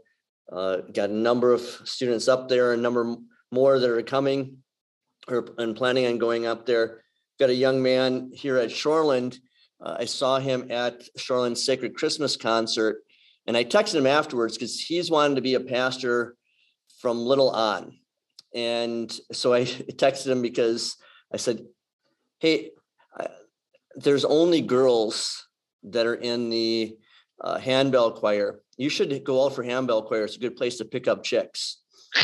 uh, 0.53 0.79
got 0.93 1.11
a 1.11 1.15
number 1.15 1.53
of 1.53 1.61
students 1.63 2.29
up 2.29 2.49
there, 2.49 2.73
a 2.73 2.77
number 2.77 3.17
more 3.51 3.79
that 3.79 3.89
are 3.89 4.03
coming 4.03 4.59
or 5.29 5.49
and 5.59 5.77
planning 5.77 6.07
on 6.07 6.19
going 6.19 6.47
up 6.47 6.67
there. 6.67 7.03
Got 7.39 7.51
a 7.51 7.55
young 7.55 7.83
man 7.83 8.31
here 8.35 8.59
at 8.59 8.71
Shoreland 8.71 9.39
uh, 9.85 9.97
I 10.01 10.05
saw 10.07 10.38
him 10.38 10.70
at 10.70 11.03
Shoreland 11.18 11.57
Sacred 11.57 11.94
Christmas 11.94 12.37
concert, 12.37 13.03
and 13.47 13.57
I 13.57 13.64
texted 13.64 13.97
him 13.97 14.07
afterwards 14.07 14.57
because 14.57 14.81
he's 14.81 15.11
wanted 15.11 15.37
to 15.37 15.42
be 15.42 15.55
a 15.55 15.61
pastor 15.61 16.37
from 17.01 17.18
little 17.18 17.51
on. 17.51 17.99
And 18.55 19.12
so 19.33 19.53
I 19.53 19.62
texted 19.64 20.29
him 20.29 20.42
because 20.42 20.97
I 21.33 21.37
said, 21.37 21.66
Hey, 22.38 22.70
there's 23.97 24.25
only 24.25 24.61
girls 24.61 25.47
that 25.85 26.07
are 26.07 26.14
in 26.14 26.51
the 26.51 26.97
uh, 27.40 27.59
handbell 27.59 28.12
choir. 28.12 28.61
You 28.77 28.88
should 28.88 29.25
go 29.25 29.44
out 29.44 29.55
for 29.55 29.62
handbell 29.62 30.03
choir. 30.03 30.25
It's 30.25 30.37
a 30.37 30.40
good 30.40 30.57
place 30.57 30.79
to 30.79 30.85
pick 30.85 31.07
up 31.07 31.23
chicks. 31.23 31.79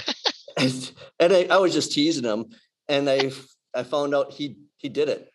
and, 0.57 0.93
and 1.19 1.33
I, 1.33 1.47
I 1.51 1.57
was 1.59 1.73
just 1.73 1.93
teasing 1.93 2.25
him. 2.25 2.47
And 2.89 3.09
I, 3.09 3.31
I 3.75 3.85
found 3.85 4.15
out 4.15 4.33
he, 4.33 4.57
he 4.77 4.89
did 4.89 5.09
it. 5.09 5.30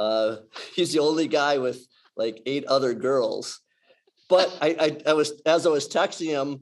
Uh, 0.00 0.36
he's 0.74 0.92
the 0.92 1.00
only 1.00 1.28
guy 1.28 1.58
with 1.58 1.86
like 2.16 2.42
eight 2.46 2.64
other 2.64 2.94
girls. 2.94 3.60
But 4.28 4.56
I, 4.60 4.76
I, 4.80 5.10
I 5.10 5.12
was 5.12 5.40
as 5.44 5.66
I 5.66 5.70
was 5.70 5.88
texting 5.88 6.28
him, 6.28 6.60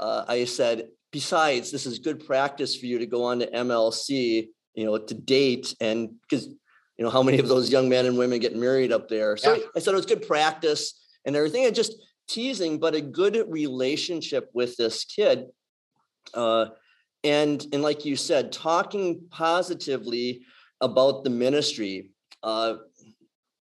uh, 0.00 0.24
I 0.26 0.44
said, 0.44 0.88
besides, 1.12 1.70
this 1.70 1.86
is 1.86 2.00
good 2.00 2.26
practice 2.26 2.76
for 2.76 2.86
you 2.86 2.98
to 2.98 3.06
go 3.06 3.24
on 3.24 3.38
to 3.38 3.46
MLC, 3.46 4.48
you 4.74 4.84
know, 4.84 4.98
to 4.98 5.14
date, 5.14 5.74
and 5.80 6.10
because 6.22 6.46
you 6.46 7.04
know 7.04 7.10
how 7.10 7.22
many 7.22 7.38
of 7.38 7.48
those 7.48 7.70
young 7.70 7.88
men 7.88 8.06
and 8.06 8.18
women 8.18 8.40
get 8.40 8.56
married 8.56 8.92
up 8.92 9.08
there. 9.08 9.36
So 9.36 9.54
yeah. 9.54 9.62
I 9.76 9.78
said 9.78 9.92
it 9.92 9.96
was 9.96 10.06
good 10.06 10.26
practice 10.26 11.00
and 11.24 11.36
everything, 11.36 11.64
and 11.64 11.74
just 11.74 11.94
teasing, 12.28 12.80
but 12.80 12.96
a 12.96 13.00
good 13.00 13.40
relationship 13.48 14.50
with 14.52 14.76
this 14.76 15.04
kid. 15.04 15.46
Uh, 16.34 16.66
and 17.22 17.64
and 17.72 17.82
like 17.82 18.04
you 18.04 18.16
said, 18.16 18.50
talking 18.50 19.22
positively 19.30 20.42
about 20.80 21.22
the 21.22 21.30
ministry 21.30 22.10
uh, 22.42 22.76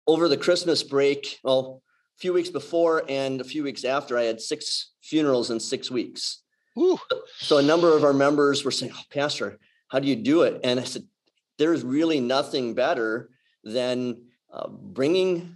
over 0.07 0.27
the 0.27 0.37
Christmas 0.37 0.83
break, 0.83 1.39
well, 1.43 1.81
a 2.17 2.19
few 2.19 2.33
weeks 2.33 2.49
before 2.49 3.03
and 3.07 3.41
a 3.41 3.43
few 3.43 3.63
weeks 3.63 3.83
after, 3.83 4.17
I 4.17 4.23
had 4.23 4.41
six 4.41 4.91
funerals 5.01 5.51
in 5.51 5.59
six 5.59 5.89
weeks. 5.89 6.41
Ooh. 6.77 6.99
So 7.37 7.57
a 7.57 7.63
number 7.63 7.95
of 7.95 8.03
our 8.03 8.13
members 8.13 8.63
were 8.63 8.71
saying, 8.71 8.93
oh, 8.95 9.03
Pastor, 9.11 9.59
how 9.89 9.99
do 9.99 10.07
you 10.07 10.15
do 10.15 10.43
it? 10.43 10.61
And 10.63 10.79
I 10.79 10.83
said, 10.83 11.03
there's 11.57 11.83
really 11.83 12.19
nothing 12.19 12.73
better 12.73 13.29
than 13.63 14.23
uh, 14.51 14.67
bringing 14.67 15.55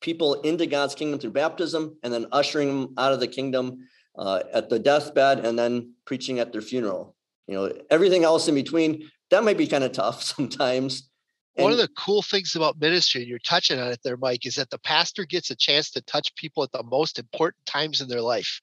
people 0.00 0.34
into 0.42 0.66
God's 0.66 0.94
kingdom 0.94 1.18
through 1.18 1.32
baptism 1.32 1.96
and 2.02 2.12
then 2.12 2.26
ushering 2.32 2.68
them 2.68 2.94
out 2.96 3.12
of 3.12 3.20
the 3.20 3.28
kingdom 3.28 3.88
uh, 4.16 4.42
at 4.52 4.68
the 4.68 4.78
deathbed 4.78 5.44
and 5.44 5.58
then 5.58 5.94
preaching 6.04 6.38
at 6.38 6.52
their 6.52 6.62
funeral. 6.62 7.14
You 7.46 7.54
know, 7.54 7.72
everything 7.90 8.24
else 8.24 8.48
in 8.48 8.54
between, 8.54 9.10
that 9.30 9.44
might 9.44 9.58
be 9.58 9.66
kind 9.66 9.84
of 9.84 9.92
tough 9.92 10.22
sometimes. 10.36 11.09
And 11.56 11.64
One 11.64 11.72
of 11.72 11.78
the 11.78 11.88
cool 11.88 12.22
things 12.22 12.54
about 12.56 12.80
ministry, 12.80 13.22
and 13.22 13.28
you're 13.30 13.38
touching 13.40 13.78
on 13.78 13.88
it 13.88 14.00
there, 14.02 14.16
Mike, 14.16 14.46
is 14.46 14.54
that 14.54 14.70
the 14.70 14.78
pastor 14.78 15.24
gets 15.24 15.50
a 15.50 15.56
chance 15.56 15.90
to 15.90 16.00
touch 16.02 16.34
people 16.36 16.62
at 16.62 16.72
the 16.72 16.82
most 16.82 17.18
important 17.18 17.66
times 17.66 18.00
in 18.00 18.08
their 18.08 18.22
life. 18.22 18.60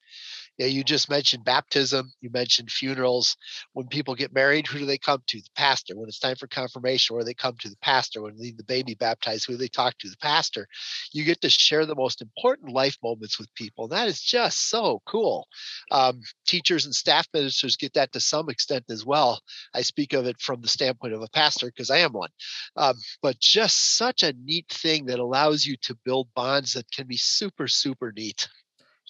Yeah, 0.58 0.66
you 0.66 0.82
just 0.82 1.08
mentioned 1.08 1.44
baptism, 1.44 2.12
you 2.20 2.30
mentioned 2.30 2.70
funerals. 2.70 3.36
When 3.74 3.86
people 3.86 4.16
get 4.16 4.34
married, 4.34 4.66
who 4.66 4.80
do 4.80 4.86
they 4.86 4.98
come 4.98 5.22
to? 5.28 5.38
The 5.40 5.48
pastor. 5.54 5.96
When 5.96 6.08
it's 6.08 6.18
time 6.18 6.34
for 6.34 6.48
confirmation, 6.48 7.14
where 7.14 7.24
they 7.24 7.34
come 7.34 7.54
to 7.60 7.68
the 7.68 7.76
pastor. 7.80 8.22
When 8.22 8.36
they 8.36 8.50
the 8.50 8.64
baby 8.64 8.94
baptized, 8.94 9.46
who 9.46 9.52
do 9.52 9.58
they 9.58 9.68
talk 9.68 9.96
to? 9.98 10.08
The 10.08 10.16
pastor. 10.20 10.66
You 11.12 11.22
get 11.24 11.40
to 11.42 11.48
share 11.48 11.86
the 11.86 11.94
most 11.94 12.20
important 12.20 12.72
life 12.72 12.96
moments 13.04 13.38
with 13.38 13.54
people. 13.54 13.86
That 13.86 14.08
is 14.08 14.20
just 14.20 14.68
so 14.68 15.00
cool. 15.06 15.46
Um, 15.92 16.22
teachers 16.44 16.84
and 16.84 16.94
staff 16.94 17.28
ministers 17.32 17.76
get 17.76 17.94
that 17.94 18.12
to 18.12 18.20
some 18.20 18.50
extent 18.50 18.84
as 18.90 19.06
well. 19.06 19.40
I 19.74 19.82
speak 19.82 20.12
of 20.12 20.26
it 20.26 20.40
from 20.40 20.60
the 20.60 20.68
standpoint 20.68 21.14
of 21.14 21.22
a 21.22 21.28
pastor 21.28 21.66
because 21.66 21.90
I 21.90 21.98
am 21.98 22.12
one. 22.12 22.30
Um, 22.76 22.96
but 23.22 23.38
just 23.38 23.96
such 23.96 24.24
a 24.24 24.34
neat 24.44 24.66
thing 24.68 25.06
that 25.06 25.20
allows 25.20 25.64
you 25.64 25.76
to 25.82 25.96
build 26.04 26.28
bonds 26.34 26.72
that 26.72 26.90
can 26.90 27.06
be 27.06 27.16
super, 27.16 27.68
super 27.68 28.12
neat. 28.16 28.48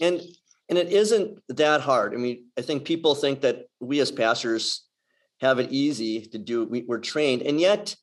And 0.01 0.21
and 0.69 0.79
it 0.79 0.93
isn't 0.93 1.39
that 1.49 1.81
hard. 1.81 2.15
I 2.15 2.19
mean, 2.19 2.47
I 2.59 2.63
think 2.63 2.85
people 2.85 3.15
think 3.15 3.41
that 3.41 3.67
we 3.81 4.01
as 4.01 4.13
pastors 4.13 4.85
have 5.41 5.59
it 5.59 5.71
easy 5.71 6.23
to 6.23 6.39
do. 6.39 6.65
We, 6.65 6.83
we're 6.83 6.99
trained, 6.99 7.43
and 7.43 7.61
yet 7.61 7.97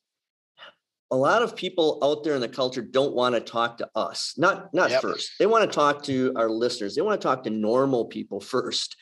a 1.10 1.16
lot 1.16 1.42
of 1.42 1.54
people 1.54 2.00
out 2.02 2.24
there 2.24 2.34
in 2.34 2.40
the 2.40 2.48
culture 2.48 2.82
don't 2.82 3.14
want 3.14 3.34
to 3.34 3.40
talk 3.40 3.78
to 3.78 3.88
us. 3.94 4.34
Not 4.36 4.72
not 4.74 4.90
yep. 4.90 5.02
first. 5.02 5.32
They 5.38 5.46
want 5.46 5.70
to 5.70 5.74
talk 5.74 6.02
to 6.04 6.32
our 6.36 6.50
listeners. 6.50 6.94
They 6.94 7.02
want 7.02 7.20
to 7.20 7.26
talk 7.26 7.44
to 7.44 7.50
normal 7.50 8.06
people 8.06 8.40
first, 8.40 8.96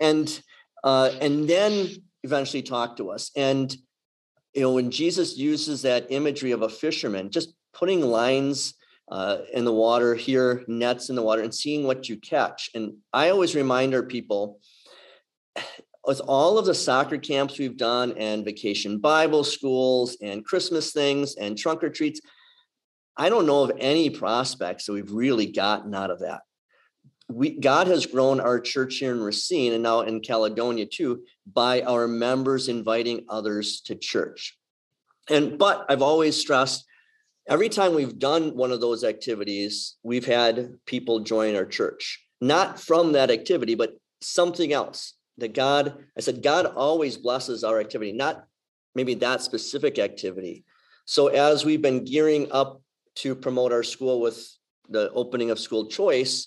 and 0.00 0.40
uh, 0.84 1.10
and 1.20 1.48
then 1.48 1.88
eventually 2.22 2.62
talk 2.62 2.96
to 2.98 3.10
us. 3.10 3.30
And 3.36 3.74
you 4.54 4.62
know, 4.62 4.72
when 4.72 4.90
Jesus 4.90 5.36
uses 5.36 5.82
that 5.82 6.06
imagery 6.10 6.52
of 6.52 6.62
a 6.62 6.68
fisherman, 6.68 7.30
just 7.30 7.54
putting 7.72 8.00
lines 8.00 8.74
uh, 9.10 9.38
in 9.52 9.64
the 9.64 9.72
water, 9.72 10.14
here 10.14 10.64
nets 10.68 11.10
in 11.10 11.16
the 11.16 11.22
water, 11.22 11.42
and 11.42 11.54
seeing 11.54 11.84
what 11.84 12.08
you 12.08 12.16
catch. 12.16 12.70
And 12.74 12.94
I 13.12 13.30
always 13.30 13.54
remind 13.54 13.94
our 13.94 14.04
people 14.04 14.60
with 16.06 16.20
all 16.20 16.58
of 16.58 16.66
the 16.66 16.74
soccer 16.74 17.18
camps 17.18 17.58
we've 17.58 17.76
done, 17.76 18.14
and 18.16 18.44
vacation 18.44 18.98
Bible 18.98 19.44
schools, 19.44 20.16
and 20.22 20.44
Christmas 20.44 20.92
things, 20.92 21.36
and 21.36 21.58
trunk 21.58 21.84
or 21.84 21.90
treats, 21.90 22.20
I 23.16 23.28
don't 23.28 23.46
know 23.46 23.64
of 23.64 23.72
any 23.78 24.08
prospects 24.08 24.86
that 24.86 24.92
we've 24.92 25.12
really 25.12 25.46
gotten 25.46 25.94
out 25.94 26.10
of 26.10 26.20
that. 26.20 26.40
We, 27.28 27.50
God 27.50 27.86
has 27.86 28.06
grown 28.06 28.40
our 28.40 28.58
church 28.58 28.96
here 28.96 29.12
in 29.12 29.20
Racine 29.20 29.74
and 29.74 29.82
now 29.82 30.00
in 30.00 30.20
Caledonia 30.20 30.86
too 30.86 31.24
by 31.52 31.82
our 31.82 32.08
members 32.08 32.68
inviting 32.68 33.26
others 33.28 33.82
to 33.82 33.94
church. 33.94 34.58
And 35.28 35.58
but 35.58 35.84
I've 35.88 36.02
always 36.02 36.36
stressed 36.36 36.84
every 37.50 37.68
time 37.68 37.94
we've 37.94 38.18
done 38.18 38.56
one 38.56 38.70
of 38.70 38.80
those 38.80 39.02
activities, 39.02 39.96
we've 40.04 40.24
had 40.24 40.78
people 40.86 41.20
join 41.20 41.56
our 41.56 41.66
church, 41.66 42.24
not 42.40 42.80
from 42.80 43.12
that 43.12 43.30
activity, 43.30 43.74
but 43.74 43.98
something 44.22 44.72
else 44.72 45.14
that 45.38 45.52
God, 45.52 46.04
I 46.16 46.20
said, 46.20 46.42
God 46.42 46.66
always 46.66 47.16
blesses 47.16 47.64
our 47.64 47.80
activity, 47.80 48.12
not 48.12 48.44
maybe 48.94 49.14
that 49.16 49.42
specific 49.42 49.98
activity. 49.98 50.64
So 51.06 51.26
as 51.26 51.64
we've 51.64 51.82
been 51.82 52.04
gearing 52.04 52.50
up 52.52 52.80
to 53.16 53.34
promote 53.34 53.72
our 53.72 53.82
school 53.82 54.20
with 54.20 54.48
the 54.88 55.10
opening 55.10 55.50
of 55.50 55.58
school 55.58 55.86
choice 55.86 56.46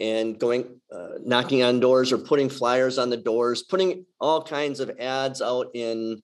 and 0.00 0.38
going 0.38 0.80
uh, 0.94 1.18
knocking 1.24 1.62
on 1.62 1.80
doors 1.80 2.12
or 2.12 2.18
putting 2.18 2.48
flyers 2.48 2.98
on 2.98 3.10
the 3.10 3.16
doors 3.16 3.64
putting 3.64 4.04
all 4.20 4.42
kinds 4.42 4.78
of 4.78 4.90
ads 5.00 5.42
out 5.42 5.66
in 5.74 6.22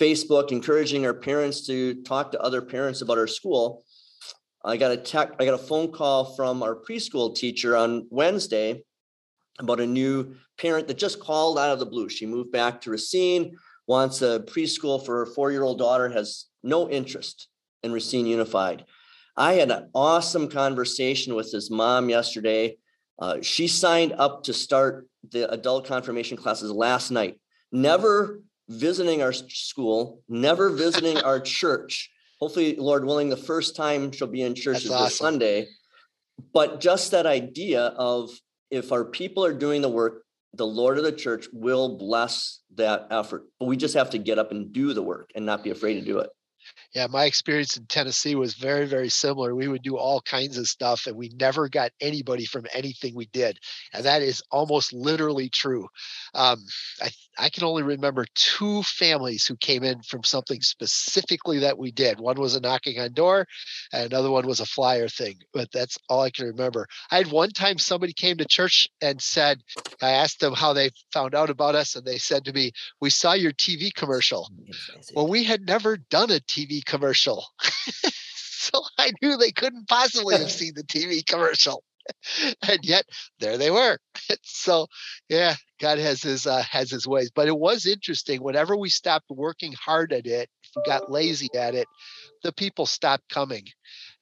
Facebook 0.00 0.52
encouraging 0.52 1.06
our 1.06 1.14
parents 1.14 1.66
to 1.66 2.02
talk 2.02 2.32
to 2.32 2.40
other 2.40 2.60
parents 2.60 3.00
about 3.00 3.18
our 3.18 3.26
school. 3.26 3.84
I 4.64 4.76
got 4.76 4.90
a 4.90 4.96
tech, 4.96 5.32
I 5.38 5.44
got 5.44 5.54
a 5.54 5.58
phone 5.58 5.92
call 5.92 6.34
from 6.36 6.62
our 6.62 6.76
preschool 6.76 7.34
teacher 7.34 7.76
on 7.76 8.06
Wednesday 8.10 8.82
about 9.58 9.80
a 9.80 9.86
new 9.86 10.36
parent 10.58 10.88
that 10.88 10.98
just 10.98 11.20
called 11.20 11.58
out 11.58 11.70
of 11.70 11.78
the 11.78 11.86
blue. 11.86 12.08
She 12.08 12.26
moved 12.26 12.52
back 12.52 12.80
to 12.82 12.90
Racine, 12.90 13.56
wants 13.86 14.20
a 14.22 14.40
preschool 14.40 15.04
for 15.04 15.18
her 15.18 15.26
four-year-old 15.26 15.78
daughter, 15.78 16.08
has 16.08 16.46
no 16.62 16.90
interest 16.90 17.48
in 17.82 17.92
Racine 17.92 18.26
Unified. 18.26 18.84
I 19.36 19.54
had 19.54 19.70
an 19.70 19.90
awesome 19.94 20.48
conversation 20.48 21.34
with 21.34 21.52
his 21.52 21.70
mom 21.70 22.08
yesterday. 22.08 22.76
Uh, 23.18 23.40
she 23.40 23.68
signed 23.68 24.14
up 24.18 24.44
to 24.44 24.52
start 24.52 25.06
the 25.30 25.50
adult 25.50 25.86
confirmation 25.86 26.36
classes 26.36 26.70
last 26.70 27.10
night. 27.10 27.38
Never 27.70 28.40
visiting 28.68 29.22
our 29.22 29.32
school, 29.32 30.22
never 30.28 30.70
visiting 30.70 31.18
our 31.18 31.40
church. 31.60 32.10
hopefully, 32.40 32.76
Lord 32.76 33.04
willing, 33.04 33.28
the 33.28 33.36
first 33.36 33.76
time 33.76 34.12
she'll 34.12 34.26
be 34.26 34.42
in 34.42 34.54
church 34.54 34.74
That's 34.74 34.84
is 34.86 34.90
awesome. 34.90 35.04
this 35.04 35.18
Sunday. 35.18 35.66
But 36.52 36.80
just 36.80 37.12
that 37.12 37.26
idea 37.26 37.80
of 37.96 38.30
if 38.70 38.92
our 38.92 39.04
people 39.04 39.44
are 39.44 39.54
doing 39.54 39.80
the 39.80 39.88
work, 39.88 40.22
the 40.52 40.66
Lord 40.66 40.98
of 40.98 41.04
the 41.04 41.12
church 41.12 41.46
will 41.52 41.96
bless 41.96 42.60
that 42.74 43.06
effort. 43.10 43.44
But 43.58 43.66
we 43.66 43.76
just 43.76 43.94
have 43.94 44.10
to 44.10 44.18
get 44.18 44.38
up 44.38 44.50
and 44.50 44.72
do 44.72 44.92
the 44.92 45.02
work 45.02 45.30
and 45.34 45.46
not 45.46 45.64
be 45.64 45.70
afraid 45.70 45.94
to 45.94 46.00
do 46.02 46.18
it. 46.18 46.30
Yeah, 46.92 47.06
my 47.08 47.24
experience 47.24 47.76
in 47.76 47.86
Tennessee 47.86 48.34
was 48.34 48.54
very, 48.54 48.86
very 48.86 49.08
similar. 49.08 49.54
We 49.54 49.68
would 49.68 49.82
do 49.82 49.96
all 49.96 50.20
kinds 50.20 50.58
of 50.58 50.66
stuff 50.66 51.06
and 51.06 51.16
we 51.16 51.30
never 51.38 51.68
got 51.68 51.92
anybody 52.00 52.44
from 52.44 52.66
anything 52.72 53.14
we 53.14 53.26
did. 53.26 53.58
And 53.92 54.04
that 54.04 54.22
is 54.22 54.42
almost 54.50 54.92
literally 54.92 55.48
true. 55.48 55.88
Um, 56.34 56.64
I, 57.02 57.10
I 57.38 57.48
can 57.50 57.64
only 57.64 57.82
remember 57.82 58.24
two 58.34 58.82
families 58.82 59.46
who 59.46 59.56
came 59.56 59.84
in 59.84 60.02
from 60.02 60.24
something 60.24 60.60
specifically 60.62 61.58
that 61.60 61.78
we 61.78 61.90
did. 61.90 62.18
One 62.18 62.40
was 62.40 62.54
a 62.54 62.60
knocking 62.60 62.98
on 62.98 63.12
door, 63.12 63.46
and 63.92 64.06
another 64.06 64.30
one 64.30 64.46
was 64.46 64.60
a 64.60 64.66
flyer 64.66 65.08
thing. 65.08 65.36
But 65.52 65.70
that's 65.70 65.98
all 66.08 66.22
I 66.22 66.30
can 66.30 66.46
remember. 66.46 66.86
I 67.10 67.18
had 67.18 67.30
one 67.30 67.50
time 67.50 67.78
somebody 67.78 68.12
came 68.12 68.38
to 68.38 68.46
church 68.46 68.88
and 69.02 69.20
said, 69.20 69.60
I 70.00 70.10
asked 70.10 70.40
them 70.40 70.54
how 70.54 70.72
they 70.72 70.90
found 71.12 71.34
out 71.34 71.50
about 71.50 71.74
us, 71.74 71.94
and 71.94 72.06
they 72.06 72.18
said 72.18 72.44
to 72.46 72.52
me, 72.52 72.72
We 73.00 73.10
saw 73.10 73.34
your 73.34 73.52
TV 73.52 73.92
commercial. 73.92 74.48
Well, 75.14 75.28
we 75.28 75.44
had 75.44 75.66
never 75.66 75.96
done 75.96 76.30
a 76.30 76.40
TV 76.40 76.65
commercial. 76.84 77.44
so 78.34 78.80
I 78.98 79.12
knew 79.22 79.36
they 79.36 79.52
couldn't 79.52 79.88
possibly 79.88 80.36
have 80.36 80.50
seen 80.60 80.72
the 80.74 80.82
TV 80.82 81.24
commercial. 81.24 81.82
and 82.68 82.78
yet 82.82 83.04
there 83.40 83.58
they 83.58 83.70
were. 83.70 83.98
so 84.42 84.86
yeah, 85.28 85.54
God 85.80 85.98
has 85.98 86.22
his 86.22 86.46
uh, 86.46 86.62
has 86.62 86.90
his 86.90 87.06
ways. 87.06 87.30
But 87.34 87.48
it 87.48 87.58
was 87.58 87.86
interesting. 87.86 88.42
Whenever 88.42 88.76
we 88.76 88.88
stopped 88.88 89.26
working 89.30 89.72
hard 89.72 90.12
at 90.12 90.26
it, 90.26 90.48
if 90.64 90.70
we 90.76 90.82
got 90.84 91.10
lazy 91.10 91.48
at 91.54 91.74
it, 91.74 91.88
the 92.42 92.52
people 92.52 92.86
stopped 92.86 93.28
coming. 93.28 93.64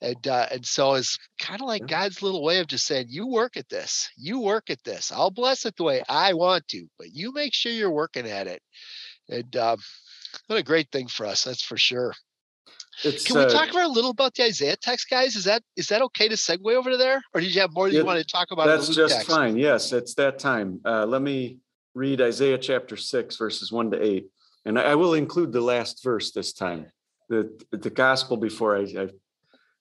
And 0.01 0.27
uh, 0.27 0.47
and 0.51 0.67
so 0.67 0.95
it's 0.95 1.19
kind 1.39 1.61
of 1.61 1.67
like 1.67 1.87
God's 1.87 2.23
little 2.23 2.43
way 2.43 2.59
of 2.59 2.67
just 2.67 2.87
saying, 2.87 3.07
"You 3.09 3.27
work 3.27 3.57
at 3.57 3.69
this. 3.69 4.11
You 4.17 4.41
work 4.41 4.71
at 4.71 4.83
this. 4.85 5.13
I'll 5.13 5.31
bless 5.31 5.65
it 5.65 5.77
the 5.77 5.85
way 5.85 6.03
I 6.09 6.35
want 6.35 6.69
to, 6.69 6.87
but 6.99 7.09
you 7.13 7.33
make 7.33 7.55
sure 7.55 7.73
you're 7.73 7.91
working 7.91 8.27
at 8.27 8.47
it." 8.47 8.61
And 9.29 9.57
um, 9.57 9.79
what 10.47 10.59
a 10.59 10.63
great 10.63 10.91
thing 10.91 11.09
for 11.09 11.27
us, 11.27 11.45
that's 11.45 11.63
for 11.63 11.77
sure. 11.77 12.13
It's, 13.03 13.25
Can 13.25 13.37
we 13.37 13.45
uh, 13.45 13.49
talk 13.49 13.71
about 13.71 13.85
a 13.85 13.89
little 13.89 14.11
about 14.11 14.35
the 14.35 14.45
Isaiah 14.45 14.77
text, 14.77 15.11
guys? 15.11 15.37
Is 15.37 15.45
that 15.45 15.63
is 15.77 15.89
that 15.89 16.01
okay 16.03 16.29
to 16.29 16.37
segue 16.37 16.75
over 16.75 16.91
to 16.91 16.97
there, 16.97 17.23
or 17.35 17.41
did 17.41 17.55
you 17.55 17.61
have 17.61 17.73
more 17.73 17.89
that 17.89 17.95
Yeah, 17.95 18.01
you 18.01 18.07
want 18.07 18.21
to 18.21 18.25
talk 18.25 18.51
about? 18.51 18.67
That's 18.67 18.89
just 18.95 19.17
text? 19.17 19.31
fine. 19.31 19.57
Yes, 19.57 19.93
it's 19.93 20.15
that 20.15 20.39
time. 20.39 20.81
Uh, 20.85 21.05
let 21.05 21.23
me 21.23 21.59
read 21.95 22.21
Isaiah 22.21 22.59
chapter 22.59 22.97
six, 22.97 23.37
verses 23.37 23.73
one 23.73 23.91
to 23.91 24.03
eight. 24.03 24.29
And 24.65 24.79
I 24.79 24.93
I 24.93 24.95
will 24.95 25.15
include 25.15 25.53
the 25.53 25.61
last 25.61 26.03
verse 26.03 26.31
this 26.31 26.53
time, 26.53 26.87
the, 27.29 27.51
the 27.71 27.91
gospel 27.91 28.37
before 28.37 28.77
I, 28.77 28.83
I 28.83 29.09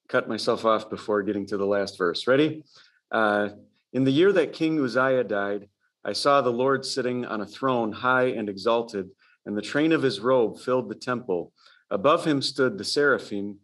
cut 0.10 0.28
myself 0.28 0.66
off 0.66 0.90
before 0.90 1.22
getting 1.24 1.46
to 1.48 1.58
the 1.58 1.66
last 1.66 1.98
verse. 1.98 2.28
Ready? 2.28 2.64
Uh, 3.12 3.50
in 3.94 4.04
the 4.04 4.12
year 4.12 4.34
that 4.34 4.54
King 4.54 4.84
Uzziah 4.84 5.24
died, 5.24 5.70
I 6.04 6.14
saw 6.14 6.42
the 6.42 6.52
Lord 6.52 6.84
sitting 6.84 7.26
on 7.26 7.42
a 7.42 7.46
throne 7.46 7.92
high 7.92 8.26
and 8.26 8.50
exalted, 8.50 9.10
and 9.46 9.56
the 9.56 9.62
train 9.62 9.92
of 9.92 10.02
his 10.02 10.20
robe 10.20 10.60
filled 10.60 10.90
the 10.90 10.96
temple. 10.96 11.54
Above 11.90 12.26
him 12.26 12.42
stood 12.42 12.78
the 12.78 12.84
seraphim. 12.84 13.60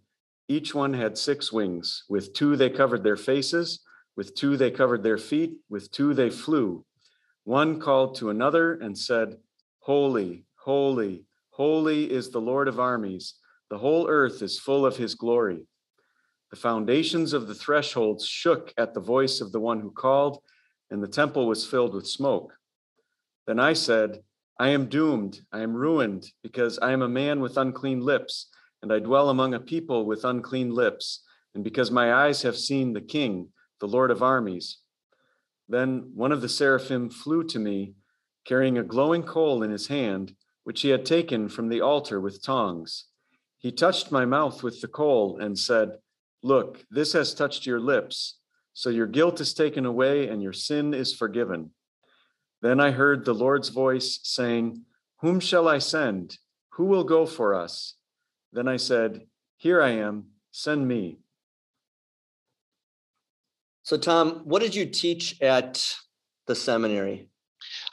Each 0.47 0.73
one 0.73 0.93
had 0.93 1.17
six 1.17 1.51
wings. 1.51 2.03
With 2.09 2.33
two 2.33 2.55
they 2.55 2.69
covered 2.69 3.03
their 3.03 3.17
faces, 3.17 3.81
with 4.15 4.35
two 4.35 4.57
they 4.57 4.71
covered 4.71 5.03
their 5.03 5.17
feet, 5.17 5.57
with 5.69 5.91
two 5.91 6.13
they 6.13 6.29
flew. 6.29 6.85
One 7.43 7.79
called 7.79 8.15
to 8.15 8.29
another 8.29 8.73
and 8.73 8.97
said, 8.97 9.37
Holy, 9.79 10.45
holy, 10.55 11.25
holy 11.51 12.11
is 12.11 12.29
the 12.29 12.41
Lord 12.41 12.67
of 12.67 12.79
armies. 12.79 13.35
The 13.69 13.77
whole 13.77 14.07
earth 14.07 14.41
is 14.41 14.59
full 14.59 14.85
of 14.85 14.97
his 14.97 15.15
glory. 15.15 15.65
The 16.51 16.57
foundations 16.57 17.33
of 17.33 17.47
the 17.47 17.55
thresholds 17.55 18.25
shook 18.25 18.73
at 18.77 18.93
the 18.93 18.99
voice 18.99 19.39
of 19.39 19.51
the 19.51 19.59
one 19.59 19.79
who 19.79 19.91
called, 19.91 20.41
and 20.89 21.01
the 21.01 21.07
temple 21.07 21.47
was 21.47 21.65
filled 21.65 21.93
with 21.93 22.07
smoke. 22.07 22.53
Then 23.45 23.59
I 23.59 23.73
said, 23.73 24.23
I 24.61 24.69
am 24.69 24.87
doomed, 24.87 25.39
I 25.53 25.61
am 25.61 25.73
ruined, 25.73 26.25
because 26.43 26.77
I 26.79 26.91
am 26.91 27.01
a 27.01 27.07
man 27.07 27.39
with 27.39 27.55
unclean 27.55 28.01
lips, 28.01 28.49
and 28.81 28.91
I 28.91 28.99
dwell 28.99 29.29
among 29.29 29.53
a 29.53 29.59
people 29.59 30.05
with 30.05 30.25
unclean 30.25 30.75
lips, 30.75 31.23
and 31.55 31.63
because 31.63 31.91
my 31.91 32.13
eyes 32.13 32.41
have 32.41 32.57
seen 32.57 32.91
the 32.91 32.99
King, 32.99 33.53
the 33.79 33.87
Lord 33.87 34.11
of 34.11 34.21
armies. 34.21 34.79
Then 35.69 36.11
one 36.13 36.33
of 36.33 36.41
the 36.41 36.49
seraphim 36.49 37.09
flew 37.09 37.45
to 37.45 37.57
me, 37.57 37.93
carrying 38.43 38.77
a 38.77 38.83
glowing 38.83 39.23
coal 39.23 39.63
in 39.63 39.71
his 39.71 39.87
hand, 39.87 40.35
which 40.65 40.81
he 40.81 40.89
had 40.89 41.05
taken 41.05 41.47
from 41.47 41.69
the 41.69 41.79
altar 41.79 42.19
with 42.19 42.43
tongs. 42.43 43.05
He 43.59 43.71
touched 43.71 44.11
my 44.11 44.25
mouth 44.25 44.61
with 44.61 44.81
the 44.81 44.89
coal 44.89 45.37
and 45.39 45.57
said, 45.57 45.99
Look, 46.43 46.85
this 46.91 47.13
has 47.13 47.33
touched 47.33 47.65
your 47.65 47.79
lips, 47.79 48.39
so 48.73 48.89
your 48.89 49.07
guilt 49.07 49.39
is 49.39 49.53
taken 49.53 49.85
away 49.85 50.27
and 50.27 50.43
your 50.43 50.53
sin 50.53 50.93
is 50.93 51.13
forgiven. 51.13 51.71
Then 52.61 52.79
I 52.79 52.91
heard 52.91 53.23
the 53.23 53.33
Lord's 53.33 53.69
voice 53.69 54.19
saying, 54.23 54.83
Whom 55.19 55.39
shall 55.39 55.67
I 55.67 55.79
send? 55.79 56.37
Who 56.73 56.85
will 56.85 57.03
go 57.03 57.25
for 57.25 57.55
us? 57.55 57.95
Then 58.51 58.67
I 58.67 58.77
said, 58.77 59.27
Here 59.57 59.81
I 59.81 59.89
am, 59.89 60.25
send 60.51 60.87
me. 60.87 61.19
So, 63.83 63.97
Tom, 63.97 64.41
what 64.43 64.61
did 64.61 64.75
you 64.75 64.85
teach 64.85 65.41
at 65.41 65.83
the 66.47 66.55
seminary? 66.55 67.29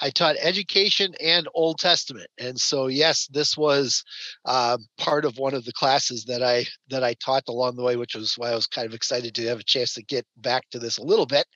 I 0.01 0.11
taught 0.11 0.37
education 0.41 1.15
and 1.23 1.49
Old 1.55 1.79
Testament, 1.79 2.29
and 2.39 2.59
so 2.59 2.87
yes, 2.87 3.27
this 3.29 3.57
was 3.57 4.03
uh, 4.45 4.79
part 4.99 5.25
of 5.25 5.39
one 5.39 5.55
of 5.55 5.65
the 5.65 5.73
classes 5.73 6.25
that 6.25 6.43
I 6.43 6.67
that 6.89 7.03
I 7.03 7.15
taught 7.15 7.45
along 7.49 7.77
the 7.77 7.83
way, 7.83 7.97
which 7.97 8.15
was 8.15 8.35
why 8.37 8.51
I 8.51 8.55
was 8.55 8.67
kind 8.67 8.87
of 8.87 8.95
excited 8.95 9.35
to 9.35 9.47
have 9.47 9.61
a 9.61 9.65
chance 9.65 9.95
to 9.95 10.03
get 10.03 10.27
back 10.37 10.69
to 10.71 10.79
this 10.79 10.99
a 10.99 11.05
little 11.05 11.27
bit. 11.27 11.47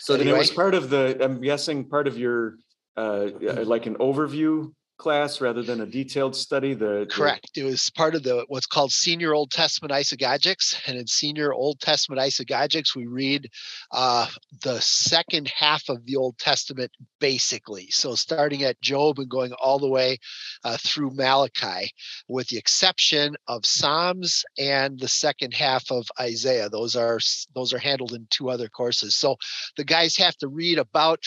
So, 0.00 0.16
did 0.16 0.26
it 0.26 0.36
was 0.36 0.50
part 0.50 0.74
of 0.74 0.90
the, 0.90 1.22
I'm 1.22 1.40
guessing, 1.40 1.88
part 1.88 2.06
of 2.06 2.18
your, 2.18 2.56
uh, 2.96 3.28
like 3.64 3.86
an 3.86 3.96
overview 3.96 4.72
class 4.96 5.40
rather 5.40 5.62
than 5.62 5.80
a 5.80 5.86
detailed 5.86 6.36
study, 6.36 6.74
the. 6.74 7.00
the- 7.00 7.06
Correct. 7.10 7.50
It 7.56 7.64
was 7.64 7.90
part 7.90 8.14
of 8.14 8.22
the 8.22 8.44
what's 8.48 8.66
called 8.66 8.92
senior 8.92 9.34
Old 9.34 9.50
Testament 9.50 9.92
isagogics, 9.92 10.76
and 10.86 10.96
in 10.96 11.06
senior 11.06 11.52
Old 11.52 11.80
Testament 11.80 12.20
isagogics, 12.20 12.94
we 12.94 13.06
read 13.06 13.48
uh, 13.92 14.26
the 14.62 14.80
second 14.80 15.48
half 15.48 15.88
of 15.88 16.04
the 16.06 16.16
Old 16.16 16.38
Testament 16.38 16.90
basically. 17.20 17.88
So 17.90 18.14
starting 18.14 18.62
at 18.62 18.80
Job 18.80 19.18
and 19.18 19.28
going 19.28 19.52
all 19.54 19.78
the 19.78 19.88
way 19.88 20.18
uh, 20.64 20.76
through 20.78 21.10
Malachi, 21.14 21.90
with 22.28 22.48
the 22.48 22.58
exception 22.58 23.36
of 23.48 23.66
Psalms 23.66 24.44
and 24.58 24.98
the 24.98 25.08
second 25.08 25.54
half 25.54 25.90
of 25.90 26.06
Isaiah. 26.20 26.68
Those 26.68 26.96
are 26.96 27.18
those 27.54 27.72
are 27.72 27.78
handled 27.78 28.12
in 28.12 28.26
two 28.30 28.50
other 28.50 28.68
courses. 28.68 29.16
So 29.16 29.36
the 29.76 29.84
guys 29.84 30.16
have 30.16 30.36
to 30.38 30.48
read 30.48 30.78
about 30.78 31.20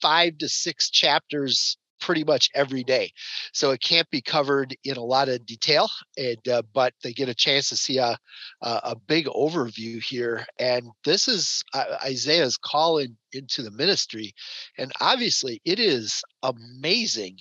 five 0.00 0.36
to 0.38 0.48
six 0.48 0.90
chapters 0.90 1.76
pretty 2.04 2.24
much 2.24 2.50
every 2.54 2.84
day 2.84 3.10
so 3.52 3.70
it 3.70 3.80
can't 3.80 4.08
be 4.10 4.20
covered 4.20 4.76
in 4.84 4.96
a 4.96 5.02
lot 5.02 5.28
of 5.28 5.44
detail 5.46 5.88
and 6.18 6.46
uh, 6.48 6.60
but 6.74 6.92
they 7.02 7.12
get 7.12 7.28
a 7.30 7.34
chance 7.34 7.68
to 7.70 7.76
see 7.76 7.96
a 7.98 8.16
a, 8.62 8.80
a 8.84 8.96
big 9.08 9.24
overview 9.26 10.02
here 10.02 10.44
and 10.58 10.84
this 11.04 11.28
is 11.28 11.64
isaiah's 12.04 12.58
call 12.58 12.98
in, 12.98 13.16
into 13.32 13.62
the 13.62 13.70
ministry 13.70 14.34
and 14.76 14.92
obviously 15.00 15.60
it 15.64 15.80
is 15.80 16.22
amazing 16.42 17.36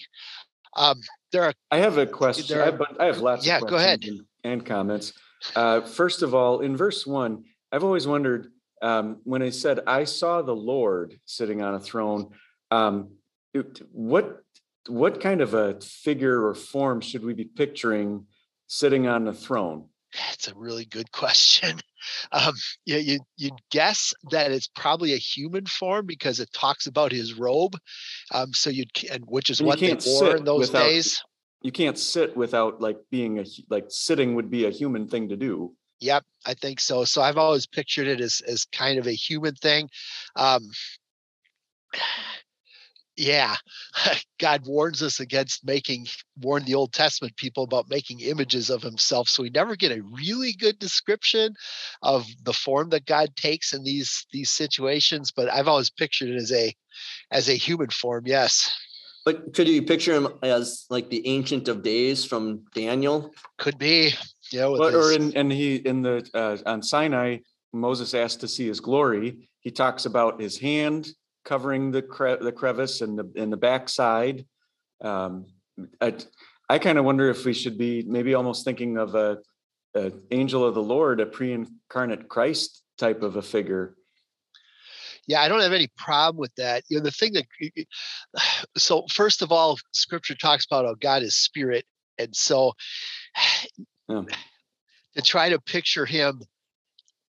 um 0.78 1.00
there 1.34 1.44
are 1.44 1.54
I 1.72 1.78
have 1.78 1.98
a 1.98 2.06
question. 2.06 2.46
There 2.48 2.62
I 2.62 2.66
have, 2.68 2.82
I 3.00 3.06
have 3.06 3.20
lots 3.20 3.46
Yeah, 3.48 3.58
of 3.60 3.68
go 3.68 3.78
ahead. 3.78 4.06
and, 4.06 4.22
and 4.44 4.66
comments. 4.66 5.14
Uh, 5.56 5.82
first 5.82 6.22
of 6.22 6.36
all, 6.36 6.60
in 6.62 6.78
verse 6.78 7.06
one, 7.06 7.46
I've 7.72 7.84
always 7.84 8.06
wondered 8.06 8.52
um, 8.84 9.22
when 9.24 9.42
I 9.42 9.50
said, 9.50 9.80
I 9.88 10.04
saw 10.04 10.44
the 10.44 10.56
Lord 10.56 11.20
sitting 11.26 11.64
on 11.64 11.74
a 11.74 11.80
throne, 11.80 12.30
um, 12.70 13.16
it- 13.54 13.82
what 13.92 14.43
what 14.88 15.22
kind 15.22 15.42
of 15.42 15.54
a 15.54 15.80
figure 15.82 16.46
or 16.48 16.56
form 16.56 17.02
should 17.02 17.24
we 17.24 17.34
be 17.34 17.46
picturing 17.46 18.26
sitting 18.68 19.08
on 19.08 19.28
a 19.28 19.34
throne? 19.34 19.86
That's 20.16 20.48
a 20.48 20.56
really 20.56 20.86
good 20.86 21.12
question. 21.12 21.80
Um, 22.34 22.54
you, 22.84 22.98
you 22.98 23.20
you'd 23.38 23.54
guess 23.72 24.14
that 24.32 24.52
it's 24.52 24.68
probably 24.68 25.14
a 25.14 25.18
human 25.18 25.66
form 25.66 26.06
because 26.06 26.42
it 26.42 26.52
talks 26.52 26.86
about 26.86 27.14
his 27.14 27.34
robe. 27.36 27.78
Um, 28.34 28.54
so 28.54 28.70
you'd 28.70 28.90
and 29.10 29.24
which 29.26 29.50
is 29.50 29.62
And 29.62 29.68
what 29.68 29.80
they 29.80 29.96
wore 30.06 30.36
in 30.36 30.44
those 30.44 30.68
without- 30.68 30.84
days. 30.84 31.24
You 31.62 31.72
can't 31.72 31.98
sit 31.98 32.36
without 32.36 32.82
like 32.82 32.98
being 33.10 33.40
a 33.40 33.46
like 33.70 33.86
sitting 33.88 34.36
would 34.36 34.50
be 34.52 34.66
a 34.66 34.70
human 34.70 35.08
thing 35.08 35.30
to 35.30 35.38
do. 35.38 35.78
Yep, 36.02 36.26
I 36.46 36.56
think 36.56 36.82
so. 36.82 37.06
So 37.06 37.22
I've 37.22 37.38
always 37.38 37.68
pictured 37.68 38.08
it 38.08 38.20
as 38.20 38.42
as 38.46 38.66
kind 38.66 39.00
of 39.00 39.08
a 39.08 39.14
human 39.14 39.56
thing. 39.56 39.88
Um, 40.36 40.70
yeah, 43.16 43.56
God 44.40 44.66
warns 44.66 45.04
us 45.04 45.20
against 45.20 45.66
making 45.66 46.08
warn 46.42 46.64
the 46.64 46.76
Old 46.76 46.94
Testament 46.94 47.36
people 47.38 47.64
about 47.64 47.90
making 47.90 48.22
images 48.22 48.70
of 48.70 48.82
Himself. 48.82 49.30
So 49.30 49.44
we 49.44 49.50
never 49.50 49.76
get 49.76 49.92
a 49.92 50.02
really 50.04 50.54
good 50.54 50.80
description 50.80 51.54
of 52.02 52.26
the 52.44 52.54
form 52.54 52.90
that 52.90 53.06
God 53.06 53.36
takes 53.36 53.74
in 53.74 53.84
these 53.84 54.26
these 54.32 54.52
situations. 54.52 55.32
But 55.32 55.52
I've 55.52 55.68
always 55.68 55.90
pictured 55.90 56.30
it 56.30 56.36
as 56.36 56.52
a 56.52 56.74
as 57.32 57.50
a 57.50 57.54
human 57.54 57.90
form. 57.90 58.24
Yes, 58.26 58.74
But 59.26 59.54
could 59.54 59.68
you 59.68 59.84
picture 59.84 60.14
him 60.14 60.28
as 60.42 60.86
like 60.90 61.10
the 61.10 61.26
Ancient 61.28 61.68
of 61.68 61.84
Days 61.84 62.26
from 62.26 62.66
Daniel? 62.74 63.32
could 63.58 63.78
be. 63.78 64.14
Yeah, 64.52 64.68
with 64.68 64.80
But, 64.80 64.94
or 64.94 65.12
in, 65.12 65.36
and 65.36 65.52
he 65.52 65.76
in 65.76 66.02
the 66.02 66.30
uh, 66.34 66.58
on 66.66 66.84
Sinai, 66.84 67.38
Moses 67.72 68.14
asked 68.14 68.42
to 68.42 68.48
see 68.48 68.68
his 68.68 68.80
glory. 68.80 69.50
He 69.62 69.72
talks 69.72 70.06
about 70.06 70.42
his 70.42 70.60
hand 70.60 71.08
covering 71.46 71.92
the 71.92 72.02
cre- 72.02 72.42
the 72.42 72.52
crevice 72.52 73.02
and 73.02 73.18
the 73.18 73.32
in 73.36 73.50
the 73.50 73.58
backside. 73.58 74.46
Um, 75.02 75.48
I 76.02 76.16
I 76.70 76.80
kind 76.80 76.98
of 76.98 77.06
wonder 77.06 77.30
if 77.30 77.46
we 77.46 77.54
should 77.54 77.78
be 77.78 78.04
maybe 78.08 78.34
almost 78.34 78.66
thinking 78.66 78.98
of 78.98 79.16
a, 79.16 79.40
a 79.96 80.12
angel 80.32 80.64
of 80.66 80.76
the 80.76 80.84
Lord, 80.84 81.20
a 81.20 81.26
pre-incarnate 81.26 82.30
Christ 82.30 82.84
type 82.98 83.22
of 83.22 83.36
a 83.36 83.42
figure. 83.42 83.96
yeah, 85.28 85.42
I 85.42 85.48
don't 85.48 85.62
have 85.62 85.74
any 85.74 85.90
problem 85.98 86.40
with 86.40 86.54
that. 86.56 86.84
You 86.90 86.98
know, 86.98 87.04
the 87.04 87.12
thing 87.12 87.34
that 87.34 87.46
so 88.78 89.06
first 89.10 89.42
of 89.42 89.52
all, 89.52 89.78
Scripture 89.92 90.36
talks 90.36 90.66
about 90.66 90.86
how 90.86 90.96
God 90.96 91.24
is 91.24 91.36
spirit, 91.36 91.86
and 92.18 92.36
so 92.36 92.74
Yeah. 94.10 94.24
to 95.16 95.22
try 95.22 95.50
to 95.50 95.60
picture 95.60 96.06
him 96.06 96.42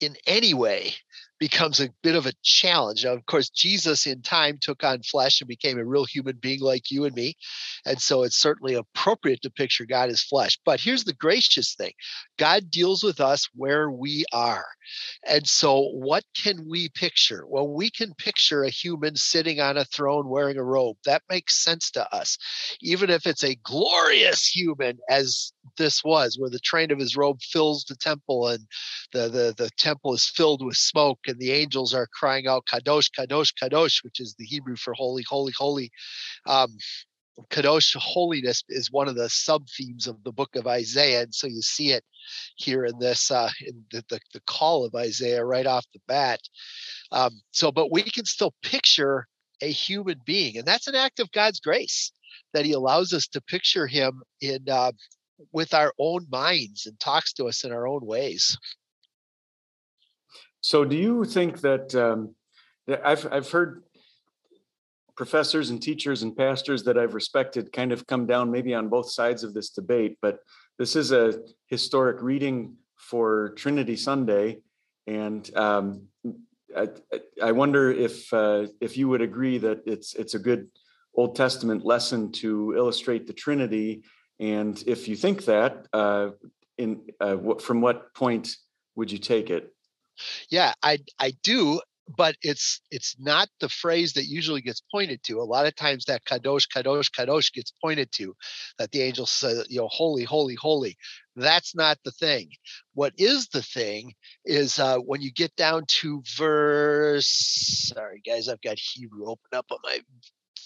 in 0.01 0.15
any 0.27 0.55
way 0.55 0.95
becomes 1.39 1.81
a 1.81 1.91
bit 2.03 2.15
of 2.15 2.27
a 2.27 2.33
challenge. 2.43 3.05
Now, 3.05 3.13
of 3.13 3.25
course, 3.27 3.49
Jesus 3.49 4.07
in 4.07 4.23
time 4.23 4.59
took 4.61 4.85
on 4.85 5.03
flesh 5.03 5.41
and 5.41 5.49
became 5.49 5.79
a 5.79 5.85
real 5.85 6.05
human 6.05 6.37
being 6.41 6.61
like 6.61 6.91
you 6.91 7.05
and 7.05 7.15
me. 7.15 7.35
And 7.87 8.01
so 8.01 8.23
it's 8.23 8.37
certainly 8.37 8.75
appropriate 8.75 9.43
to 9.43 9.51
picture 9.51 9.87
God 9.87 10.11
as 10.11 10.23
flesh. 10.23 10.59
But 10.65 10.81
here's 10.81 11.05
the 11.05 11.13
gracious 11.13 11.75
thing 11.75 11.93
God 12.39 12.71
deals 12.71 13.03
with 13.03 13.21
us 13.21 13.49
where 13.55 13.91
we 13.91 14.25
are. 14.33 14.67
And 15.27 15.47
so, 15.47 15.91
what 15.91 16.25
can 16.35 16.67
we 16.69 16.89
picture? 16.89 17.45
Well, 17.47 17.69
we 17.69 17.91
can 17.91 18.15
picture 18.15 18.63
a 18.63 18.71
human 18.71 19.17
sitting 19.17 19.61
on 19.61 19.77
a 19.77 19.85
throne 19.85 20.29
wearing 20.29 20.57
a 20.57 20.65
robe. 20.65 20.97
That 21.05 21.23
makes 21.29 21.63
sense 21.63 21.91
to 21.93 22.15
us. 22.15 22.39
Even 22.81 23.11
if 23.11 23.27
it's 23.27 23.45
a 23.45 23.57
glorious 23.57 24.47
human, 24.47 24.99
as 25.09 25.53
this 25.77 26.03
was, 26.03 26.39
where 26.39 26.51
the 26.51 26.59
train 26.59 26.91
of 26.91 26.99
his 26.99 27.17
robe 27.17 27.41
fills 27.43 27.85
the 27.85 27.97
temple 27.97 28.49
and 28.49 28.67
the, 29.13 29.29
the, 29.29 29.55
the 29.57 29.71
temple 29.77 30.15
is 30.15 30.25
filled 30.25 30.65
with 30.65 30.77
smoke 30.77 31.21
and 31.29 31.39
the 31.39 31.53
angels 31.53 31.95
are 31.95 32.09
crying 32.13 32.47
out, 32.47 32.65
Kadosh, 32.67 33.11
Kadosh, 33.17 33.53
Kadosh, 33.61 34.03
which 34.05 34.21
is 34.21 34.35
the 34.39 34.45
Hebrew 34.45 34.77
for 34.77 34.95
holy, 34.95 35.25
holy, 35.29 35.53
holy. 35.57 35.91
Um, 36.47 36.77
Kadosh 37.51 37.95
holiness 37.97 38.65
is 38.69 38.91
one 38.91 39.09
of 39.09 39.15
the 39.15 39.29
sub 39.29 39.69
themes 39.69 40.07
of 40.07 40.23
the 40.25 40.33
book 40.33 40.57
of 40.57 40.67
Isaiah. 40.67 41.23
And 41.23 41.35
so 41.35 41.47
you 41.47 41.63
see 41.63 41.93
it 41.93 42.05
here 42.57 42.85
in 42.85 42.99
this, 42.99 43.31
uh, 43.31 43.51
in 43.65 43.85
the, 43.93 44.05
the, 44.09 44.21
the 44.33 44.41
call 44.47 44.85
of 44.85 44.95
Isaiah 44.95 45.45
right 45.45 45.67
off 45.67 45.87
the 45.93 46.01
bat. 46.09 46.41
Um, 47.13 47.41
so, 47.53 47.71
but 47.71 47.93
we 47.93 48.03
can 48.03 48.25
still 48.25 48.55
picture 48.63 49.27
a 49.63 49.71
human 49.71 50.21
being, 50.25 50.57
and 50.57 50.67
that's 50.67 50.87
an 50.87 50.95
act 50.95 51.21
of 51.21 51.33
God's 51.33 51.61
grace 51.61 52.13
that 52.53 52.65
He 52.65 52.73
allows 52.73 53.13
us 53.13 53.27
to 53.29 53.41
picture 53.41 53.87
Him 53.87 54.23
in 54.41 54.69
uh, 54.71 54.93
with 55.53 55.75
our 55.75 55.93
own 55.99 56.27
minds 56.31 56.87
and 56.87 56.99
talks 56.99 57.33
to 57.35 57.47
us 57.47 57.65
in 57.65 57.73
our 57.73 57.87
own 57.87 58.05
ways. 58.05 58.57
So, 60.61 60.85
do 60.85 60.97
you 60.97 61.25
think 61.25 61.61
that 61.61 61.95
um, 61.95 62.35
I've 63.05 63.27
I've 63.33 63.51
heard 63.51 63.83
professors 65.17 65.71
and 65.71 65.83
teachers 65.83 66.23
and 66.23 66.37
pastors 66.37 66.85
that 66.85 66.97
I've 66.97 67.15
respected 67.15 67.73
kind 67.73 67.91
of 67.91 68.07
come 68.07 68.27
down 68.27 68.51
maybe 68.51 68.73
on 68.73 68.89
both 68.89 69.11
sides 69.11 69.43
of 69.43 69.53
this 69.53 69.71
debate, 69.71 70.17
but 70.23 70.39
this 70.79 70.95
is 70.95 71.11
a 71.11 71.41
historic 71.67 72.23
reading 72.23 72.77
for 72.97 73.51
Trinity 73.57 73.97
Sunday, 73.97 74.59
and 75.07 75.55
um, 75.57 76.03
I, 76.77 76.89
I 77.43 77.53
wonder 77.53 77.91
if 77.91 78.33
uh, 78.33 78.67
if 78.81 78.97
you 78.97 79.09
would 79.09 79.23
agree 79.23 79.59
that 79.59 79.83
it's 79.87 80.15
it's 80.15 80.35
a 80.35 80.39
good 80.39 80.69
Old 81.15 81.35
Testament 81.35 81.85
lesson 81.85 82.31
to 82.33 82.75
illustrate 82.77 83.27
the 83.27 83.33
Trinity, 83.33 84.03
and 84.39 84.83
if 84.87 85.09
you 85.09 85.17
think 85.17 85.45
that, 85.47 85.87
uh, 85.93 86.31
in 86.77 87.01
uh, 87.21 87.37
from 87.61 87.81
what 87.81 88.15
point 88.15 88.55
would 88.95 89.11
you 89.11 89.19
take 89.19 89.51
it? 89.51 89.75
Yeah, 90.51 90.73
I 90.83 90.99
I 91.19 91.33
do, 91.43 91.81
but 92.17 92.37
it's 92.43 92.81
it's 92.91 93.17
not 93.19 93.49
the 93.61 93.69
phrase 93.69 94.15
that 94.15 94.27
usually 94.27 94.61
gets 94.63 94.83
pointed 94.93 95.23
to. 95.25 95.41
A 95.41 95.43
lot 95.43 95.67
of 95.67 95.75
times 95.77 96.07
that 96.07 96.25
kadosh, 96.25 96.67
kadosh, 96.75 97.11
kadosh 97.11 97.53
gets 97.53 97.73
pointed 97.83 98.11
to, 98.13 98.35
that 98.79 98.91
the 98.93 99.03
angel 99.03 99.27
says, 99.27 99.67
you 99.69 99.81
know, 99.81 99.89
holy, 99.89 100.25
holy, 100.25 100.55
holy. 100.55 100.97
That's 101.37 101.75
not 101.75 101.99
the 102.05 102.11
thing. 102.11 102.51
What 102.95 103.13
is 103.17 103.49
the 103.49 103.63
thing 103.63 104.15
is 104.45 104.79
uh, 104.79 104.99
when 104.99 105.21
you 105.21 105.31
get 105.33 105.55
down 105.57 105.85
to 106.01 106.23
verse. 106.37 107.27
Sorry, 107.95 108.23
guys, 108.25 108.49
I've 108.49 108.63
got 108.63 108.79
Hebrew 108.79 109.27
open 109.27 109.51
up 109.53 109.67
on 109.71 109.79
my 109.85 110.01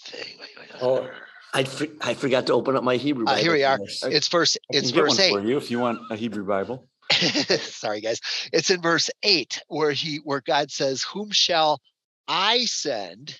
thing. 0.05 0.37
Oh, 0.81 1.09
I, 1.53 1.63
for- 1.65 1.87
I 2.01 2.13
forgot 2.15 2.47
to 2.47 2.53
open 2.53 2.75
up 2.75 2.83
my 2.83 2.95
Hebrew. 2.97 3.27
Uh, 3.27 3.35
here 3.35 3.51
Bible 3.51 3.53
we 3.53 3.63
are. 3.63 3.77
this. 3.77 4.03
It's 4.03 4.27
verse. 4.27 4.57
It's 4.71 4.89
verse 4.89 5.19
eight. 5.19 5.29
for 5.29 5.41
you 5.41 5.57
if 5.57 5.69
you 5.69 5.79
want 5.79 5.99
a 6.09 6.15
Hebrew 6.15 6.45
Bible. 6.45 6.87
sorry 7.59 8.01
guys. 8.01 8.19
It's 8.51 8.69
in 8.69 8.81
verse 8.81 9.09
8 9.23 9.61
where 9.67 9.91
he 9.91 10.17
where 10.17 10.41
god 10.41 10.71
says 10.71 11.03
whom 11.03 11.31
shall 11.31 11.79
i 12.27 12.65
send 12.65 13.39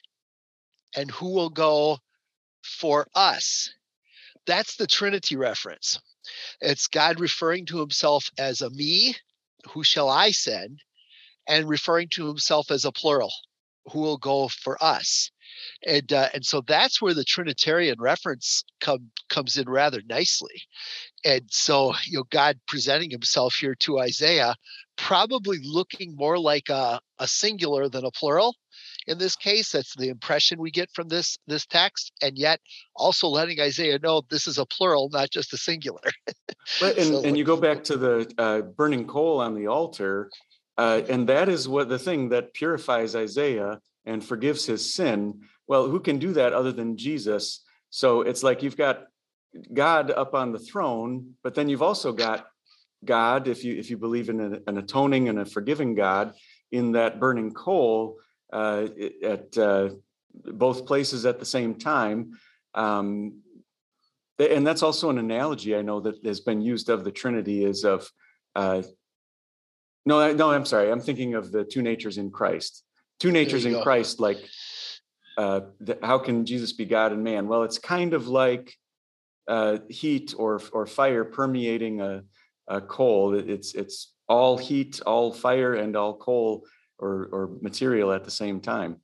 and 0.95 1.09
who 1.11 1.33
will 1.33 1.49
go 1.49 1.97
for 2.63 3.07
us? 3.15 3.73
That's 4.45 4.75
the 4.75 4.87
trinity 4.87 5.35
reference. 5.35 5.99
It's 6.61 6.87
god 6.87 7.19
referring 7.19 7.65
to 7.67 7.79
himself 7.79 8.29
as 8.37 8.61
a 8.61 8.69
me 8.69 9.15
who 9.71 9.83
shall 9.83 10.09
i 10.09 10.31
send 10.31 10.79
and 11.47 11.67
referring 11.67 12.09
to 12.09 12.27
himself 12.27 12.71
as 12.71 12.85
a 12.85 12.91
plural 12.91 13.31
who 13.91 13.99
will 13.99 14.17
go 14.17 14.47
for 14.47 14.81
us 14.83 15.31
and 15.85 16.11
uh, 16.13 16.29
and 16.33 16.45
so 16.45 16.61
that's 16.61 17.01
where 17.01 17.13
the 17.13 17.23
trinitarian 17.23 17.99
reference 17.99 18.63
come 18.79 19.09
comes 19.29 19.57
in 19.57 19.69
rather 19.69 20.01
nicely. 20.07 20.61
And 21.25 21.43
so 21.49 21.93
you 22.05 22.19
know 22.19 22.25
god 22.29 22.59
presenting 22.67 23.09
himself 23.11 23.55
here 23.55 23.75
to 23.81 23.99
isaiah 23.99 24.55
probably 24.95 25.57
looking 25.63 26.15
more 26.15 26.37
like 26.37 26.69
a, 26.69 26.99
a 27.19 27.27
singular 27.27 27.89
than 27.89 28.05
a 28.05 28.11
plural 28.11 28.55
in 29.07 29.17
this 29.17 29.35
case. 29.35 29.71
That's 29.71 29.95
the 29.95 30.09
impression 30.09 30.59
we 30.59 30.71
get 30.71 30.89
from 30.93 31.07
this 31.09 31.37
this 31.47 31.65
text. 31.65 32.11
And 32.21 32.37
yet 32.37 32.59
also 32.95 33.27
letting 33.27 33.59
isaiah 33.59 33.99
know 33.99 34.21
this 34.29 34.47
is 34.47 34.57
a 34.57 34.65
plural 34.65 35.09
not 35.11 35.29
just 35.31 35.53
a 35.53 35.57
singular. 35.57 36.01
But, 36.79 36.97
and, 36.97 37.07
So- 37.07 37.23
and 37.23 37.37
you 37.37 37.43
go 37.43 37.57
back 37.57 37.83
to 37.85 37.97
the 37.97 38.31
uh, 38.37 38.61
burning 38.61 39.05
coal 39.05 39.41
on 39.41 39.53
the 39.53 39.67
altar, 39.67 40.29
uh, 40.77 41.01
and 41.09 41.27
that 41.27 41.49
is 41.49 41.67
what 41.67 41.89
the 41.89 41.99
thing 41.99 42.29
that 42.29 42.53
purifies 42.53 43.15
Isaiah 43.17 43.79
and 44.05 44.23
forgives 44.23 44.65
his 44.65 44.93
sin. 44.93 45.41
Well, 45.73 45.87
who 45.87 45.99
can 45.99 46.19
do 46.19 46.33
that 46.33 46.53
other 46.53 46.71
than 46.71 46.97
Jesus? 46.97 47.63
So 47.89 48.21
it's 48.21 48.43
like 48.43 48.61
you've 48.61 48.77
got 48.77 49.05
God 49.73 50.11
up 50.11 50.35
on 50.35 50.51
the 50.51 50.59
throne, 50.59 51.33
but 51.41 51.55
then 51.55 51.67
you've 51.67 51.81
also 51.81 52.13
got 52.13 52.45
God, 53.03 53.47
if 53.47 53.63
you 53.63 53.75
if 53.75 53.89
you 53.89 53.97
believe 53.97 54.29
in 54.29 54.39
an, 54.39 54.61
an 54.67 54.77
atoning 54.77 55.29
and 55.29 55.39
a 55.39 55.45
forgiving 55.45 55.95
God, 55.95 56.35
in 56.71 56.91
that 56.91 57.19
burning 57.19 57.53
coal 57.53 58.19
uh, 58.51 58.85
at 59.23 59.57
uh, 59.57 59.89
both 60.45 60.85
places 60.85 61.25
at 61.25 61.39
the 61.39 61.45
same 61.57 61.73
time. 61.73 62.33
Um, 62.75 63.41
and 64.37 64.67
that's 64.67 64.83
also 64.83 65.09
an 65.09 65.17
analogy 65.17 65.75
I 65.75 65.81
know 65.81 66.01
that 66.01 66.23
has 66.23 66.39
been 66.39 66.61
used 66.61 66.89
of 66.89 67.03
the 67.03 67.11
Trinity 67.11 67.65
is 67.65 67.83
of 67.83 68.07
uh, 68.55 68.83
no, 70.05 70.31
no, 70.33 70.51
I'm 70.51 70.67
sorry, 70.67 70.91
I'm 70.91 71.01
thinking 71.01 71.33
of 71.33 71.51
the 71.51 71.63
two 71.63 71.81
natures 71.81 72.19
in 72.19 72.29
Christ. 72.29 72.83
Two 73.19 73.31
natures 73.31 73.65
in 73.65 73.73
go. 73.73 73.81
Christ, 73.81 74.19
like 74.19 74.37
uh, 75.37 75.61
the, 75.79 75.97
how 76.03 76.19
can 76.19 76.45
Jesus 76.45 76.73
be 76.73 76.85
God 76.85 77.11
and 77.11 77.23
man? 77.23 77.47
Well, 77.47 77.63
it's 77.63 77.79
kind 77.79 78.13
of 78.13 78.27
like 78.27 78.73
uh, 79.47 79.79
heat 79.89 80.33
or 80.37 80.61
or 80.71 80.85
fire 80.85 81.25
permeating 81.25 82.01
a, 82.01 82.23
a 82.67 82.81
coal. 82.81 83.35
It's 83.35 83.73
it's 83.73 84.13
all 84.27 84.57
heat, 84.57 85.01
all 85.05 85.33
fire, 85.33 85.73
and 85.75 85.95
all 85.95 86.15
coal 86.17 86.65
or 86.99 87.29
or 87.31 87.49
material 87.61 88.11
at 88.11 88.23
the 88.23 88.31
same 88.31 88.61
time. 88.61 89.01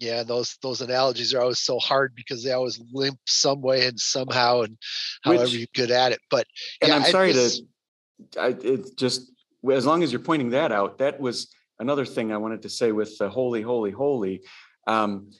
yeah 0.00 0.22
those 0.24 0.58
those 0.62 0.80
analogies 0.80 1.32
are 1.32 1.40
always 1.40 1.60
so 1.60 1.78
hard 1.78 2.14
because 2.14 2.42
they 2.42 2.52
always 2.52 2.80
limp 2.92 3.18
some 3.26 3.60
way 3.62 3.86
and 3.86 3.98
somehow 3.98 4.62
and 4.62 4.76
however 5.22 5.44
Which- 5.44 5.54
you 5.54 5.66
get 5.72 5.90
at 5.90 6.12
it 6.12 6.20
but 6.30 6.46
And 6.82 6.88
yeah, 6.90 6.96
I'm 6.96 7.04
sorry 7.04 7.32
to, 7.32 7.46
I, 8.38 8.48
it's 8.60 8.90
just 8.90 9.32
as 9.72 9.86
long 9.86 10.02
as 10.02 10.12
you're 10.12 10.20
pointing 10.30 10.50
that 10.50 10.72
out, 10.72 10.98
that 10.98 11.18
was 11.20 11.48
another 11.78 12.04
thing 12.04 12.32
I 12.32 12.36
wanted 12.36 12.62
to 12.62 12.68
say 12.68 12.92
with 12.92 13.16
the 13.18 13.28
holy, 13.28 13.62
holy, 13.62 13.90
holy. 13.90 14.42
Um, 14.86 15.30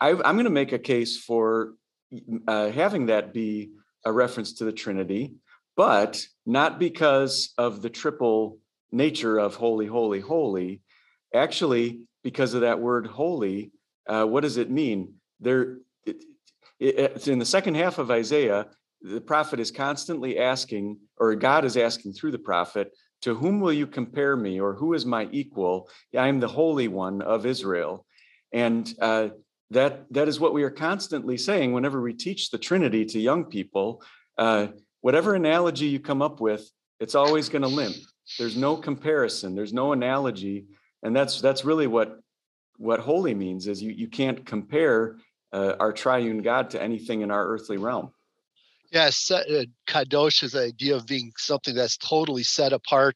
I, 0.00 0.10
I'm 0.10 0.36
going 0.36 0.44
to 0.44 0.50
make 0.50 0.72
a 0.72 0.78
case 0.78 1.18
for 1.18 1.74
uh, 2.48 2.70
having 2.70 3.06
that 3.06 3.32
be 3.32 3.70
a 4.04 4.12
reference 4.12 4.54
to 4.54 4.64
the 4.64 4.72
Trinity, 4.72 5.34
but 5.76 6.24
not 6.46 6.78
because 6.78 7.52
of 7.58 7.82
the 7.82 7.90
triple 7.90 8.58
nature 8.92 9.38
of 9.38 9.54
holy, 9.54 9.86
holy, 9.86 10.20
holy. 10.20 10.80
Actually, 11.34 12.00
because 12.24 12.54
of 12.54 12.62
that 12.62 12.80
word 12.80 13.06
holy, 13.06 13.72
uh, 14.08 14.24
what 14.24 14.40
does 14.40 14.56
it 14.56 14.70
mean? 14.70 15.14
There, 15.40 15.78
it, 16.04 16.24
it, 16.78 17.28
in 17.28 17.38
the 17.38 17.44
second 17.44 17.76
half 17.76 17.98
of 17.98 18.10
Isaiah, 18.10 18.66
the 19.02 19.20
prophet 19.20 19.60
is 19.60 19.70
constantly 19.70 20.38
asking, 20.38 20.98
or 21.18 21.34
God 21.34 21.64
is 21.64 21.76
asking 21.76 22.14
through 22.14 22.32
the 22.32 22.38
prophet, 22.38 22.92
to 23.22 23.34
whom 23.34 23.60
will 23.60 23.72
you 23.72 23.86
compare 23.86 24.36
me, 24.36 24.60
or 24.60 24.74
who 24.74 24.94
is 24.94 25.06
my 25.06 25.28
equal? 25.30 25.88
I 26.16 26.28
am 26.28 26.40
the 26.40 26.48
Holy 26.48 26.88
One 26.88 27.22
of 27.22 27.46
Israel. 27.46 28.06
And 28.52 28.92
uh, 29.00 29.28
that 29.70 30.04
that 30.12 30.28
is 30.28 30.40
what 30.40 30.52
we 30.52 30.62
are 30.62 30.70
constantly 30.70 31.36
saying 31.36 31.72
whenever 31.72 32.00
we 32.00 32.12
teach 32.12 32.50
the 32.50 32.58
Trinity 32.58 33.04
to 33.06 33.20
young 33.20 33.44
people. 33.44 34.02
Uh, 34.36 34.68
whatever 35.00 35.34
analogy 35.34 35.86
you 35.86 36.00
come 36.00 36.22
up 36.22 36.40
with, 36.40 36.68
it's 36.98 37.14
always 37.14 37.48
going 37.48 37.62
to 37.62 37.68
limp. 37.68 37.96
There's 38.38 38.56
no 38.56 38.76
comparison. 38.76 39.54
There's 39.54 39.72
no 39.72 39.92
analogy, 39.92 40.66
and 41.02 41.14
that's 41.14 41.40
that's 41.40 41.64
really 41.64 41.86
what 41.86 42.20
what 42.76 43.00
holy 43.00 43.34
means. 43.34 43.66
Is 43.66 43.82
you 43.82 43.92
you 43.92 44.08
can't 44.08 44.44
compare 44.44 45.18
uh, 45.52 45.74
our 45.80 45.92
triune 45.92 46.42
God 46.42 46.70
to 46.70 46.82
anything 46.82 47.22
in 47.22 47.30
our 47.30 47.46
earthly 47.46 47.76
realm. 47.76 48.10
Yes, 48.92 49.30
uh, 49.30 49.64
kadosh 49.86 50.42
is 50.42 50.52
the 50.52 50.62
idea 50.64 50.96
of 50.96 51.06
being 51.06 51.30
something 51.38 51.76
that's 51.76 51.96
totally 51.96 52.42
set 52.42 52.72
apart, 52.72 53.14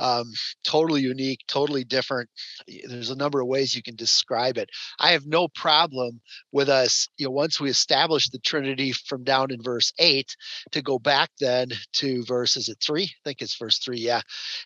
um, 0.00 0.32
totally 0.64 1.02
unique, 1.02 1.40
totally 1.46 1.84
different. 1.84 2.28
There's 2.66 3.10
a 3.10 3.16
number 3.16 3.40
of 3.40 3.46
ways 3.46 3.76
you 3.76 3.82
can 3.82 3.94
describe 3.94 4.58
it. 4.58 4.70
I 4.98 5.12
have 5.12 5.24
no 5.24 5.46
problem 5.46 6.20
with 6.50 6.68
us, 6.68 7.08
you 7.16 7.26
know, 7.26 7.30
once 7.30 7.60
we 7.60 7.70
establish 7.70 8.28
the 8.28 8.40
Trinity 8.40 8.90
from 8.90 9.22
down 9.22 9.52
in 9.52 9.62
verse 9.62 9.92
eight, 10.00 10.34
to 10.72 10.82
go 10.82 10.98
back 10.98 11.30
then 11.38 11.68
to 11.94 12.24
verse 12.24 12.56
is 12.56 12.68
it 12.68 12.78
three? 12.84 13.04
I 13.04 13.20
think 13.24 13.40
it's 13.40 13.56
verse 13.56 13.78
three, 13.78 13.98
yeah, 14.00 14.22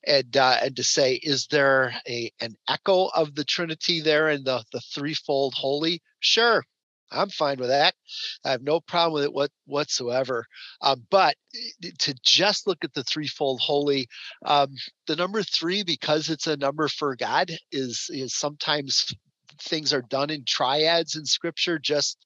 and 0.07 0.35
uh, 0.35 0.57
and 0.63 0.75
to 0.77 0.83
say, 0.85 1.17
is 1.23 1.47
there 1.49 1.95
a 2.09 2.31
an 2.41 2.55
echo 2.69 3.07
of 3.09 3.35
the 3.35 3.45
Trinity 3.45 4.01
there 4.01 4.31
in 4.31 4.45
the 4.45 4.65
the 4.73 4.81
threefold 4.81 5.53
holy? 5.55 6.01
Sure, 6.21 6.65
I'm 7.11 7.31
fine 7.31 7.59
with 7.59 7.69
that. 7.69 7.95
I 8.45 8.51
have 8.51 8.63
no 8.63 8.81
problem 8.81 9.15
with 9.15 9.25
it 9.25 9.33
what, 9.33 9.51
whatsoever. 9.67 10.47
Um, 10.83 11.07
but 11.11 11.37
eh, 11.85 11.91
to 12.01 12.15
just 12.25 12.67
look 12.67 12.85
at 12.85 12.95
the 12.95 13.05
threefold 13.05 13.61
holy, 13.61 14.09
um, 14.45 14.75
the 15.07 15.17
number 15.17 15.43
three, 15.43 15.83
because 15.83 16.29
it's 16.29 16.47
a 16.47 16.57
number 16.57 16.89
for 16.89 17.17
God, 17.17 17.51
is 17.73 18.07
is 18.11 18.35
sometimes 18.35 19.15
things 19.61 19.93
are 19.93 20.03
done 20.03 20.31
in 20.31 20.45
triads 20.45 21.17
in 21.17 21.25
Scripture, 21.25 21.79
just 21.79 22.19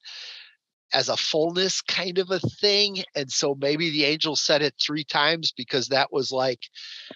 as 0.92 1.08
a 1.08 1.16
fullness 1.16 1.80
kind 1.80 2.18
of 2.18 2.30
a 2.30 2.40
thing. 2.40 3.02
And 3.14 3.30
so 3.30 3.56
maybe 3.58 3.90
the 3.90 4.04
angel 4.04 4.36
said 4.36 4.62
it 4.62 4.74
three 4.84 5.04
times 5.04 5.52
because 5.56 5.88
that 5.88 6.12
was 6.12 6.30
like 6.30 6.60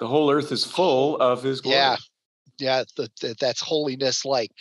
the 0.00 0.06
whole 0.06 0.30
earth 0.30 0.52
is 0.52 0.64
full 0.64 1.16
of 1.18 1.42
His 1.42 1.60
glory. 1.60 1.76
Yeah, 1.76 1.96
yeah, 2.58 2.84
the, 2.96 3.10
the, 3.20 3.36
that's 3.38 3.60
holiness 3.60 4.24
like 4.24 4.52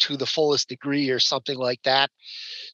to 0.00 0.16
the 0.16 0.26
fullest 0.26 0.68
degree 0.68 1.10
or 1.10 1.18
something 1.18 1.56
like 1.56 1.82
that. 1.84 2.10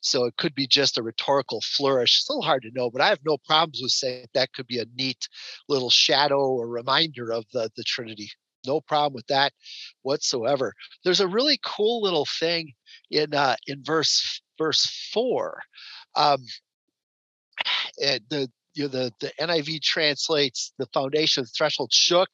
So 0.01 0.25
it 0.25 0.37
could 0.37 0.55
be 0.55 0.67
just 0.67 0.99
a 0.99 1.03
rhetorical 1.03 1.61
flourish. 1.61 2.19
It's 2.19 2.29
a 2.29 2.33
little 2.33 2.43
hard 2.43 2.63
to 2.63 2.71
know, 2.73 2.91
but 2.91 3.01
I 3.01 3.09
have 3.09 3.21
no 3.25 3.39
problems 3.39 3.81
with 3.83 3.93
saying 3.93 4.27
that 4.35 4.53
could 4.53 4.67
be 4.67 4.79
a 4.79 4.87
neat 4.97 5.29
little 5.69 5.91
shadow 5.91 6.41
or 6.41 6.69
reminder 6.69 7.33
of 7.33 7.45
the, 7.53 7.71
the 7.77 7.85
Trinity. 7.85 8.31
No 8.67 8.81
problem 8.81 9.15
with 9.15 9.27
that 9.27 9.53
whatsoever. 10.03 10.73
There's 11.05 11.21
a 11.21 11.27
really 11.27 11.59
cool 11.65 12.01
little 12.03 12.27
thing 12.39 12.75
in 13.11 13.35
uh, 13.35 13.57
in 13.67 13.83
verse 13.83 14.41
verse 14.57 15.11
four. 15.13 15.61
Um, 16.15 16.45
the 17.97 18.51
you 18.75 18.85
know, 18.85 18.89
the, 18.89 19.13
the 19.21 19.33
NIV 19.41 19.83
translates 19.83 20.73
the 20.79 20.87
foundation 20.87 21.43
the 21.43 21.49
threshold 21.49 21.93
shook 21.93 22.29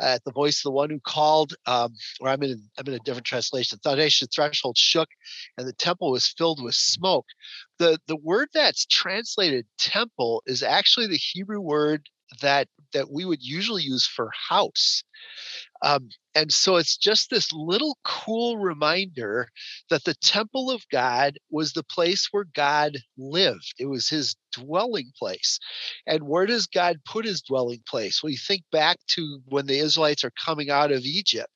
at 0.00 0.24
the 0.24 0.32
voice 0.32 0.58
of 0.58 0.64
the 0.64 0.72
one 0.72 0.90
who 0.90 1.00
called, 1.00 1.54
um, 1.66 1.94
or 2.20 2.28
I'm 2.28 2.42
in, 2.42 2.62
I'm 2.78 2.86
in 2.86 2.94
a 2.94 2.98
different 3.00 3.26
translation. 3.26 3.78
The 3.82 3.88
foundation 3.88 4.28
threshold 4.34 4.76
shook 4.78 5.08
and 5.56 5.66
the 5.66 5.72
temple 5.72 6.10
was 6.10 6.26
filled 6.26 6.62
with 6.62 6.74
smoke. 6.74 7.26
The, 7.78 7.98
the 8.06 8.16
word 8.16 8.48
that's 8.52 8.86
translated 8.86 9.66
temple 9.78 10.42
is 10.46 10.62
actually 10.62 11.06
the 11.06 11.16
Hebrew 11.16 11.60
word 11.60 12.08
that 12.40 12.68
that 12.96 13.10
we 13.12 13.24
would 13.24 13.42
usually 13.42 13.82
use 13.82 14.06
for 14.06 14.30
house. 14.48 15.04
Um, 15.82 16.08
and 16.34 16.50
so 16.50 16.76
it's 16.76 16.96
just 16.96 17.28
this 17.30 17.52
little 17.52 17.98
cool 18.04 18.56
reminder 18.58 19.48
that 19.90 20.04
the 20.04 20.14
temple 20.14 20.70
of 20.70 20.82
God 20.90 21.38
was 21.50 21.72
the 21.72 21.84
place 21.84 22.28
where 22.30 22.46
God 22.54 22.96
lived. 23.18 23.74
It 23.78 23.86
was 23.86 24.08
his 24.08 24.34
dwelling 24.52 25.12
place. 25.18 25.58
And 26.06 26.24
where 26.24 26.46
does 26.46 26.66
God 26.66 26.96
put 27.04 27.26
his 27.26 27.42
dwelling 27.42 27.82
place? 27.86 28.22
Well, 28.22 28.30
you 28.30 28.38
think 28.38 28.62
back 28.72 28.98
to 29.10 29.40
when 29.46 29.66
the 29.66 29.78
Israelites 29.78 30.24
are 30.24 30.32
coming 30.44 30.70
out 30.70 30.92
of 30.92 31.02
Egypt. 31.02 31.48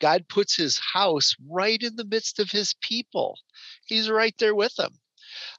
God 0.00 0.28
puts 0.28 0.56
his 0.56 0.80
house 0.92 1.34
right 1.50 1.82
in 1.82 1.96
the 1.96 2.04
midst 2.04 2.38
of 2.38 2.50
his 2.50 2.74
people. 2.80 3.38
He's 3.86 4.10
right 4.10 4.34
there 4.38 4.54
with 4.54 4.74
them. 4.76 4.92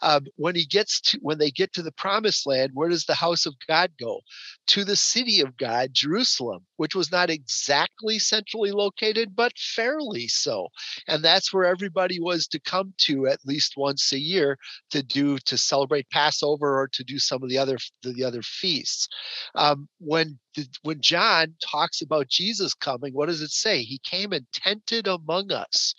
Um, 0.01 0.25
when 0.35 0.55
he 0.55 0.65
gets 0.65 1.01
to 1.01 1.19
when 1.21 1.37
they 1.37 1.51
get 1.51 1.73
to 1.73 1.81
the 1.81 1.91
promised 1.91 2.45
land, 2.45 2.71
where 2.73 2.89
does 2.89 3.05
the 3.05 3.15
house 3.15 3.45
of 3.45 3.55
God 3.67 3.91
go? 3.99 4.21
To 4.67 4.83
the 4.83 4.95
city 4.95 5.41
of 5.41 5.57
God, 5.57 5.89
Jerusalem, 5.93 6.65
which 6.77 6.95
was 6.95 7.11
not 7.11 7.29
exactly 7.29 8.19
centrally 8.19 8.71
located, 8.71 9.35
but 9.35 9.57
fairly 9.57 10.27
so. 10.27 10.67
And 11.07 11.23
that's 11.23 11.53
where 11.53 11.65
everybody 11.65 12.19
was 12.19 12.47
to 12.47 12.59
come 12.59 12.93
to 12.99 13.27
at 13.27 13.39
least 13.45 13.73
once 13.77 14.11
a 14.11 14.19
year 14.19 14.57
to 14.91 15.03
do 15.03 15.37
to 15.39 15.57
celebrate 15.57 16.09
Passover 16.09 16.79
or 16.79 16.87
to 16.93 17.03
do 17.03 17.19
some 17.19 17.43
of 17.43 17.49
the 17.49 17.57
other 17.57 17.77
the 18.03 18.23
other 18.23 18.41
feasts. 18.41 19.07
Um, 19.55 19.87
when 19.99 20.39
when 20.83 21.01
John 21.01 21.55
talks 21.61 22.01
about 22.01 22.27
Jesus 22.27 22.73
coming, 22.73 23.13
what 23.13 23.27
does 23.27 23.41
it 23.41 23.51
say? 23.51 23.81
He 23.83 23.99
came 23.99 24.31
and 24.31 24.45
tented 24.53 25.07
among 25.07 25.51
us. 25.51 25.93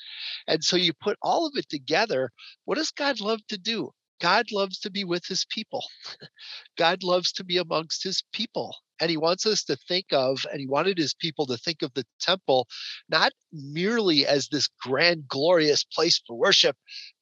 And 0.46 0.62
so 0.64 0.76
you 0.76 0.92
put 0.94 1.18
all 1.22 1.46
of 1.46 1.54
it 1.56 1.68
together. 1.68 2.30
What 2.64 2.76
does 2.76 2.90
God 2.90 3.20
love 3.20 3.40
to 3.48 3.58
do? 3.58 3.90
God 4.20 4.46
loves 4.50 4.78
to 4.80 4.90
be 4.90 5.04
with 5.04 5.26
his 5.26 5.44
people. 5.50 5.84
God 6.78 7.02
loves 7.02 7.32
to 7.32 7.44
be 7.44 7.58
amongst 7.58 8.02
his 8.02 8.22
people. 8.32 8.74
And 8.98 9.10
he 9.10 9.18
wants 9.18 9.44
us 9.44 9.62
to 9.64 9.76
think 9.76 10.06
of, 10.10 10.46
and 10.50 10.58
he 10.58 10.66
wanted 10.66 10.96
his 10.96 11.12
people 11.12 11.44
to 11.46 11.58
think 11.58 11.82
of 11.82 11.92
the 11.92 12.06
temple 12.18 12.66
not 13.10 13.32
merely 13.52 14.26
as 14.26 14.48
this 14.48 14.68
grand, 14.80 15.28
glorious 15.28 15.84
place 15.84 16.20
for 16.26 16.34
worship, 16.34 16.76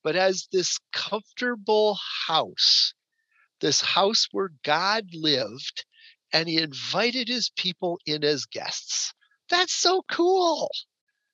but 0.04 0.14
as 0.14 0.46
this 0.52 0.78
comfortable 0.92 1.98
house, 2.28 2.94
this 3.60 3.80
house 3.80 4.28
where 4.30 4.52
God 4.62 5.06
lived 5.12 5.84
and 6.34 6.48
he 6.48 6.58
invited 6.58 7.28
his 7.28 7.50
people 7.56 7.98
in 8.04 8.24
as 8.24 8.44
guests. 8.44 9.14
That's 9.48 9.72
so 9.72 10.02
cool. 10.10 10.70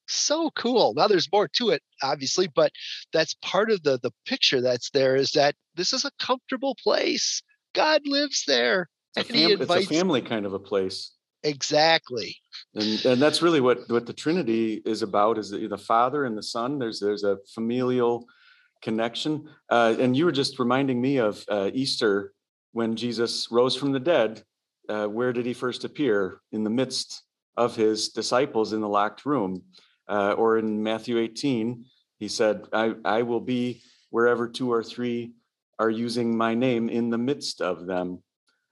So 0.06 0.50
cool. 0.50 0.92
Now 0.94 1.08
there's 1.08 1.30
more 1.32 1.48
to 1.54 1.70
it, 1.70 1.82
obviously, 2.02 2.48
but 2.48 2.70
that's 3.12 3.34
part 3.42 3.70
of 3.70 3.82
the 3.82 3.98
the 4.02 4.12
picture 4.26 4.60
that's 4.60 4.90
there 4.90 5.16
is 5.16 5.32
that 5.32 5.54
this 5.74 5.92
is 5.92 6.04
a 6.04 6.10
comfortable 6.20 6.76
place. 6.82 7.42
God 7.74 8.02
lives 8.04 8.44
there. 8.46 8.88
It's, 9.16 9.30
a, 9.30 9.32
fam- 9.32 9.50
invites- 9.52 9.82
it's 9.82 9.90
a 9.90 9.94
family 9.94 10.20
kind 10.20 10.46
of 10.46 10.52
a 10.52 10.58
place. 10.58 11.12
Exactly. 11.42 12.36
And 12.74 13.04
and 13.04 13.22
that's 13.22 13.40
really 13.40 13.60
what 13.60 13.88
what 13.88 14.04
the 14.04 14.12
Trinity 14.12 14.82
is 14.84 15.02
about 15.02 15.38
is 15.38 15.50
the, 15.50 15.66
the 15.66 15.78
Father 15.78 16.24
and 16.24 16.36
the 16.36 16.42
Son. 16.42 16.78
There's 16.78 17.00
there's 17.00 17.24
a 17.24 17.38
familial 17.54 18.26
connection. 18.82 19.48
Uh, 19.70 19.94
and 19.98 20.16
you 20.16 20.24
were 20.24 20.32
just 20.32 20.58
reminding 20.58 21.00
me 21.00 21.18
of 21.18 21.44
uh, 21.48 21.70
Easter 21.72 22.32
when 22.72 22.96
Jesus 22.96 23.48
rose 23.50 23.76
from 23.76 23.92
the 23.92 24.00
dead 24.00 24.42
uh, 24.90 25.06
where 25.06 25.32
did 25.32 25.46
he 25.46 25.54
first 25.54 25.84
appear? 25.84 26.40
In 26.52 26.64
the 26.64 26.70
midst 26.70 27.22
of 27.56 27.76
his 27.76 28.08
disciples 28.08 28.72
in 28.72 28.80
the 28.80 28.88
locked 28.88 29.24
room. 29.24 29.62
Uh, 30.08 30.32
or 30.32 30.58
in 30.58 30.82
Matthew 30.82 31.18
18, 31.18 31.84
he 32.18 32.26
said, 32.26 32.66
I, 32.72 32.94
I 33.04 33.22
will 33.22 33.40
be 33.40 33.82
wherever 34.10 34.48
two 34.48 34.72
or 34.72 34.82
three 34.82 35.32
are 35.78 35.90
using 35.90 36.36
my 36.36 36.54
name 36.54 36.88
in 36.88 37.10
the 37.10 37.18
midst 37.18 37.60
of 37.60 37.86
them. 37.86 38.22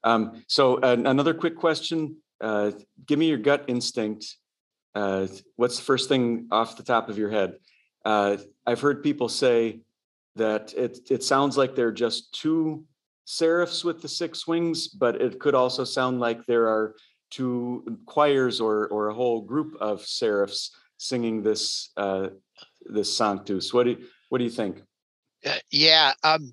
Um, 0.02 0.42
so, 0.48 0.78
another 0.78 1.34
quick 1.34 1.56
question 1.56 2.16
uh, 2.40 2.72
give 3.06 3.18
me 3.18 3.28
your 3.28 3.38
gut 3.38 3.64
instinct. 3.68 4.36
Uh, 4.94 5.26
what's 5.56 5.76
the 5.76 5.84
first 5.84 6.08
thing 6.08 6.48
off 6.50 6.76
the 6.76 6.82
top 6.82 7.08
of 7.08 7.18
your 7.18 7.30
head? 7.30 7.54
Uh, 8.04 8.36
I've 8.66 8.80
heard 8.80 9.02
people 9.02 9.28
say 9.28 9.80
that 10.36 10.72
it, 10.74 10.98
it 11.10 11.22
sounds 11.22 11.56
like 11.56 11.74
they're 11.74 11.92
just 11.92 12.32
two 12.32 12.84
seraphs 13.28 13.84
with 13.84 14.00
the 14.00 14.08
six 14.08 14.46
wings, 14.46 14.88
but 14.88 15.20
it 15.20 15.38
could 15.38 15.54
also 15.54 15.84
sound 15.84 16.18
like 16.18 16.46
there 16.46 16.66
are 16.66 16.94
two 17.30 17.98
choirs 18.06 18.58
or 18.58 18.88
or 18.88 19.08
a 19.08 19.14
whole 19.14 19.42
group 19.42 19.76
of 19.80 20.00
seraphs 20.00 20.74
singing 20.96 21.42
this 21.42 21.90
uh, 21.98 22.28
this 22.86 23.14
sanctus. 23.14 23.72
What 23.74 23.84
do 23.84 23.90
you, 23.90 24.06
what 24.30 24.38
do 24.38 24.44
you 24.44 24.50
think? 24.50 24.82
Uh, 25.44 25.58
yeah, 25.70 26.12
um, 26.24 26.50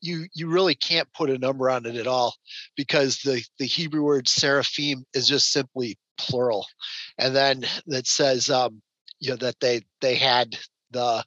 you 0.00 0.26
you 0.32 0.48
really 0.48 0.74
can't 0.74 1.12
put 1.12 1.28
a 1.28 1.38
number 1.38 1.68
on 1.68 1.84
it 1.84 1.96
at 1.96 2.06
all 2.06 2.34
because 2.74 3.18
the 3.18 3.44
the 3.58 3.66
Hebrew 3.66 4.02
word 4.02 4.26
seraphim 4.26 5.04
is 5.12 5.28
just 5.28 5.52
simply 5.52 5.98
plural, 6.16 6.66
and 7.18 7.36
then 7.36 7.66
that 7.86 8.06
says 8.06 8.48
um, 8.48 8.80
you 9.20 9.28
know 9.28 9.36
that 9.36 9.60
they 9.60 9.82
they 10.00 10.14
had 10.14 10.56
the 10.94 11.24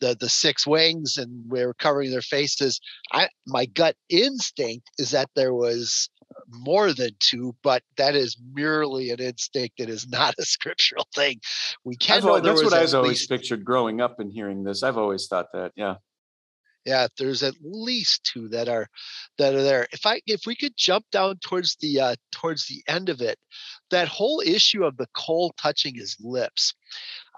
the 0.00 0.16
the 0.18 0.28
six 0.28 0.66
wings 0.66 1.18
and 1.18 1.44
we're 1.50 1.74
covering 1.74 2.10
their 2.10 2.22
faces. 2.22 2.80
I 3.12 3.28
my 3.46 3.66
gut 3.66 3.96
instinct 4.08 4.88
is 4.98 5.10
that 5.10 5.28
there 5.34 5.52
was 5.52 6.08
more 6.50 6.92
than 6.92 7.10
two, 7.20 7.54
but 7.62 7.82
that 7.96 8.14
is 8.14 8.36
merely 8.54 9.10
an 9.10 9.20
instinct. 9.20 9.80
It 9.80 9.90
is 9.90 10.08
not 10.08 10.34
a 10.38 10.42
scriptural 10.44 11.06
thing. 11.14 11.40
We 11.84 11.96
can 11.96 12.22
know 12.22 12.40
that's 12.40 12.62
what 12.62 12.72
I've 12.72 12.94
always 12.94 13.20
least, 13.20 13.30
pictured 13.30 13.64
growing 13.64 14.00
up 14.00 14.20
and 14.20 14.32
hearing 14.32 14.64
this. 14.64 14.82
I've 14.82 14.98
always 14.98 15.26
thought 15.26 15.52
that, 15.52 15.72
yeah. 15.76 15.96
Yeah, 16.84 17.08
there's 17.18 17.42
at 17.42 17.54
least 17.60 18.24
two 18.32 18.48
that 18.48 18.66
are 18.68 18.88
that 19.36 19.54
are 19.54 19.62
there. 19.62 19.88
If 19.92 20.06
I 20.06 20.22
if 20.26 20.46
we 20.46 20.56
could 20.56 20.72
jump 20.74 21.04
down 21.12 21.36
towards 21.42 21.76
the 21.80 22.00
uh 22.00 22.14
towards 22.32 22.66
the 22.66 22.82
end 22.88 23.10
of 23.10 23.20
it, 23.20 23.38
that 23.90 24.08
whole 24.08 24.40
issue 24.40 24.84
of 24.84 24.96
the 24.96 25.08
coal 25.14 25.52
touching 25.60 25.94
his 25.94 26.16
lips. 26.18 26.72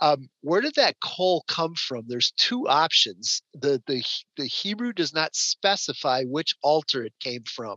Um, 0.00 0.28
where 0.40 0.60
did 0.60 0.74
that 0.76 0.96
coal 1.02 1.44
come 1.48 1.74
from? 1.74 2.04
There's 2.06 2.32
two 2.36 2.68
options. 2.68 3.42
The, 3.54 3.82
the, 3.86 4.02
the 4.36 4.46
Hebrew 4.46 4.92
does 4.92 5.12
not 5.12 5.36
specify 5.36 6.24
which 6.24 6.54
altar 6.62 7.04
it 7.04 7.12
came 7.20 7.44
from. 7.44 7.76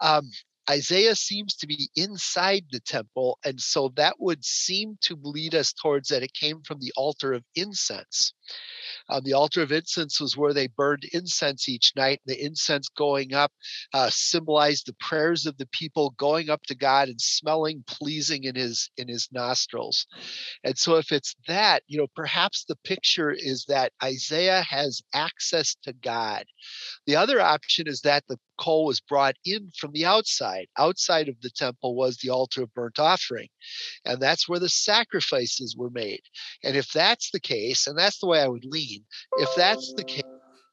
Um, 0.00 0.30
Isaiah 0.68 1.14
seems 1.14 1.54
to 1.56 1.66
be 1.66 1.90
inside 1.94 2.64
the 2.70 2.80
temple. 2.80 3.38
And 3.44 3.60
so 3.60 3.92
that 3.96 4.16
would 4.18 4.44
seem 4.44 4.96
to 5.02 5.16
lead 5.22 5.54
us 5.54 5.72
towards 5.72 6.08
that 6.08 6.22
it 6.22 6.32
came 6.32 6.62
from 6.62 6.80
the 6.80 6.92
altar 6.96 7.32
of 7.32 7.44
incense. 7.54 8.32
Um, 9.08 9.22
the 9.24 9.34
altar 9.34 9.62
of 9.62 9.72
incense 9.72 10.20
was 10.20 10.36
where 10.36 10.52
they 10.52 10.66
burned 10.66 11.04
incense 11.12 11.68
each 11.68 11.92
night. 11.96 12.20
The 12.26 12.42
incense 12.42 12.88
going 12.88 13.34
up 13.34 13.52
uh, 13.92 14.10
symbolized 14.10 14.86
the 14.86 14.96
prayers 14.98 15.46
of 15.46 15.56
the 15.58 15.68
people 15.68 16.14
going 16.18 16.50
up 16.50 16.62
to 16.64 16.74
God 16.74 17.08
and 17.08 17.20
smelling 17.20 17.84
pleasing 17.86 18.44
in 18.44 18.54
his 18.54 18.90
in 18.96 19.08
his 19.08 19.28
nostrils. 19.32 20.06
And 20.64 20.76
so, 20.76 20.96
if 20.96 21.12
it's 21.12 21.36
that, 21.46 21.82
you 21.86 21.98
know, 21.98 22.08
perhaps 22.14 22.64
the 22.64 22.76
picture 22.84 23.30
is 23.30 23.64
that 23.68 23.92
Isaiah 24.02 24.62
has 24.62 25.02
access 25.14 25.76
to 25.84 25.92
God. 25.92 26.44
The 27.06 27.16
other 27.16 27.40
option 27.40 27.86
is 27.86 28.00
that 28.00 28.24
the 28.28 28.38
coal 28.58 28.86
was 28.86 29.00
brought 29.00 29.36
in 29.44 29.70
from 29.78 29.92
the 29.92 30.04
outside. 30.04 30.66
Outside 30.78 31.28
of 31.28 31.40
the 31.40 31.50
temple 31.50 31.94
was 31.94 32.18
the 32.18 32.30
altar 32.30 32.62
of 32.62 32.74
burnt 32.74 32.98
offering, 32.98 33.48
and 34.04 34.20
that's 34.20 34.48
where 34.48 34.60
the 34.60 34.68
sacrifices 34.68 35.76
were 35.76 35.90
made. 35.90 36.22
And 36.64 36.76
if 36.76 36.92
that's 36.92 37.30
the 37.30 37.40
case, 37.40 37.86
and 37.86 37.98
that's 37.98 38.18
the 38.18 38.26
way 38.26 38.40
I 38.40 38.48
would 38.48 38.64
lean, 38.64 39.04
if 39.38 39.54
that's 39.54 39.94
the 39.96 40.04
case, 40.04 40.22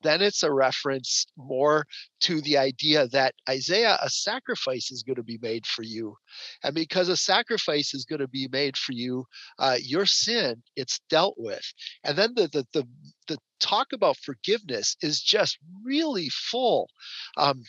then 0.04 0.22
it's 0.22 0.44
a 0.44 0.52
reference 0.52 1.26
more 1.38 1.86
to 2.22 2.42
the 2.42 2.58
idea 2.58 3.08
that 3.10 3.34
Isaiah, 3.50 3.98
a 4.02 4.10
sacrifice 4.10 4.92
is 4.92 5.04
going 5.04 5.16
to 5.16 5.24
be 5.24 5.40
made 5.42 5.66
for 5.66 5.84
you. 5.84 6.16
And 6.64 6.76
because 6.76 7.10
a 7.10 7.18
sacrifice 7.18 7.94
is 7.94 8.06
going 8.06 8.20
to 8.22 8.28
be 8.28 8.48
made 8.52 8.78
for 8.78 8.92
you, 8.92 9.26
uh, 9.60 9.78
your 9.82 10.06
sin, 10.06 10.62
it's 10.76 11.00
dealt 11.10 11.36
with. 11.38 11.64
And 12.04 12.18
then 12.18 12.34
the, 12.36 12.50
the, 12.52 12.66
the, 12.74 12.88
the 13.28 13.38
talk 13.60 13.88
about 13.94 14.18
forgiveness 14.18 14.96
is 15.02 15.22
just 15.22 15.58
really 15.84 16.30
full. 16.30 16.90
Um, 17.38 17.64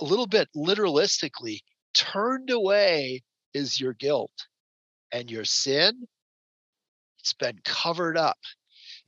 a 0.00 0.04
little 0.04 0.26
bit 0.26 0.48
literalistically, 0.56 1.60
turned 1.94 2.50
away 2.50 3.22
is 3.54 3.80
your 3.80 3.94
guilt 3.94 4.32
and 5.12 5.30
your 5.30 5.44
sin, 5.44 6.06
it's 7.18 7.32
been 7.32 7.58
covered 7.64 8.16
up. 8.16 8.38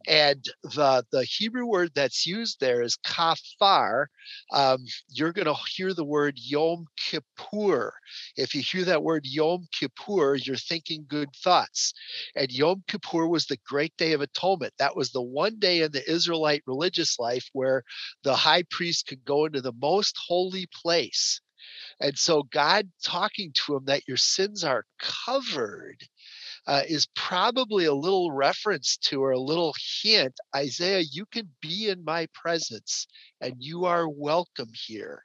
And 0.07 0.45
the, 0.63 1.05
the 1.13 1.25
Hebrew 1.25 1.67
word 1.67 1.91
that's 1.95 2.27
used 2.27 2.61
there 2.61 2.83
is 2.83 2.97
kafar. 3.05 4.07
Um, 4.53 4.85
you're 5.09 5.33
going 5.33 5.47
to 5.47 5.55
hear 5.75 5.93
the 5.95 6.05
word 6.05 6.35
Yom 6.37 6.87
Kippur. 6.97 7.93
If 8.37 8.55
you 8.55 8.63
hear 8.63 8.85
that 8.85 9.03
word 9.03 9.27
Yom 9.27 9.67
Kippur, 9.73 10.37
you're 10.37 10.57
thinking 10.57 11.05
good 11.09 11.29
thoughts. 11.37 11.93
And 12.37 12.51
Yom 12.51 12.85
Kippur 12.89 13.29
was 13.29 13.47
the 13.47 13.59
great 13.67 13.97
day 13.97 14.13
of 14.13 14.21
atonement. 14.21 14.75
That 14.79 14.97
was 14.97 15.11
the 15.11 15.23
one 15.23 15.59
day 15.59 15.83
in 15.83 15.93
the 15.93 16.09
Israelite 16.11 16.63
religious 16.67 17.19
life 17.19 17.49
where 17.53 17.83
the 18.23 18.37
high 18.37 18.65
priest 18.71 19.07
could 19.07 19.25
go 19.25 19.47
into 19.47 19.61
the 19.61 19.75
most 19.81 20.17
holy 20.27 20.69
place. 20.73 21.41
And 22.01 22.17
so 22.19 22.45
God 22.45 22.91
talking 23.05 23.53
to 23.67 23.77
him 23.77 23.87
that 23.87 24.07
your 24.09 24.17
sins 24.19 24.65
are 24.65 24.85
covered 25.01 25.99
uh, 26.69 26.83
is 26.87 27.09
probably 27.15 27.87
a 27.87 27.95
little 27.95 28.31
reference 28.31 28.99
to 28.99 29.23
or 29.23 29.31
a 29.31 29.41
little 29.41 29.75
hint 30.03 30.39
Isaiah, 30.55 31.03
you 31.11 31.25
can 31.33 31.49
be 31.63 31.89
in 31.89 32.05
my 32.05 32.29
presence 32.35 33.07
and 33.41 33.55
you 33.59 33.87
are 33.87 34.07
welcome 34.07 34.69
here. 34.75 35.25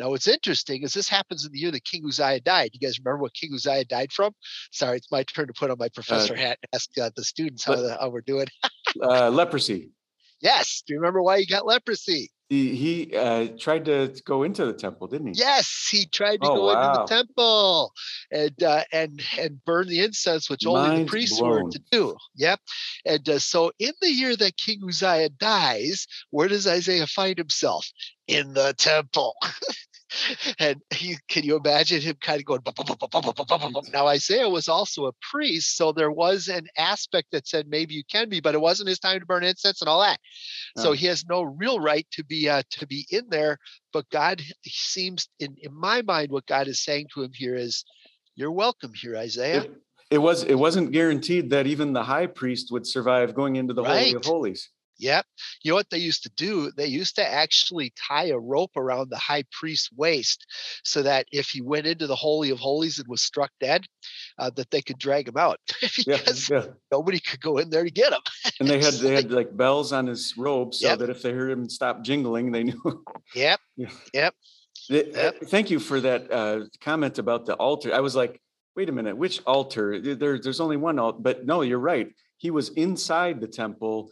Now, 0.00 0.10
what's 0.10 0.26
interesting 0.26 0.82
is 0.82 0.92
this 0.92 1.08
happens 1.08 1.46
in 1.46 1.52
the 1.52 1.60
year 1.60 1.70
that 1.70 1.84
King 1.84 2.02
Uzziah 2.06 2.40
died. 2.40 2.70
You 2.72 2.80
guys 2.80 2.98
remember 2.98 3.22
what 3.22 3.34
King 3.34 3.50
Uzziah 3.54 3.84
died 3.84 4.12
from? 4.12 4.32
Sorry, 4.72 4.96
it's 4.96 5.12
my 5.12 5.22
turn 5.22 5.46
to 5.46 5.52
put 5.52 5.70
on 5.70 5.76
my 5.78 5.86
uh, 5.86 5.90
professor 5.94 6.34
uh, 6.34 6.38
hat 6.38 6.58
and 6.62 6.68
ask 6.74 6.90
uh, 6.98 7.10
the 7.14 7.24
students 7.24 7.64
how, 7.64 7.76
the, 7.76 7.96
how 8.00 8.08
we're 8.08 8.22
doing. 8.22 8.48
uh, 9.00 9.30
leprosy. 9.30 9.90
Yes. 10.40 10.82
Do 10.86 10.94
you 10.94 11.00
remember 11.00 11.22
why 11.22 11.38
he 11.40 11.46
got 11.46 11.66
leprosy? 11.66 12.30
He, 12.50 12.74
he 12.74 13.16
uh, 13.16 13.46
tried 13.60 13.84
to 13.84 14.12
go 14.24 14.42
into 14.42 14.66
the 14.66 14.72
temple, 14.72 15.06
didn't 15.06 15.28
he? 15.28 15.32
Yes, 15.36 15.88
he 15.88 16.06
tried 16.06 16.42
to 16.42 16.50
oh, 16.50 16.54
go 16.56 16.66
wow. 16.66 16.90
into 16.90 16.98
the 16.98 17.06
temple 17.06 17.92
and 18.32 18.60
uh, 18.60 18.82
and 18.92 19.22
and 19.38 19.64
burn 19.64 19.86
the 19.86 20.00
incense, 20.00 20.50
which 20.50 20.66
Mind 20.66 20.76
only 20.76 21.04
the 21.04 21.08
priests 21.08 21.38
blown. 21.38 21.64
were 21.64 21.70
to 21.70 21.80
do. 21.92 22.16
Yep. 22.34 22.58
And 23.06 23.28
uh, 23.28 23.38
so, 23.38 23.70
in 23.78 23.92
the 24.00 24.10
year 24.10 24.34
that 24.34 24.56
King 24.56 24.80
Uzziah 24.84 25.28
dies, 25.28 26.08
where 26.30 26.48
does 26.48 26.66
Isaiah 26.66 27.06
find 27.06 27.38
himself? 27.38 27.88
In 28.26 28.52
the 28.54 28.74
temple. 28.76 29.36
and 30.58 30.80
he 30.90 31.16
can 31.28 31.44
you 31.44 31.56
imagine 31.56 32.00
him 32.00 32.16
kind 32.20 32.40
of 32.40 32.46
going 32.46 32.60
now 33.92 34.06
isaiah 34.06 34.48
was 34.48 34.68
also 34.68 35.06
a 35.06 35.12
priest 35.30 35.76
so 35.76 35.92
there 35.92 36.10
was 36.10 36.48
an 36.48 36.66
aspect 36.76 37.28
that 37.32 37.46
said 37.46 37.66
maybe 37.68 37.94
you 37.94 38.02
can 38.10 38.28
be 38.28 38.40
but 38.40 38.54
it 38.54 38.60
wasn't 38.60 38.88
his 38.88 38.98
time 38.98 39.20
to 39.20 39.26
burn 39.26 39.44
incense 39.44 39.80
and 39.80 39.88
all 39.88 40.00
that. 40.00 40.18
So 40.76 40.92
he 40.92 41.06
has 41.06 41.24
no 41.28 41.42
real 41.42 41.80
right 41.80 42.06
to 42.12 42.24
be 42.24 42.48
uh, 42.48 42.62
to 42.70 42.86
be 42.86 43.06
in 43.10 43.28
there 43.28 43.58
but 43.92 44.08
god 44.10 44.42
seems 44.64 45.28
in 45.38 45.54
in 45.58 45.72
my 45.74 46.02
mind 46.02 46.30
what 46.30 46.46
god 46.46 46.68
is 46.68 46.82
saying 46.82 47.06
to 47.14 47.22
him 47.22 47.32
here 47.34 47.54
is 47.54 47.84
you're 48.34 48.52
welcome 48.52 48.92
here 48.94 49.16
isaiah. 49.16 49.62
It, 49.62 49.72
it 50.10 50.18
was 50.18 50.44
it 50.44 50.54
wasn't 50.54 50.92
guaranteed 50.92 51.50
that 51.50 51.66
even 51.66 51.92
the 51.92 52.02
high 52.02 52.26
priest 52.26 52.72
would 52.72 52.86
survive 52.86 53.34
going 53.34 53.56
into 53.56 53.74
the 53.74 53.82
right. 53.82 54.06
holy 54.06 54.14
of 54.14 54.24
holies 54.24 54.70
Yep. 55.00 55.24
You 55.62 55.70
know 55.70 55.76
what 55.76 55.88
they 55.90 55.98
used 55.98 56.22
to 56.24 56.30
do? 56.36 56.70
They 56.76 56.86
used 56.86 57.16
to 57.16 57.26
actually 57.26 57.92
tie 57.96 58.26
a 58.26 58.38
rope 58.38 58.76
around 58.76 59.08
the 59.08 59.16
high 59.16 59.44
priest's 59.50 59.90
waist 59.92 60.46
so 60.84 61.02
that 61.02 61.26
if 61.32 61.48
he 61.48 61.62
went 61.62 61.86
into 61.86 62.06
the 62.06 62.14
Holy 62.14 62.50
of 62.50 62.58
Holies 62.58 62.98
and 62.98 63.08
was 63.08 63.22
struck 63.22 63.50
dead, 63.60 63.86
uh, 64.38 64.50
that 64.56 64.70
they 64.70 64.82
could 64.82 64.98
drag 64.98 65.26
him 65.26 65.38
out 65.38 65.58
because 65.96 66.48
yeah, 66.50 66.64
yeah. 66.64 66.72
nobody 66.92 67.18
could 67.18 67.40
go 67.40 67.56
in 67.56 67.70
there 67.70 67.84
to 67.84 67.90
get 67.90 68.12
him. 68.12 68.20
and 68.60 68.68
they 68.68 68.80
had 68.84 68.94
they 68.94 69.14
had 69.14 69.32
like 69.32 69.56
bells 69.56 69.92
on 69.92 70.06
his 70.06 70.34
robe 70.36 70.74
so 70.74 70.88
yep. 70.88 70.98
that 70.98 71.10
if 71.10 71.22
they 71.22 71.32
heard 71.32 71.50
him 71.50 71.68
stop 71.68 72.04
jingling, 72.04 72.52
they 72.52 72.64
knew. 72.64 73.04
Yep. 73.34 73.60
yeah. 73.76 73.88
Yep. 74.12 74.34
Yep. 74.88 75.36
Thank 75.44 75.70
you 75.70 75.78
for 75.78 76.00
that 76.00 76.30
uh, 76.30 76.64
comment 76.80 77.18
about 77.18 77.46
the 77.46 77.54
altar. 77.54 77.94
I 77.94 78.00
was 78.00 78.14
like, 78.14 78.40
wait 78.76 78.88
a 78.88 78.92
minute, 78.92 79.16
which 79.16 79.40
altar? 79.46 80.00
There, 80.00 80.38
there's 80.38 80.60
only 80.60 80.76
one 80.76 80.98
altar. 80.98 81.18
But 81.20 81.46
no, 81.46 81.62
you're 81.62 81.78
right. 81.78 82.08
He 82.36 82.50
was 82.50 82.70
inside 82.70 83.40
the 83.40 83.46
temple 83.46 84.10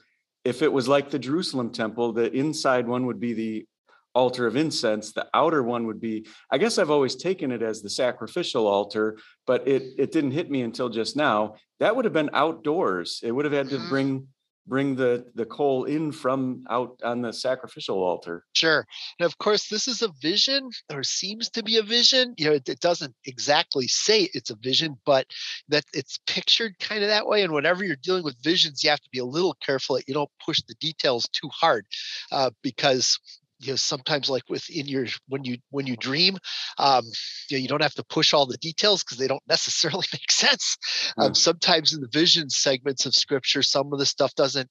if 0.49 0.63
it 0.63 0.73
was 0.73 0.89
like 0.89 1.11
the 1.11 1.19
Jerusalem 1.19 1.71
temple, 1.71 2.13
the 2.15 2.33
inside 2.33 2.89
one 2.89 3.05
would 3.05 3.21
be 3.21 3.35
the 3.35 3.67
altar 4.15 4.47
of 4.47 4.57
incense 4.57 5.13
the 5.13 5.29
outer 5.35 5.63
one 5.63 5.87
would 5.87 6.01
be 6.01 6.27
i 6.51 6.59
guess 6.59 6.79
i've 6.79 6.91
always 6.91 7.15
taken 7.15 7.53
it 7.53 7.63
as 7.63 7.83
the 7.83 7.91
sacrificial 7.91 8.67
altar 8.67 9.17
but 9.47 9.69
it 9.69 9.83
it 9.97 10.11
didn't 10.11 10.33
hit 10.33 10.51
me 10.51 10.63
until 10.63 10.89
just 10.89 11.15
now 11.15 11.55
that 11.79 11.95
would 11.95 12.07
have 12.07 12.15
been 12.15 12.31
outdoors 12.33 13.21
it 13.23 13.31
would 13.31 13.45
have 13.45 13.55
had 13.55 13.69
to 13.69 13.77
mm-hmm. 13.77 13.89
bring 13.91 14.27
bring 14.69 14.95
the 14.95 15.27
the 15.35 15.47
coal 15.47 15.85
in 15.85 16.13
from 16.13 16.65
out 16.71 17.01
on 17.03 17.23
the 17.23 17.33
sacrificial 17.33 18.03
altar. 18.03 18.45
Sure. 18.53 18.87
And 19.19 19.27
of 19.27 19.39
course 19.39 19.69
this 19.69 19.89
is 19.89 20.03
a 20.03 20.13
vision 20.21 20.71
or 20.93 21.03
seems 21.03 21.49
to 21.51 21.63
be 21.63 21.79
a 21.79 21.83
vision. 21.83 22.35
You 22.37 22.47
know 22.47 22.53
it, 22.53 22.69
it, 22.69 22.81
doesn't 22.81 23.15
exactly 23.25 23.89
say 23.89 24.29
it's 24.35 24.51
a 24.51 24.57
vision 24.57 24.97
but 25.05 25.27
that 25.69 25.85
it's 25.93 26.19
pictured 26.27 26.79
kind 26.79 27.03
of 27.03 27.09
that 27.09 27.27
way. 27.27 27.43
And 27.43 27.53
whenever 27.53 27.85
you're 27.85 27.97
dealing 27.97 28.25
with 28.25 28.43
visions 28.43 28.85
you 28.85 28.91
have 28.91 29.01
to 29.01 29.11
be 29.11 29.19
a 29.19 29.25
little 29.25 29.57
careful 29.65 29.97
that 29.97 30.07
you 30.07 30.15
don't 30.15 30.31
push 30.45 30.61
the 30.69 30.75
details 30.75 31.29
too 31.33 31.49
hard 31.49 31.87
uh, 32.31 32.51
because 32.63 33.19
you 33.61 33.73
know 33.73 33.77
sometimes 33.77 34.31
like 34.31 34.45
within 34.49 34.87
your 34.87 35.07
when 35.29 35.45
you 35.45 35.59
when 35.71 35.87
you 35.87 35.97
dream 35.97 36.39
um 36.79 37.05
you 37.51 37.57
know 37.57 37.63
you 37.63 37.69
don't 37.69 37.83
have 37.83 37.95
to 37.95 38.05
push 38.05 38.33
all 38.33 38.47
the 38.47 38.57
details 38.59 39.03
because 39.03 39.19
they 39.19 39.29
don't 39.29 39.43
necessarily 39.49 40.07
make 40.13 40.31
sense. 40.31 40.77
Um, 41.19 41.35
sometimes 41.35 41.93
in 41.93 42.01
the 42.01 42.09
vision 42.13 42.51
segments 42.51 43.07
of 43.07 43.15
scripture 43.15 43.63
some 43.63 43.93
of 43.93 43.99
the 43.99 44.07
stuff 44.07 44.35
doesn't 44.35 44.69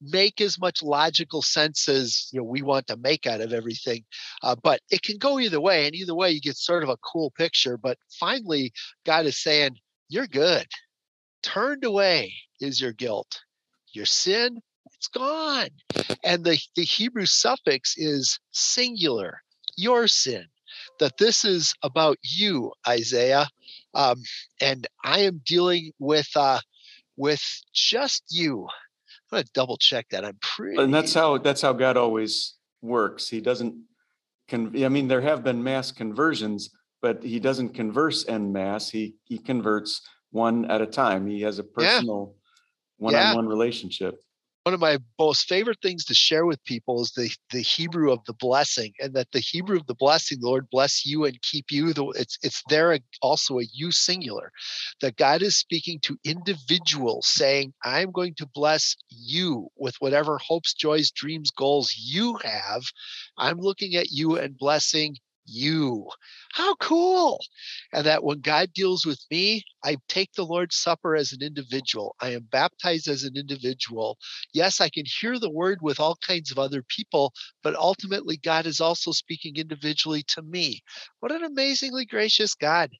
make 0.00 0.40
as 0.40 0.60
much 0.60 0.80
logical 0.80 1.42
sense 1.42 1.88
as 1.88 2.28
you 2.32 2.38
know 2.38 2.44
we 2.44 2.62
want 2.62 2.86
to 2.86 2.96
make 2.96 3.26
out 3.26 3.40
of 3.40 3.52
everything 3.52 4.04
uh, 4.44 4.54
but 4.62 4.80
it 4.90 5.02
can 5.02 5.18
go 5.18 5.40
either 5.40 5.60
way 5.60 5.86
and 5.86 5.94
either 5.96 6.14
way 6.14 6.30
you 6.30 6.40
get 6.40 6.56
sort 6.56 6.84
of 6.84 6.88
a 6.88 6.96
cool 6.98 7.32
picture 7.32 7.76
but 7.76 7.98
finally 8.20 8.72
god 9.04 9.26
is 9.26 9.42
saying 9.42 9.76
you're 10.08 10.26
good. 10.26 10.66
Turned 11.42 11.84
away 11.84 12.32
is 12.60 12.80
your 12.80 12.92
guilt. 12.92 13.42
Your 13.92 14.06
sin 14.06 14.60
it's 14.98 15.08
gone. 15.08 15.68
And 16.24 16.44
the, 16.44 16.58
the 16.74 16.82
Hebrew 16.82 17.26
suffix 17.26 17.96
is 17.96 18.38
singular, 18.50 19.40
your 19.76 20.08
sin, 20.08 20.44
that 20.98 21.18
this 21.18 21.44
is 21.44 21.72
about 21.82 22.18
you, 22.22 22.72
Isaiah. 22.86 23.46
Um, 23.94 24.22
and 24.60 24.86
I 25.04 25.20
am 25.20 25.40
dealing 25.46 25.92
with 25.98 26.28
uh, 26.36 26.60
with 27.16 27.42
just 27.72 28.24
you. 28.30 28.64
I'm 29.30 29.38
gonna 29.38 29.44
double 29.54 29.76
check 29.76 30.06
that. 30.10 30.24
I'm 30.24 30.38
pretty 30.40 30.80
and 30.80 30.92
that's 30.92 31.14
how 31.14 31.38
that's 31.38 31.62
how 31.62 31.72
God 31.72 31.96
always 31.96 32.54
works. 32.82 33.28
He 33.28 33.40
doesn't 33.40 33.74
con- 34.48 34.72
I 34.82 34.88
mean, 34.88 35.08
there 35.08 35.20
have 35.20 35.44
been 35.44 35.62
mass 35.62 35.92
conversions, 35.92 36.70
but 37.02 37.22
he 37.22 37.38
doesn't 37.38 37.70
converse 37.70 38.26
en 38.28 38.52
mass. 38.52 38.90
He 38.90 39.14
he 39.24 39.38
converts 39.38 40.02
one 40.30 40.64
at 40.70 40.82
a 40.82 40.86
time. 40.86 41.26
He 41.26 41.42
has 41.42 41.58
a 41.58 41.64
personal 41.64 42.34
yeah. 42.34 43.04
one-on-one 43.04 43.44
yeah. 43.44 43.50
relationship 43.50 44.22
one 44.68 44.74
of 44.74 44.80
my 44.80 44.98
most 45.18 45.48
favorite 45.48 45.78
things 45.80 46.04
to 46.04 46.12
share 46.12 46.44
with 46.44 46.62
people 46.64 47.00
is 47.00 47.12
the, 47.12 47.30
the 47.52 47.62
Hebrew 47.62 48.12
of 48.12 48.22
the 48.26 48.34
blessing, 48.34 48.92
and 49.00 49.14
that 49.14 49.32
the 49.32 49.40
Hebrew 49.40 49.78
of 49.78 49.86
the 49.86 49.94
blessing, 49.94 50.40
the 50.42 50.46
Lord 50.46 50.68
bless 50.70 51.06
you 51.06 51.24
and 51.24 51.40
keep 51.40 51.70
you. 51.70 51.94
It's 52.14 52.36
it's 52.42 52.62
there 52.68 52.98
also 53.22 53.60
a 53.60 53.66
you 53.72 53.92
singular, 53.92 54.52
that 55.00 55.16
God 55.16 55.40
is 55.40 55.56
speaking 55.56 56.00
to 56.00 56.18
individuals, 56.22 57.28
saying, 57.28 57.72
"I'm 57.82 58.12
going 58.12 58.34
to 58.34 58.46
bless 58.46 58.94
you 59.08 59.68
with 59.74 59.96
whatever 60.00 60.36
hopes, 60.36 60.74
joys, 60.74 61.10
dreams, 61.12 61.50
goals 61.50 61.94
you 61.96 62.38
have. 62.44 62.82
I'm 63.38 63.60
looking 63.60 63.94
at 63.94 64.10
you 64.10 64.36
and 64.36 64.54
blessing 64.58 65.16
you. 65.48 66.08
How 66.52 66.74
cool. 66.76 67.40
And 67.92 68.06
that 68.06 68.22
when 68.24 68.40
God 68.40 68.72
deals 68.74 69.06
with 69.06 69.24
me, 69.30 69.64
I 69.84 69.96
take 70.08 70.32
the 70.34 70.44
Lord's 70.44 70.76
Supper 70.76 71.16
as 71.16 71.32
an 71.32 71.42
individual. 71.42 72.14
I 72.20 72.30
am 72.30 72.48
baptized 72.50 73.08
as 73.08 73.24
an 73.24 73.36
individual. 73.36 74.18
Yes, 74.52 74.80
I 74.80 74.88
can 74.88 75.04
hear 75.06 75.38
the 75.38 75.50
word 75.50 75.78
with 75.82 76.00
all 76.00 76.16
kinds 76.26 76.50
of 76.50 76.58
other 76.58 76.82
people, 76.82 77.32
but 77.62 77.76
ultimately, 77.76 78.36
God 78.36 78.66
is 78.66 78.80
also 78.80 79.12
speaking 79.12 79.56
individually 79.56 80.22
to 80.28 80.42
me. 80.42 80.80
What 81.20 81.32
an 81.32 81.44
amazingly 81.44 82.04
gracious 82.04 82.54
God 82.54 82.90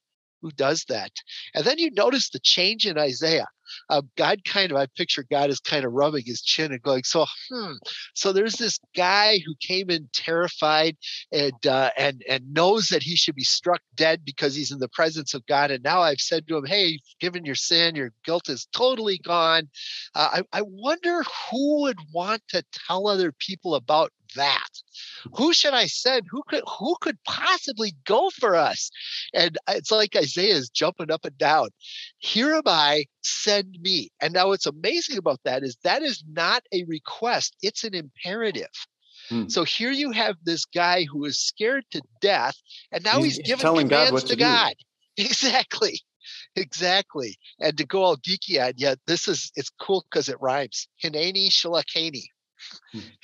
who 0.41 0.51
does 0.51 0.85
that. 0.89 1.11
And 1.53 1.65
then 1.65 1.77
you 1.77 1.91
notice 1.91 2.29
the 2.29 2.39
change 2.39 2.85
in 2.85 2.97
Isaiah. 2.97 3.47
Uh, 3.89 4.01
God 4.17 4.43
kind 4.45 4.71
of, 4.71 4.77
I 4.77 4.87
picture 4.97 5.23
God 5.29 5.49
as 5.49 5.59
kind 5.59 5.85
of 5.85 5.93
rubbing 5.93 6.23
his 6.25 6.41
chin 6.41 6.71
and 6.71 6.81
going, 6.81 7.03
so, 7.03 7.25
hmm. 7.49 7.73
So 8.15 8.33
there's 8.33 8.55
this 8.55 8.79
guy 8.95 9.39
who 9.45 9.53
came 9.61 9.89
in 9.89 10.09
terrified 10.13 10.97
and 11.31 11.67
uh, 11.67 11.91
and 11.97 12.23
and 12.27 12.51
knows 12.51 12.87
that 12.87 13.03
he 13.03 13.15
should 13.15 13.35
be 13.35 13.43
struck 13.43 13.81
dead 13.95 14.21
because 14.25 14.55
he's 14.55 14.71
in 14.71 14.79
the 14.79 14.89
presence 14.89 15.33
of 15.33 15.45
God. 15.45 15.71
And 15.71 15.83
now 15.83 16.01
I've 16.01 16.19
said 16.19 16.47
to 16.47 16.57
him, 16.57 16.65
hey, 16.65 16.99
given 17.19 17.45
your 17.45 17.55
sin, 17.55 17.95
your 17.95 18.11
guilt 18.25 18.49
is 18.49 18.67
totally 18.75 19.19
gone. 19.19 19.69
Uh, 20.15 20.41
I, 20.51 20.59
I 20.59 20.61
wonder 20.65 21.23
who 21.51 21.81
would 21.81 21.99
want 22.13 22.41
to 22.49 22.63
tell 22.87 23.07
other 23.07 23.31
people 23.31 23.75
about 23.75 24.11
that? 24.35 24.69
Who 25.35 25.53
should 25.53 25.73
i 25.73 25.85
send? 25.85 26.25
Who 26.29 26.43
could 26.47 26.63
who 26.79 26.95
could 27.01 27.17
possibly 27.23 27.93
go 28.05 28.29
for 28.29 28.55
us? 28.55 28.91
And 29.33 29.57
it's 29.67 29.91
like 29.91 30.15
isaiah 30.15 30.55
is 30.55 30.69
jumping 30.69 31.11
up 31.11 31.25
and 31.25 31.37
down. 31.37 31.69
Here 32.19 32.53
am 32.53 32.63
i 32.65 33.05
send 33.21 33.77
me. 33.81 34.09
And 34.21 34.33
now 34.33 34.47
what's 34.47 34.65
amazing 34.65 35.17
about 35.17 35.39
that 35.43 35.63
is 35.63 35.77
that 35.83 36.01
is 36.01 36.23
not 36.27 36.63
a 36.73 36.83
request 36.85 37.55
it's 37.61 37.83
an 37.83 37.93
imperative. 37.93 38.67
Hmm. 39.27 39.47
so 39.47 39.63
here 39.63 39.91
you 39.91 40.09
have 40.11 40.37
this 40.43 40.65
guy 40.65 41.03
who 41.03 41.25
is 41.25 41.37
scared 41.37 41.83
to 41.91 42.01
death 42.19 42.55
and 42.91 43.03
now 43.03 43.21
he's, 43.21 43.35
he's 43.35 43.45
giving 43.45 43.61
telling 43.61 43.87
commands 43.87 44.11
god 44.11 44.21
to, 44.21 44.27
to 44.27 44.35
god. 44.35 44.73
Exactly. 45.17 45.99
Exactly. 46.55 47.37
And 47.59 47.77
to 47.77 47.85
go 47.85 48.03
all 48.03 48.17
geeky 48.17 48.65
on 48.65 48.73
yeah, 48.77 48.95
this 49.07 49.27
is 49.27 49.51
it's 49.55 49.69
cool 49.69 50.05
because 50.09 50.29
it 50.29 50.37
rhymes. 50.39 50.87
Hineni 51.03 51.49
Shilakani. 51.49 52.23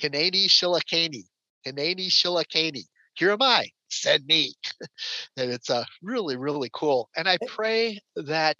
Hineni 0.02 0.46
Shilakani. 0.46 1.24
Hineni 1.66 2.08
Shilakani. 2.08 2.84
Here 3.14 3.32
am 3.32 3.42
I. 3.42 3.68
Send 3.88 4.26
me. 4.26 4.54
and 5.36 5.50
it's 5.50 5.70
uh, 5.70 5.84
really, 6.02 6.36
really 6.36 6.70
cool. 6.72 7.08
And 7.16 7.28
I 7.28 7.34
eh 7.34 7.46
pray 7.46 8.00
that 8.16 8.56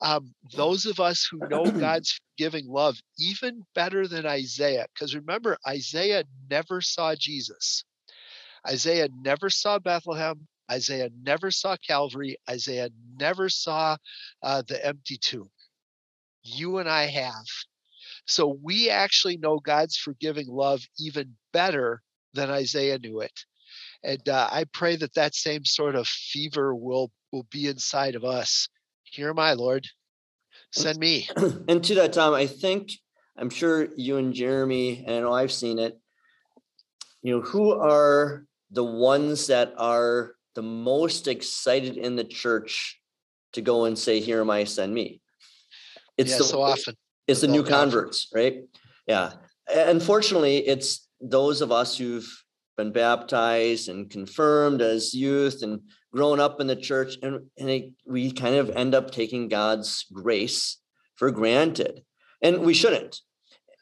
um, 0.00 0.34
those 0.56 0.86
of 0.86 1.00
us 1.00 1.28
who 1.30 1.42
know 1.48 1.72
God's 1.78 2.20
giving 2.36 2.66
love 2.68 2.96
even 3.18 3.64
better 3.74 4.06
than 4.06 4.26
Isaiah, 4.26 4.86
because 4.94 5.14
remember, 5.14 5.58
Isaiah 5.66 6.24
never 6.50 6.80
saw 6.80 7.14
Jesus. 7.14 7.84
Isaiah 8.66 9.08
never 9.22 9.50
saw 9.50 9.78
Bethlehem. 9.78 10.46
Isaiah 10.70 11.10
never 11.22 11.50
saw 11.50 11.76
Calvary. 11.76 12.36
Isaiah 12.48 12.90
never 13.18 13.48
saw 13.48 13.96
uh, 14.42 14.62
the 14.68 14.84
empty 14.84 15.16
tomb. 15.16 15.50
You 16.42 16.78
and 16.78 16.88
I 16.88 17.06
have. 17.06 17.46
So 18.28 18.58
we 18.62 18.90
actually 18.90 19.38
know 19.38 19.58
God's 19.58 19.96
forgiving 19.96 20.46
love 20.48 20.82
even 20.98 21.34
better 21.52 22.02
than 22.34 22.50
Isaiah 22.50 22.98
knew 22.98 23.20
it. 23.20 23.32
And 24.04 24.28
uh, 24.28 24.48
I 24.52 24.64
pray 24.72 24.96
that 24.96 25.14
that 25.14 25.34
same 25.34 25.64
sort 25.64 25.96
of 25.96 26.06
fever 26.06 26.74
will 26.74 27.10
will 27.32 27.46
be 27.50 27.66
inside 27.66 28.14
of 28.14 28.24
us. 28.24 28.68
Here 29.02 29.34
my 29.34 29.54
Lord. 29.54 29.86
Send 30.70 30.98
me. 30.98 31.28
And 31.68 31.82
to 31.84 31.94
that, 31.96 32.12
Tom, 32.12 32.34
I 32.34 32.46
think 32.46 32.92
I'm 33.36 33.50
sure 33.50 33.88
you 33.96 34.18
and 34.18 34.34
Jeremy, 34.34 35.04
and 35.06 35.16
I 35.16 35.20
know 35.20 35.32
I've 35.32 35.52
seen 35.52 35.78
it. 35.78 35.98
You 37.22 37.36
know, 37.36 37.42
who 37.42 37.72
are 37.72 38.44
the 38.70 38.84
ones 38.84 39.46
that 39.48 39.72
are 39.78 40.32
the 40.54 40.62
most 40.62 41.28
excited 41.28 41.96
in 41.96 42.16
the 42.16 42.24
church 42.24 43.00
to 43.52 43.62
go 43.62 43.86
and 43.86 43.98
say, 43.98 44.20
"Here 44.20 44.40
am 44.40 44.50
I, 44.50 44.64
send 44.64 44.92
me"? 44.92 45.20
It's 46.16 46.32
yeah, 46.32 46.38
the, 46.38 46.44
so 46.44 46.62
often. 46.62 46.94
It's 47.28 47.42
the 47.42 47.48
new 47.48 47.62
converts, 47.62 48.28
right? 48.34 48.62
Yeah. 49.06 49.32
Unfortunately, 49.72 50.66
it's 50.66 51.06
those 51.20 51.60
of 51.60 51.70
us 51.70 51.96
who've 51.96 52.26
been 52.78 52.90
baptized 52.90 53.90
and 53.90 54.08
confirmed 54.08 54.80
as 54.80 55.12
youth 55.12 55.62
and 55.62 55.80
grown 56.10 56.40
up 56.40 56.58
in 56.60 56.66
the 56.66 56.76
church, 56.76 57.16
and, 57.22 57.40
and 57.58 57.68
it, 57.68 57.92
we 58.06 58.32
kind 58.32 58.54
of 58.56 58.70
end 58.70 58.94
up 58.94 59.10
taking 59.10 59.48
God's 59.48 60.06
grace 60.10 60.78
for 61.16 61.30
granted. 61.30 62.02
And 62.40 62.60
we 62.60 62.72
shouldn't. 62.72 63.20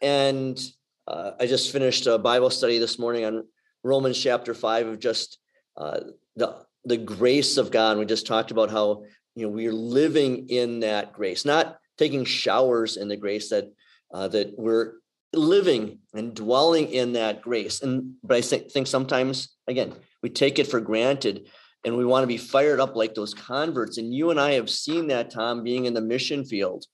And 0.03 0.61
uh, 1.07 1.33
I 1.39 1.47
just 1.47 1.71
finished 1.73 2.07
a 2.07 2.19
Bible 2.19 2.51
study 2.51 2.79
this 2.79 2.99
morning 2.99 3.25
on 3.25 3.45
Romans 3.85 4.21
chapter 4.21 4.55
five 4.55 4.89
of 4.89 4.99
just 4.99 5.39
uh, 5.77 6.01
the 6.35 6.65
the 6.85 6.97
grace 6.97 7.59
of 7.59 7.71
God. 7.71 7.99
We 7.99 8.07
just 8.07 8.27
talked 8.27 8.51
about 8.51 8.71
how 8.71 9.05
you 9.35 9.47
know 9.47 9.53
we're 9.53 9.73
living 9.73 10.49
in 10.49 10.81
that 10.81 11.13
grace, 11.13 11.45
not 11.45 11.79
taking 11.99 12.25
showers 12.25 12.97
in 12.97 13.09
the 13.09 13.17
grace 13.17 13.51
that 13.51 13.73
uh, 14.13 14.29
that 14.29 14.55
we're 14.59 14.95
living 15.33 15.99
and 16.15 16.35
dwelling 16.35 16.89
in 16.89 17.13
that 17.15 17.43
grace. 17.43 17.83
And 17.83 18.15
but 18.23 18.37
I 18.37 18.41
think, 18.41 18.71
think 18.71 18.87
sometimes 18.87 19.57
again 19.67 19.95
we 20.23 20.31
take 20.31 20.59
it 20.59 20.67
for 20.67 20.81
granted 20.81 21.49
and 21.85 21.97
we 21.97 22.05
want 22.05 22.25
to 22.25 22.29
be 22.29 22.37
fired 22.37 22.81
up 22.81 22.97
like 22.97 23.15
those 23.15 23.33
converts. 23.33 23.97
And 23.97 24.13
you 24.13 24.31
and 24.31 24.41
I 24.41 24.53
have 24.53 24.69
seen 24.69 25.07
that, 25.07 25.31
Tom, 25.31 25.63
being 25.63 25.85
in 25.85 25.95
the 25.95 26.01
mission 26.01 26.45
field 26.45 26.85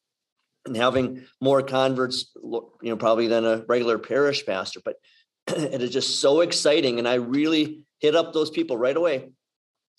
and 0.66 0.76
having 0.76 1.24
more 1.40 1.62
converts, 1.62 2.30
you 2.42 2.70
know, 2.82 2.96
probably 2.96 3.26
than 3.26 3.46
a 3.46 3.64
regular 3.68 3.98
parish 3.98 4.44
pastor. 4.44 4.80
But 4.84 4.96
it 5.46 5.82
is 5.82 5.90
just 5.90 6.20
so 6.20 6.40
exciting. 6.40 6.98
And 6.98 7.08
I 7.08 7.14
really 7.14 7.86
hit 8.00 8.14
up 8.14 8.32
those 8.32 8.50
people 8.50 8.76
right 8.76 8.96
away. 8.96 9.30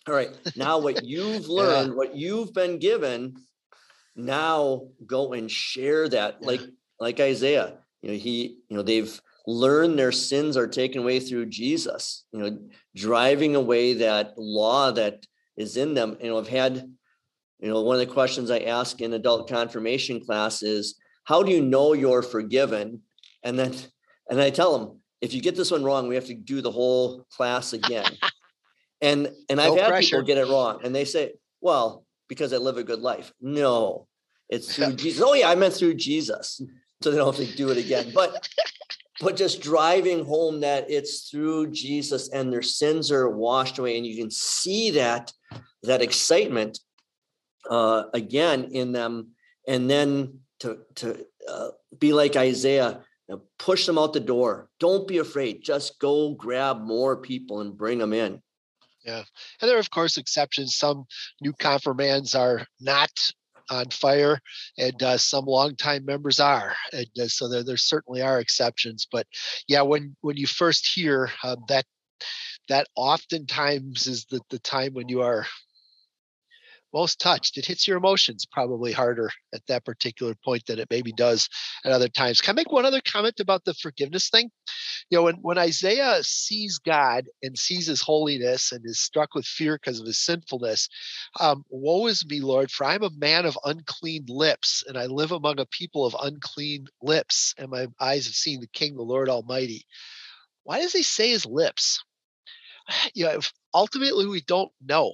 All 0.08 0.14
right, 0.14 0.30
now 0.56 0.80
what 0.80 1.06
you've 1.06 1.48
learned, 1.48 1.90
yeah. 1.90 1.96
what 1.96 2.16
you've 2.16 2.54
been 2.54 2.78
given, 2.78 3.36
now 4.16 4.88
go 5.06 5.34
and 5.34 5.50
share 5.50 6.08
that 6.10 6.38
yeah. 6.42 6.48
like 6.48 6.62
like 7.00 7.20
isaiah 7.20 7.78
you 8.02 8.12
know 8.12 8.18
he 8.18 8.60
you 8.70 8.78
know 8.78 8.84
they've 8.84 9.20
learned 9.46 9.98
their 9.98 10.12
sins 10.12 10.56
are 10.56 10.68
taken 10.68 11.02
away 11.02 11.20
through 11.20 11.46
jesus 11.46 12.26
you 12.32 12.40
know 12.40 12.58
driving 12.96 13.56
away 13.56 13.94
that 13.94 14.34
law 14.38 14.92
that 14.92 15.26
is 15.58 15.78
in 15.78 15.94
them 15.94 16.16
you 16.22 16.30
know 16.30 16.38
i've 16.38 16.48
had 16.48 16.88
you 17.60 17.70
know 17.70 17.82
one 17.82 18.00
of 18.00 18.08
the 18.08 18.14
questions 18.14 18.52
i 18.52 18.60
ask 18.60 19.02
in 19.02 19.14
adult 19.14 19.50
confirmation 19.50 20.24
class 20.24 20.62
is 20.62 20.96
how 21.24 21.42
do 21.42 21.52
you 21.52 21.62
know 21.62 21.94
you're 21.94 22.22
forgiven 22.22 23.02
and 23.44 23.58
then 23.58 23.74
and 24.30 24.40
i 24.40 24.50
tell 24.50 24.78
them 24.78 25.00
if 25.22 25.34
you 25.34 25.42
get 25.42 25.56
this 25.56 25.72
one 25.72 25.84
wrong 25.84 26.08
we 26.08 26.16
have 26.16 26.26
to 26.26 26.36
do 26.36 26.62
the 26.62 26.72
whole 26.72 27.26
class 27.36 27.74
again 27.74 28.12
and 29.02 29.30
and 29.50 29.60
i've 29.60 29.78
had 29.78 29.88
pressure. 29.88 30.18
people 30.18 30.28
get 30.28 30.38
it 30.38 30.48
wrong 30.48 30.80
and 30.84 30.94
they 30.94 31.06
say 31.06 31.32
well 31.62 32.06
because 32.34 32.54
I 32.54 32.58
live 32.58 32.78
a 32.78 32.84
good 32.84 33.02
life. 33.02 33.32
No, 33.40 34.08
it's 34.50 34.76
through 34.76 34.94
Jesus. 35.04 35.24
Oh 35.26 35.34
yeah, 35.34 35.50
I 35.50 35.56
meant 35.56 35.74
through 35.74 35.96
Jesus. 35.96 36.62
So 37.02 37.12
they 37.12 37.18
don't 37.18 37.36
have 37.36 37.48
to 37.48 37.56
do 37.56 37.70
it 37.70 37.78
again. 37.78 38.12
But 38.14 38.48
but 39.22 39.36
just 39.36 39.62
driving 39.62 40.26
home 40.26 40.62
that 40.62 40.90
it's 40.90 41.30
through 41.30 41.72
Jesus 41.72 42.30
and 42.30 42.52
their 42.52 42.62
sins 42.62 43.12
are 43.12 43.30
washed 43.30 43.78
away, 43.78 43.98
and 43.98 44.06
you 44.06 44.18
can 44.18 44.32
see 44.32 44.92
that 44.92 45.32
that 45.84 46.02
excitement 46.02 46.80
uh, 47.70 48.06
again 48.14 48.70
in 48.72 48.92
them, 48.92 49.32
and 49.68 49.90
then 49.90 50.40
to 50.60 50.80
to 50.96 51.26
uh, 51.48 51.70
be 52.00 52.14
like 52.14 52.36
Isaiah, 52.36 53.02
you 53.28 53.36
know, 53.36 53.42
push 53.60 53.86
them 53.86 53.98
out 53.98 54.14
the 54.14 54.20
door. 54.20 54.70
Don't 54.80 55.08
be 55.08 55.20
afraid. 55.20 55.64
Just 55.64 56.00
go 56.00 56.34
grab 56.34 56.82
more 56.82 57.18
people 57.18 57.62
and 57.62 57.78
bring 57.78 58.00
them 58.00 58.14
in. 58.14 58.42
Yeah. 59.04 59.24
And 59.62 59.70
there 59.70 59.76
are, 59.76 59.82
of 59.82 59.90
course, 59.92 60.18
exceptions. 60.18 60.76
Some 60.76 61.06
new 61.42 61.54
confirmands 61.54 62.36
are 62.36 62.66
not 62.80 63.12
on 63.70 63.90
fire, 63.90 64.40
and 64.78 65.02
uh, 65.02 65.18
some 65.18 65.46
longtime 65.46 66.06
members 66.06 66.40
are. 66.40 66.74
And 66.92 67.08
uh, 67.20 67.28
so 67.28 67.48
there, 67.48 67.64
there 67.64 67.78
certainly 67.78 68.22
are 68.22 68.40
exceptions. 68.40 69.08
But 69.12 69.28
yeah, 69.68 69.82
when 69.82 70.16
when 70.22 70.38
you 70.38 70.48
first 70.48 70.88
hear 70.88 71.30
uh, 71.44 71.56
that, 71.68 71.86
that 72.70 72.88
oftentimes 72.96 74.08
is 74.08 74.26
the, 74.26 74.42
the 74.50 74.60
time 74.60 74.94
when 74.94 75.10
you 75.10 75.22
are 75.22 75.46
most 76.94 77.20
touched. 77.20 77.58
It 77.58 77.66
hits 77.66 77.88
your 77.88 77.98
emotions 77.98 78.46
probably 78.46 78.92
harder 78.92 79.30
at 79.54 79.66
that 79.68 79.86
particular 79.86 80.36
point 80.44 80.66
than 80.68 80.80
it 80.80 80.88
maybe 80.90 81.12
does 81.12 81.50
at 81.84 81.92
other 81.92 82.08
times. 82.08 82.42
Can 82.42 82.52
I 82.54 82.56
make 82.56 82.72
one 82.72 82.86
other 82.86 83.02
comment 83.02 83.40
about 83.40 83.66
the 83.66 83.74
forgiveness 83.74 84.30
thing? 84.30 84.50
You 85.10 85.18
know, 85.18 85.24
when, 85.24 85.36
when 85.36 85.58
Isaiah 85.58 86.20
sees 86.22 86.80
God 86.80 87.26
and 87.42 87.58
sees 87.58 87.88
his 87.88 88.02
holiness 88.02 88.72
and 88.72 88.86
is 88.86 89.00
struck 89.00 89.36
with 89.36 89.46
fear 89.46 89.76
because 89.76 90.00
of 90.00 90.06
his 90.06 90.24
sinfulness, 90.24 90.88
um, 91.40 91.64
woe 91.70 92.08
is 92.08 92.26
me, 92.26 92.40
Lord, 92.40 92.72
for 92.72 92.86
I'm 92.86 93.04
a 93.04 93.10
man 93.18 93.46
of 93.46 93.58
unclean 93.66 94.26
lips, 94.28 94.84
and 94.88 94.98
I 94.98 95.08
live 95.08 95.32
among 95.32 95.60
a 95.60 95.66
people 95.66 96.06
of 96.06 96.16
unclean 96.22 96.88
lips, 97.02 97.54
and 97.58 97.70
my 97.70 97.88
eyes 98.00 98.26
have 98.26 98.36
seen 98.36 98.60
the 98.60 98.68
King, 98.68 98.96
the 98.96 99.04
Lord 99.04 99.30
Almighty. 99.30 99.86
Why 100.64 100.80
does 100.80 100.94
he 100.94 101.04
say 101.04 101.30
his 101.30 101.46
lips? 101.46 102.04
You 103.14 103.26
know, 103.26 103.40
ultimately 103.74 104.28
we 104.28 104.42
don't 104.42 104.72
know 104.86 105.14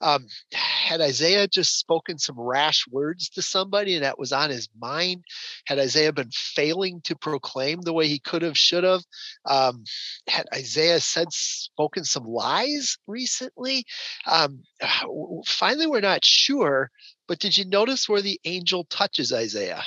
Um, 0.00 0.26
had 0.52 1.00
Isaiah 1.00 1.48
just 1.48 1.78
spoken 1.78 2.18
some 2.18 2.38
rash 2.38 2.84
words 2.90 3.28
to 3.30 3.42
somebody 3.42 3.94
and 3.94 4.04
that 4.04 4.18
was 4.18 4.32
on 4.32 4.50
his 4.50 4.68
mind? 4.78 5.24
Had 5.66 5.78
Isaiah 5.78 6.12
been 6.12 6.30
failing 6.32 7.00
to 7.02 7.16
proclaim 7.16 7.80
the 7.80 7.92
way 7.92 8.06
he 8.06 8.18
could 8.18 8.42
have, 8.42 8.58
should 8.58 8.84
have? 8.84 9.02
Um, 9.46 9.84
had 10.28 10.46
Isaiah 10.54 11.00
said, 11.00 11.32
spoken 11.32 12.04
some 12.04 12.24
lies 12.24 12.98
recently? 13.06 13.84
Um, 14.26 14.62
finally, 15.46 15.86
we're 15.86 16.00
not 16.00 16.24
sure, 16.24 16.90
but 17.26 17.38
did 17.38 17.56
you 17.56 17.64
notice 17.64 18.08
where 18.08 18.22
the 18.22 18.40
angel 18.44 18.84
touches 18.84 19.32
Isaiah? 19.32 19.82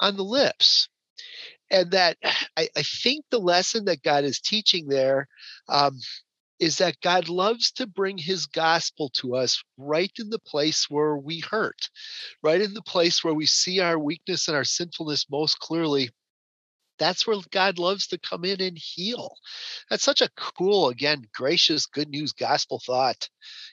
On 0.00 0.16
the 0.16 0.24
lips 0.24 0.88
and 1.70 1.90
that 1.90 2.16
I, 2.56 2.68
I, 2.76 2.82
think 2.82 3.24
the 3.30 3.38
lesson 3.38 3.84
that 3.86 4.02
God 4.02 4.24
is 4.24 4.40
teaching 4.40 4.88
there 4.88 5.28
um, 5.68 5.98
is 6.58 6.78
that 6.78 7.00
God 7.00 7.28
loves 7.28 7.70
to 7.72 7.86
bring 7.86 8.18
his 8.18 8.46
gospel 8.46 9.10
to 9.14 9.36
us 9.36 9.62
right 9.76 10.12
in 10.18 10.30
the 10.30 10.38
place 10.38 10.86
where 10.88 11.16
we 11.16 11.40
hurt, 11.40 11.88
right 12.42 12.60
in 12.60 12.74
the 12.74 12.82
place 12.82 13.22
where 13.22 13.34
we 13.34 13.46
see 13.46 13.80
our 13.80 13.98
weakness 13.98 14.48
and 14.48 14.56
our 14.56 14.64
sinfulness 14.64 15.26
most 15.30 15.58
clearly. 15.58 16.10
That's 16.98 17.26
where 17.26 17.36
God 17.50 17.78
loves 17.78 18.06
to 18.06 18.18
come 18.18 18.46
in 18.46 18.62
and 18.62 18.78
heal. 18.78 19.34
That's 19.90 20.02
such 20.02 20.22
a 20.22 20.30
cool, 20.36 20.88
again, 20.88 21.24
gracious, 21.34 21.84
good 21.84 22.08
news 22.08 22.32
gospel 22.32 22.80
thought. 22.84 23.28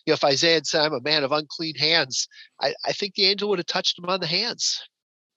You 0.05 0.11
know, 0.11 0.15
if 0.15 0.23
Isaiah 0.25 0.55
had 0.55 0.67
said, 0.67 0.81
I'm 0.81 0.93
a 0.93 1.01
man 1.01 1.23
of 1.23 1.31
unclean 1.31 1.75
hands, 1.75 2.27
I, 2.59 2.75
I 2.85 2.91
think 2.91 3.15
the 3.15 3.27
angel 3.27 3.47
would 3.49 3.59
have 3.59 3.65
touched 3.65 3.97
him 3.97 4.09
on 4.09 4.19
the 4.19 4.27
hands 4.27 4.81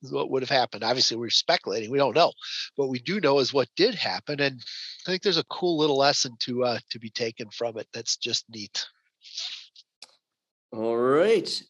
what 0.01 0.29
would 0.29 0.43
have 0.43 0.49
happened. 0.49 0.83
Obviously, 0.83 1.17
we're 1.17 1.29
speculating; 1.29 1.91
we 1.91 1.97
don't 1.97 2.15
know. 2.15 2.31
What 2.75 2.89
we 2.89 2.99
do 2.99 3.19
know 3.19 3.39
is 3.39 3.53
what 3.53 3.69
did 3.75 3.95
happen, 3.95 4.39
and 4.39 4.61
I 5.05 5.11
think 5.11 5.21
there's 5.21 5.37
a 5.37 5.45
cool 5.45 5.77
little 5.77 5.97
lesson 5.97 6.33
to 6.41 6.63
uh, 6.63 6.79
to 6.91 6.99
be 6.99 7.09
taken 7.09 7.49
from 7.49 7.77
it. 7.77 7.87
That's 7.93 8.17
just 8.17 8.45
neat. 8.49 8.85
All 10.71 10.97
right, 10.97 11.63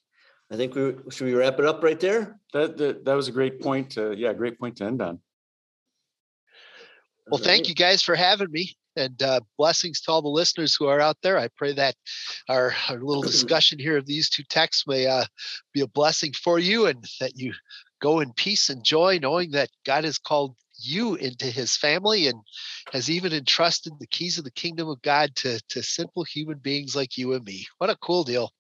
I 0.52 0.56
think 0.56 0.76
we 0.76 0.96
should 1.10 1.28
we 1.28 1.34
wrap 1.34 1.60
it 1.60 1.66
up 1.66 1.84
right 1.84 2.00
there. 2.00 2.40
That 2.54 2.78
that, 2.78 3.06
that 3.06 3.14
was 3.14 3.28
a 3.28 3.34
great 3.34 3.62
point. 3.62 3.92
To, 3.92 4.14
yeah, 4.16 4.34
great 4.34 4.60
point 4.60 4.78
to 4.78 4.86
end 4.86 5.02
on. 5.02 5.20
Well, 7.30 7.42
thank 7.42 7.68
you 7.68 7.76
guys 7.76 8.02
for 8.02 8.16
having 8.16 8.52
me 8.52 8.78
and 8.98 9.22
uh, 9.22 9.40
blessings 9.58 10.02
to 10.02 10.12
all 10.12 10.22
the 10.22 10.28
listeners 10.28 10.76
who 10.76 10.88
are 10.88 11.00
out 11.00 11.18
there. 11.22 11.38
I 11.38 11.50
pray 11.56 11.74
that 11.74 11.96
our, 12.50 12.74
our 12.90 13.00
little 13.00 13.22
discussion 13.34 13.80
here 13.80 13.98
of 13.98 14.06
these 14.06 14.30
two 14.30 14.44
texts 14.50 14.86
may 14.88 15.08
uh, 15.08 15.26
be 15.74 15.82
a 15.82 15.88
blessing 15.88 16.34
for 16.34 16.60
you 16.60 16.88
and 16.88 17.06
that 17.20 17.38
you 17.38 17.54
go 18.02 18.20
in 18.20 18.34
peace 18.34 18.70
and 18.70 18.84
joy, 18.84 19.20
knowing 19.22 19.52
that 19.52 19.70
God 19.86 20.04
has 20.04 20.18
called 20.18 20.56
you 20.80 21.16
into 21.16 21.46
his 21.46 21.76
family 21.76 22.28
and 22.28 22.40
has 22.92 23.10
even 23.10 23.34
entrusted 23.34 23.94
the 24.00 24.08
keys 24.08 24.38
of 24.38 24.44
the 24.44 24.52
kingdom 24.52 24.88
of 24.90 25.02
God 25.02 25.36
to, 25.38 25.60
to 25.70 25.82
simple 25.82 26.24
human 26.24 26.60
beings 26.60 26.96
like 26.96 27.18
you 27.18 27.34
and 27.34 27.44
me. 27.44 27.66
What 27.78 27.90
a 27.90 27.98
cool 27.98 28.24
deal. 28.24 28.52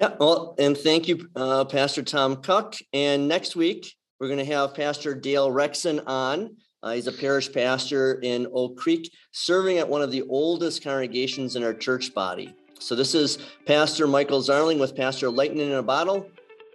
Yeah, 0.00 0.14
well, 0.18 0.54
and 0.58 0.76
thank 0.76 1.08
you, 1.08 1.28
uh, 1.36 1.64
Pastor 1.64 2.02
Tom 2.02 2.36
Cook. 2.36 2.76
And 2.92 3.26
next 3.28 3.56
week, 3.56 3.94
we're 4.18 4.28
going 4.28 4.38
to 4.38 4.44
have 4.44 4.74
Pastor 4.74 5.14
Dale 5.14 5.50
Rexon 5.50 6.02
on. 6.06 6.56
Uh, 6.82 6.92
he's 6.92 7.06
a 7.06 7.12
parish 7.12 7.52
pastor 7.52 8.20
in 8.22 8.46
Oak 8.54 8.78
Creek, 8.78 9.12
serving 9.32 9.78
at 9.78 9.88
one 9.88 10.00
of 10.00 10.10
the 10.10 10.22
oldest 10.22 10.82
congregations 10.82 11.56
in 11.56 11.62
our 11.62 11.74
church 11.74 12.14
body. 12.14 12.54
So, 12.78 12.94
this 12.94 13.14
is 13.14 13.38
Pastor 13.66 14.06
Michael 14.06 14.40
Zarling 14.40 14.80
with 14.80 14.96
Pastor 14.96 15.28
Lightning 15.28 15.66
in 15.66 15.76
a 15.76 15.82
Bottle. 15.82 16.30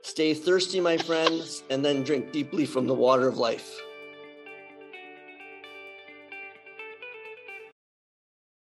Stay 0.06 0.36
thirsty, 0.36 0.80
my 0.80 0.98
friends, 0.98 1.64
and 1.72 1.84
then 1.84 2.04
drink 2.04 2.32
deeply 2.32 2.64
from 2.68 2.86
the 2.86 2.94
water 2.94 3.28
of 3.28 3.40
life. 3.40 3.82